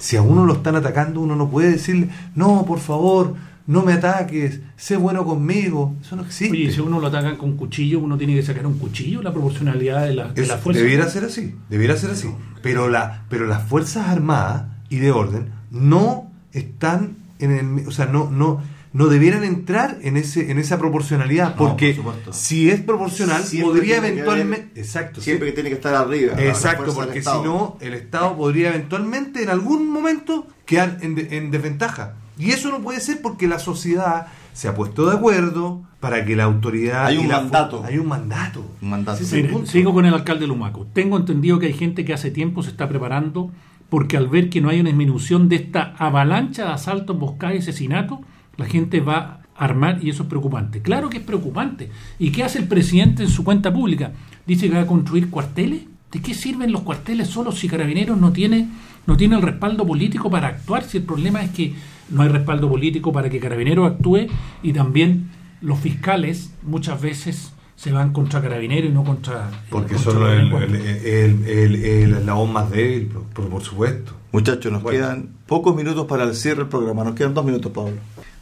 Si 0.00 0.16
a 0.16 0.22
uno 0.22 0.44
lo 0.46 0.54
están 0.54 0.74
atacando, 0.76 1.20
uno 1.20 1.36
no 1.36 1.48
puede 1.48 1.70
decirle, 1.70 2.08
no, 2.34 2.64
por 2.66 2.80
favor, 2.80 3.34
no 3.66 3.82
me 3.82 3.92
ataques, 3.92 4.60
sé 4.76 4.96
bueno 4.96 5.24
conmigo. 5.24 5.94
Eso 6.00 6.16
no 6.16 6.22
existe. 6.22 6.56
Oye, 6.56 6.72
si 6.72 6.80
uno 6.80 7.00
lo 7.00 7.06
atacan 7.06 7.36
con 7.36 7.56
cuchillo, 7.56 8.00
uno 8.00 8.16
tiene 8.18 8.34
que 8.34 8.42
sacar 8.42 8.66
un 8.66 8.78
cuchillo, 8.78 9.22
la 9.22 9.32
proporcionalidad 9.32 10.06
de 10.06 10.14
la, 10.14 10.32
de 10.32 10.42
Es- 10.42 10.48
la 10.48 10.58
fuerza. 10.58 10.80
debiera 10.82 11.08
ser 11.08 11.24
así, 11.24 11.54
debiera 11.70 11.96
ser 11.96 12.10
así. 12.10 12.28
Pero, 12.62 12.88
la, 12.88 13.24
pero 13.28 13.46
las 13.46 13.62
Fuerzas 13.68 14.08
Armadas 14.08 14.64
y 14.88 14.96
de 14.96 15.12
orden 15.12 15.50
no 15.70 16.27
están 16.58 17.16
en 17.38 17.52
el... 17.52 17.86
O 17.88 17.90
sea, 17.90 18.06
no, 18.06 18.30
no, 18.30 18.60
no 18.92 19.06
debieran 19.06 19.44
entrar 19.44 19.98
en, 20.02 20.16
ese, 20.16 20.50
en 20.50 20.58
esa 20.58 20.78
proporcionalidad. 20.78 21.50
No, 21.50 21.56
Porque 21.56 21.88
por 21.94 21.96
supuesto. 21.96 22.32
si 22.32 22.70
es 22.70 22.80
proporcional, 22.80 23.42
Siempre 23.44 23.72
podría 23.74 23.98
eventualmente... 23.98 24.66
haber- 24.72 24.78
Exacto. 24.78 25.20
Siempre 25.20 25.48
sí. 25.48 25.52
que 25.52 25.54
tiene 25.54 25.68
que 25.70 25.76
estar 25.76 25.94
arriba. 25.94 26.34
Exacto, 26.42 26.94
porque 26.94 27.22
si 27.22 27.28
no, 27.28 27.76
el 27.80 27.94
Estado 27.94 28.36
podría 28.36 28.70
eventualmente, 28.70 29.42
en 29.42 29.50
algún 29.50 29.90
momento, 29.90 30.46
quedar 30.66 30.98
en, 31.02 31.14
de- 31.14 31.36
en 31.36 31.50
desventaja. 31.50 32.14
Y 32.38 32.50
eso 32.52 32.70
no 32.70 32.78
puede 32.80 33.00
ser 33.00 33.20
porque 33.20 33.46
la 33.48 33.58
sociedad 33.58 34.28
se 34.54 34.68
ha 34.68 34.74
puesto 34.74 35.08
de 35.10 35.16
acuerdo 35.16 35.82
para 36.00 36.24
que 36.24 36.34
la 36.36 36.44
autoridad... 36.44 37.06
Hay 37.06 37.18
un 37.18 37.28
mandato. 37.28 37.84
Hay 37.84 37.98
un 37.98 38.06
mandato. 38.06 38.64
Un 38.80 38.90
mandato. 38.90 39.22
Mire, 39.32 39.66
sigo 39.66 39.92
con 39.92 40.06
el 40.06 40.14
alcalde 40.14 40.46
Lumaco. 40.46 40.86
Tengo 40.92 41.16
entendido 41.16 41.58
que 41.58 41.66
hay 41.66 41.72
gente 41.74 42.04
que 42.04 42.14
hace 42.14 42.30
tiempo 42.30 42.62
se 42.62 42.70
está 42.70 42.88
preparando 42.88 43.50
porque 43.88 44.16
al 44.16 44.28
ver 44.28 44.50
que 44.50 44.60
no 44.60 44.68
hay 44.68 44.80
una 44.80 44.90
disminución 44.90 45.48
de 45.48 45.56
esta 45.56 45.94
avalancha 45.98 46.64
de 46.64 46.72
asaltos, 46.72 47.14
emboscadas 47.14 47.56
y 47.56 47.58
asesinatos, 47.58 48.20
la 48.56 48.66
gente 48.66 49.00
va 49.00 49.40
a 49.56 49.64
armar 49.64 49.98
y 50.02 50.10
eso 50.10 50.24
es 50.24 50.28
preocupante. 50.28 50.82
Claro 50.82 51.08
que 51.08 51.18
es 51.18 51.24
preocupante. 51.24 51.90
¿Y 52.18 52.30
qué 52.30 52.44
hace 52.44 52.58
el 52.58 52.68
presidente 52.68 53.22
en 53.22 53.30
su 53.30 53.44
cuenta 53.44 53.72
pública? 53.72 54.12
Dice 54.46 54.68
que 54.68 54.74
va 54.74 54.82
a 54.82 54.86
construir 54.86 55.30
cuarteles. 55.30 55.82
¿De 56.12 56.20
qué 56.20 56.34
sirven 56.34 56.72
los 56.72 56.82
cuarteles 56.82 57.28
solo 57.28 57.52
si 57.52 57.68
Carabineros 57.68 58.18
no 58.18 58.32
tiene, 58.32 58.68
no 59.06 59.16
tiene 59.16 59.36
el 59.36 59.42
respaldo 59.42 59.86
político 59.86 60.30
para 60.30 60.48
actuar? 60.48 60.84
Si 60.84 60.98
el 60.98 61.02
problema 61.04 61.42
es 61.42 61.50
que 61.50 61.74
no 62.10 62.22
hay 62.22 62.28
respaldo 62.28 62.68
político 62.68 63.12
para 63.12 63.28
que 63.28 63.40
Carabineros 63.40 63.90
actúe 63.90 64.26
y 64.62 64.72
también 64.72 65.30
los 65.60 65.78
fiscales 65.78 66.54
muchas 66.62 67.00
veces 67.00 67.52
se 67.78 67.92
van 67.92 68.12
contra 68.12 68.42
Carabineros 68.42 68.90
y 68.90 68.92
no 68.92 69.04
contra... 69.04 69.48
Porque 69.70 69.94
contra 69.94 70.12
son 70.12 70.50
los 70.50 70.62
el, 70.62 70.74
el, 70.74 71.46
el, 71.46 71.74
el- 71.84 72.14
eslabón 72.16 72.52
más 72.52 72.68
débil, 72.72 73.06
por, 73.06 73.22
por- 73.22 73.48
por 73.48 73.62
supuesto. 73.62 74.12
Muchachos, 74.32 74.72
nos 74.72 74.82
Bueno. 74.82 74.98
quedan 74.98 75.28
pocos 75.46 75.76
minutos 75.76 76.04
para 76.06 76.24
el 76.24 76.34
cierre 76.34 76.58
del 76.62 76.68
programa. 76.68 77.04
Nos 77.04 77.14
quedan 77.14 77.34
dos 77.34 77.44
minutos, 77.44 77.70
Pablo. 77.72 77.92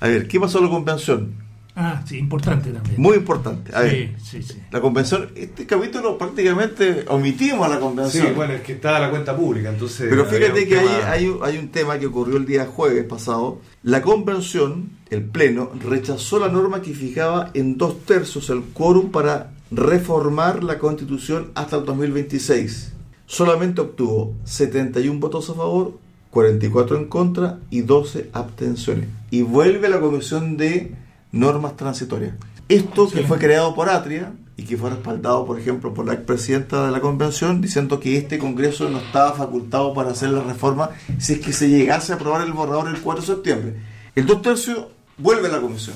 A 0.00 0.08
ver, 0.08 0.26
¿qué 0.26 0.40
pasó 0.40 0.58
en 0.58 0.64
la 0.64 0.70
convención? 0.70 1.32
Ah, 1.78 2.02
sí, 2.06 2.16
importante 2.16 2.70
también. 2.70 2.94
Muy 2.98 3.16
importante. 3.18 3.70
A 3.76 3.82
sí, 3.82 3.88
ver, 3.88 4.14
sí, 4.18 4.42
sí. 4.42 4.54
la 4.70 4.80
convención, 4.80 5.30
este 5.34 5.66
capítulo 5.66 6.16
prácticamente 6.16 7.04
omitimos 7.08 7.68
la 7.68 7.78
convención. 7.78 8.28
es 8.50 8.62
que 8.62 8.72
está 8.72 8.98
la 8.98 9.10
cuenta 9.10 9.36
pública, 9.36 9.68
entonces... 9.68 10.06
Pero 10.08 10.24
fíjate 10.24 10.66
que 10.66 10.78
hay, 10.78 10.86
tema- 10.86 11.10
hay, 11.10 11.26
un- 11.26 11.38
hay 11.44 11.58
un 11.58 11.68
tema 11.68 11.98
que 11.98 12.06
ocurrió 12.06 12.38
el 12.38 12.46
día 12.46 12.64
jueves 12.64 13.04
pasado. 13.04 13.60
La 13.82 14.00
convención, 14.00 14.88
el 15.10 15.22
Pleno, 15.24 15.70
rechazó 15.86 16.38
la 16.40 16.48
norma 16.48 16.80
que 16.80 16.94
fijaba 16.94 17.50
en 17.52 17.76
dos 17.76 18.04
tercios 18.06 18.48
el 18.48 18.62
quórum 18.72 19.10
para 19.10 19.52
reformar 19.70 20.64
la 20.64 20.78
constitución 20.78 21.50
hasta 21.54 21.76
el 21.76 21.84
2026. 21.84 22.92
Solamente 23.26 23.82
obtuvo 23.82 24.34
71 24.44 25.20
votos 25.20 25.50
a 25.50 25.54
favor, 25.54 25.98
44 26.30 26.96
en 26.96 27.04
contra 27.08 27.58
y 27.70 27.82
12 27.82 28.30
abstenciones. 28.32 29.08
Y 29.30 29.42
vuelve 29.42 29.88
la 29.90 30.00
comisión 30.00 30.56
de 30.56 30.94
normas 31.36 31.76
transitorias. 31.76 32.34
Esto 32.68 33.08
que 33.08 33.22
fue 33.22 33.38
creado 33.38 33.74
por 33.74 33.88
Atria 33.88 34.32
y 34.56 34.64
que 34.64 34.76
fue 34.76 34.90
respaldado, 34.90 35.46
por 35.46 35.60
ejemplo, 35.60 35.92
por 35.94 36.06
la 36.06 36.14
expresidenta 36.14 36.86
de 36.86 36.92
la 36.92 37.00
convención, 37.00 37.60
diciendo 37.60 38.00
que 38.00 38.16
este 38.16 38.38
Congreso 38.38 38.88
no 38.88 38.98
estaba 38.98 39.32
facultado 39.34 39.94
para 39.94 40.10
hacer 40.10 40.30
la 40.30 40.42
reforma 40.42 40.90
si 41.18 41.34
es 41.34 41.40
que 41.40 41.52
se 41.52 41.68
llegase 41.68 42.12
a 42.12 42.16
aprobar 42.16 42.44
el 42.44 42.52
borrador 42.52 42.88
el 42.88 43.00
4 43.00 43.20
de 43.20 43.26
septiembre. 43.26 43.76
El 44.14 44.26
dos 44.26 44.42
tercios 44.42 44.86
vuelve 45.18 45.48
a 45.48 45.52
la 45.52 45.60
comisión. 45.60 45.94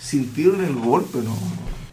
Sintieron 0.00 0.64
el 0.64 0.74
golpe, 0.74 1.18
¿no? 1.22 1.36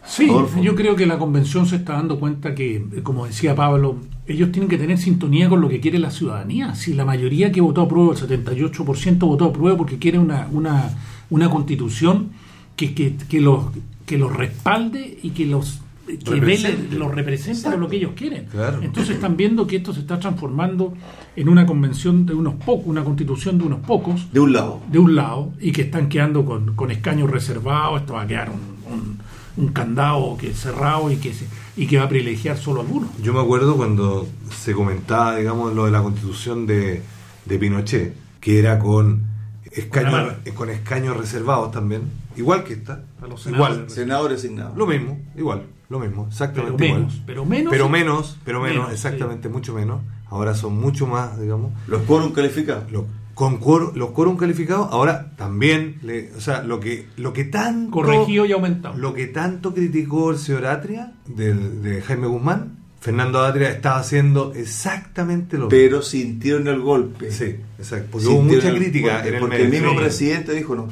Sí, 0.04 0.28
Adolfo. 0.28 0.60
yo 0.60 0.74
creo 0.74 0.96
que 0.96 1.06
la 1.06 1.18
convención 1.18 1.66
se 1.66 1.76
está 1.76 1.92
dando 1.92 2.18
cuenta 2.18 2.54
que, 2.54 2.82
como 3.02 3.26
decía 3.26 3.54
Pablo, 3.54 3.96
ellos 4.26 4.50
tienen 4.50 4.68
que 4.68 4.78
tener 4.78 4.98
sintonía 4.98 5.48
con 5.48 5.60
lo 5.60 5.68
que 5.68 5.80
quiere 5.80 5.98
la 5.98 6.10
ciudadanía. 6.10 6.74
Si 6.74 6.94
la 6.94 7.04
mayoría 7.04 7.52
que 7.52 7.60
votó 7.60 7.82
a 7.82 7.88
prueba, 7.88 8.14
el 8.14 8.18
78% 8.18 9.18
votó 9.18 9.44
a 9.44 9.52
prueba 9.52 9.76
porque 9.76 9.98
quiere 9.98 10.18
una, 10.18 10.48
una, 10.50 10.90
una 11.30 11.50
constitución 11.50 12.30
que, 12.78 12.94
que, 12.94 13.16
que 13.28 13.40
los, 13.42 13.66
que 14.06 14.16
los 14.16 14.34
respalde 14.34 15.18
y 15.22 15.30
que 15.30 15.44
los 15.46 15.80
que 16.06 16.14
vele, 16.40 16.40
Represente. 16.40 16.96
los 16.96 17.14
represente 17.14 17.76
lo 17.76 17.86
que 17.86 17.96
ellos 17.96 18.12
quieren. 18.16 18.46
Claro. 18.46 18.78
Entonces 18.80 19.16
están 19.16 19.36
viendo 19.36 19.66
que 19.66 19.76
esto 19.76 19.92
se 19.92 20.00
está 20.00 20.18
transformando 20.18 20.94
en 21.36 21.50
una 21.50 21.66
convención 21.66 22.24
de 22.24 22.32
unos 22.32 22.54
pocos, 22.54 22.86
una 22.86 23.04
constitución 23.04 23.58
de 23.58 23.64
unos 23.64 23.80
pocos, 23.80 24.32
De 24.32 24.40
un 24.40 24.54
lado. 24.54 24.80
de 24.90 24.98
un 24.98 25.14
lado 25.14 25.52
y 25.60 25.70
que 25.72 25.82
están 25.82 26.08
quedando 26.08 26.46
con, 26.46 26.74
con 26.74 26.90
escaños 26.90 27.28
reservados, 27.30 28.00
esto 28.00 28.14
va 28.14 28.22
a 28.22 28.26
quedar 28.26 28.48
un, 28.48 28.90
un- 28.90 29.18
un 29.58 29.72
candado 29.72 30.36
que 30.38 30.54
cerrado 30.54 31.10
y 31.10 31.16
que 31.16 31.34
se- 31.34 31.46
y 31.76 31.86
que 31.88 31.98
va 31.98 32.04
a 32.04 32.08
privilegiar 32.08 32.56
solo 32.56 32.80
a 32.80 32.84
algunos. 32.84 33.10
Yo 33.22 33.34
me 33.34 33.40
acuerdo 33.40 33.76
cuando 33.76 34.26
se 34.56 34.72
comentaba, 34.72 35.36
digamos, 35.36 35.74
lo 35.74 35.84
de 35.84 35.90
la 35.90 36.00
constitución 36.02 36.64
de, 36.66 37.02
de 37.44 37.58
Pinochet, 37.58 38.14
que 38.40 38.60
era 38.60 38.78
con 38.78 39.24
escaños, 39.72 40.34
con 40.54 40.70
escaños 40.70 41.16
reservados 41.16 41.70
también, 41.72 42.02
igual 42.38 42.64
que 42.64 42.74
esta. 42.74 43.04
A 43.22 43.26
los 43.26 43.46
igual, 43.46 43.72
senadores. 43.72 43.92
Senador 43.92 44.30
designado. 44.30 44.74
lo 44.76 44.86
mismo, 44.86 45.18
igual, 45.36 45.64
lo 45.88 45.98
mismo, 46.00 46.22
Pero 46.24 46.28
exactamente 46.30 46.84
menos, 46.92 47.12
igual. 47.14 47.24
pero 47.26 47.44
menos. 47.44 47.70
Pero 47.72 47.88
menos, 47.88 48.38
pero 48.44 48.60
menos, 48.60 48.76
Menos, 48.78 48.92
exactamente, 48.92 49.48
mucho 49.48 49.74
menos. 49.74 50.00
Ahora 50.30 50.54
son 50.54 50.78
mucho 50.78 51.06
más, 51.06 51.40
digamos. 51.40 51.72
Los 51.86 52.02
quórum 52.02 52.32
calificados. 52.32 52.90
Lo- 52.92 53.06
con 53.34 53.60
quórum- 53.60 53.94
los 53.94 54.10
quórum 54.10 54.36
calificados, 54.36 54.88
ahora 54.90 55.30
también, 55.36 55.98
le- 56.02 56.32
o 56.36 56.40
sea, 56.40 56.64
lo 56.64 56.80
que, 56.80 57.06
lo 57.16 57.32
que 57.32 57.44
tanto... 57.44 57.92
corregido 57.92 58.44
y 58.44 58.50
aumentado. 58.52 58.96
Lo 58.98 59.14
que 59.14 59.28
tanto 59.28 59.72
criticó 59.72 60.32
el 60.32 60.38
señor 60.38 60.66
Atria, 60.66 61.12
del- 61.26 61.80
de, 61.82 62.02
Jaime 62.02 62.26
Guzmán, 62.26 62.78
Fernando 63.00 63.40
Atria 63.44 63.70
estaba 63.70 64.00
haciendo 64.00 64.52
exactamente 64.54 65.56
lo 65.56 65.66
mismo. 65.66 65.70
Pero 65.70 66.02
sintieron 66.02 66.66
el 66.66 66.80
golpe. 66.80 67.30
Sí, 67.30 67.54
exacto. 67.78 68.08
Porque 68.10 68.26
hubo 68.26 68.42
mucha 68.42 68.70
el 68.70 68.76
crítica 68.76 69.12
golpe, 69.14 69.28
en 69.28 69.34
el 69.34 69.40
Porque 69.40 69.62
el 69.62 69.70
mismo 69.70 69.90
Sí. 69.92 69.96
presidente 69.98 70.52
dijo, 70.52 70.74
no, 70.74 70.88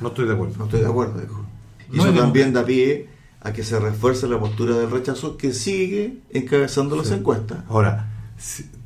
No 0.00 0.08
estoy 0.08 0.26
de 0.26 0.34
acuerdo. 0.34 0.54
no 0.58 0.64
estoy 0.64 0.80
de 0.80 0.86
acuerdo, 0.86 1.20
dijo. 1.20 1.44
Y 1.92 1.96
No 1.96 2.02
eso 2.04 2.12
es 2.12 2.18
también 2.18 2.52
da 2.52 2.64
pie 2.64 3.08
a 3.40 3.52
que 3.52 3.62
se 3.64 3.78
refuerce 3.78 4.28
la 4.28 4.38
postura 4.38 4.76
del 4.76 4.90
rechazo 4.90 5.36
que 5.36 5.52
sigue 5.52 6.18
encabezando 6.30 6.96
las 6.96 7.10
encuestas. 7.10 7.58
Ahora, 7.68 8.08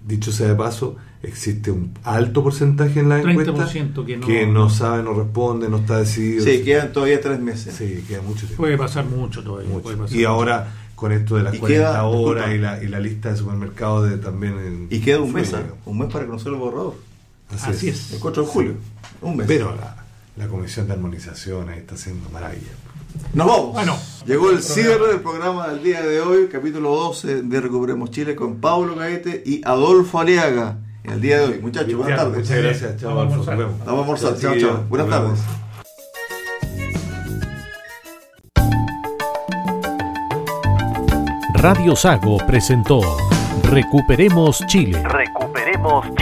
dicho 0.06 0.30
sea 0.32 0.48
de 0.48 0.54
paso, 0.54 0.96
existe 1.22 1.70
un 1.70 1.92
alto 2.04 2.42
porcentaje 2.42 3.00
en 3.00 3.08
la 3.08 3.18
encuesta 3.20 3.52
30% 3.52 4.04
que 4.26 4.46
no- 4.46 4.68
sabe, 4.70 5.02
no 5.02 5.14
responde, 5.14 5.68
no 5.68 5.78
está 5.78 5.98
decidido. 5.98 6.44
Sí, 6.44 6.62
quedan 6.62 6.92
todavía 6.92 7.20
tres 7.20 7.40
meses. 7.40 7.74
Sí, 7.74 8.04
queda 8.06 8.22
mucho 8.22 8.40
tiempo. 8.46 8.56
Puede 8.56 8.76
pasar 8.76 9.04
mucho 9.06 9.42
todavía. 9.42 9.68
Mucho. 9.68 9.82
puede 9.82 9.96
pasar 9.96 10.16
Y 10.16 10.24
ahora, 10.24 10.72
con 10.94 11.12
esto 11.12 11.36
de 11.36 11.42
las 11.44 11.54
Y 11.54 11.58
40 11.58 11.84
queda- 11.90 12.04
horas 12.04 12.54
y 12.54 12.58
la, 12.58 12.82
y 12.82 12.88
la 12.88 13.00
lista 13.00 13.30
de 13.30 13.36
supermercados 13.36 14.08
de, 14.10 14.18
también 14.18 14.52
en- 14.58 14.86
Y 14.90 15.00
queda 15.00 15.20
un 15.20 15.32
mes, 15.32 15.52
¿ah? 15.54 15.62
un 15.86 15.98
mes 15.98 16.12
para 16.12 16.26
conocer 16.26 16.52
el 16.52 16.58
borrador. 16.58 16.94
Así 17.50 17.88
es. 17.88 18.12
El 18.12 18.18
4 18.20 18.42
de 18.42 18.48
julio. 18.48 18.74
Un 19.20 19.36
mes. 19.36 19.46
Pero 19.46 19.74
la, 19.76 20.01
la 20.36 20.48
Comisión 20.48 20.86
de 20.86 20.94
Armonizaciones 20.94 21.78
está 21.78 21.94
haciendo 21.94 22.28
maravilla. 22.30 22.72
Nos 23.34 23.46
vamos. 23.46 23.72
Bueno, 23.72 23.98
Llegó 24.26 24.50
el 24.50 24.62
cierre 24.62 25.08
del 25.08 25.20
programa 25.20 25.68
del 25.68 25.82
día 25.82 26.00
de 26.00 26.20
hoy, 26.20 26.48
capítulo 26.50 26.94
12 26.94 27.42
de 27.42 27.60
Recuperemos 27.60 28.10
Chile 28.10 28.34
con 28.34 28.60
Pablo 28.60 28.96
Caete 28.96 29.42
y 29.44 29.60
Adolfo 29.64 30.20
Aliaga. 30.20 30.78
El 31.04 31.20
día 31.20 31.40
de 31.40 31.44
hoy, 31.46 31.58
muchachos, 31.60 31.94
buenas 31.94 32.18
tardes. 32.18 32.38
Muchas 32.38 32.62
gracias, 32.62 32.96
chao, 32.98 33.14
Vamos 33.14 33.48
a 33.48 33.52
almorzar. 33.52 33.84
Vamos 33.84 33.88
a 33.88 34.00
almorzar, 34.00 34.38
chao, 34.38 34.54
chao. 34.58 34.84
Buenas 34.88 35.08
tardes. 35.08 35.40
Radio 41.54 41.94
Sago 41.94 42.38
presentó 42.46 43.00
Recuperemos 43.64 44.64
Chile. 44.66 45.02
Recuperemos 45.02 46.06
Chile 46.16 46.21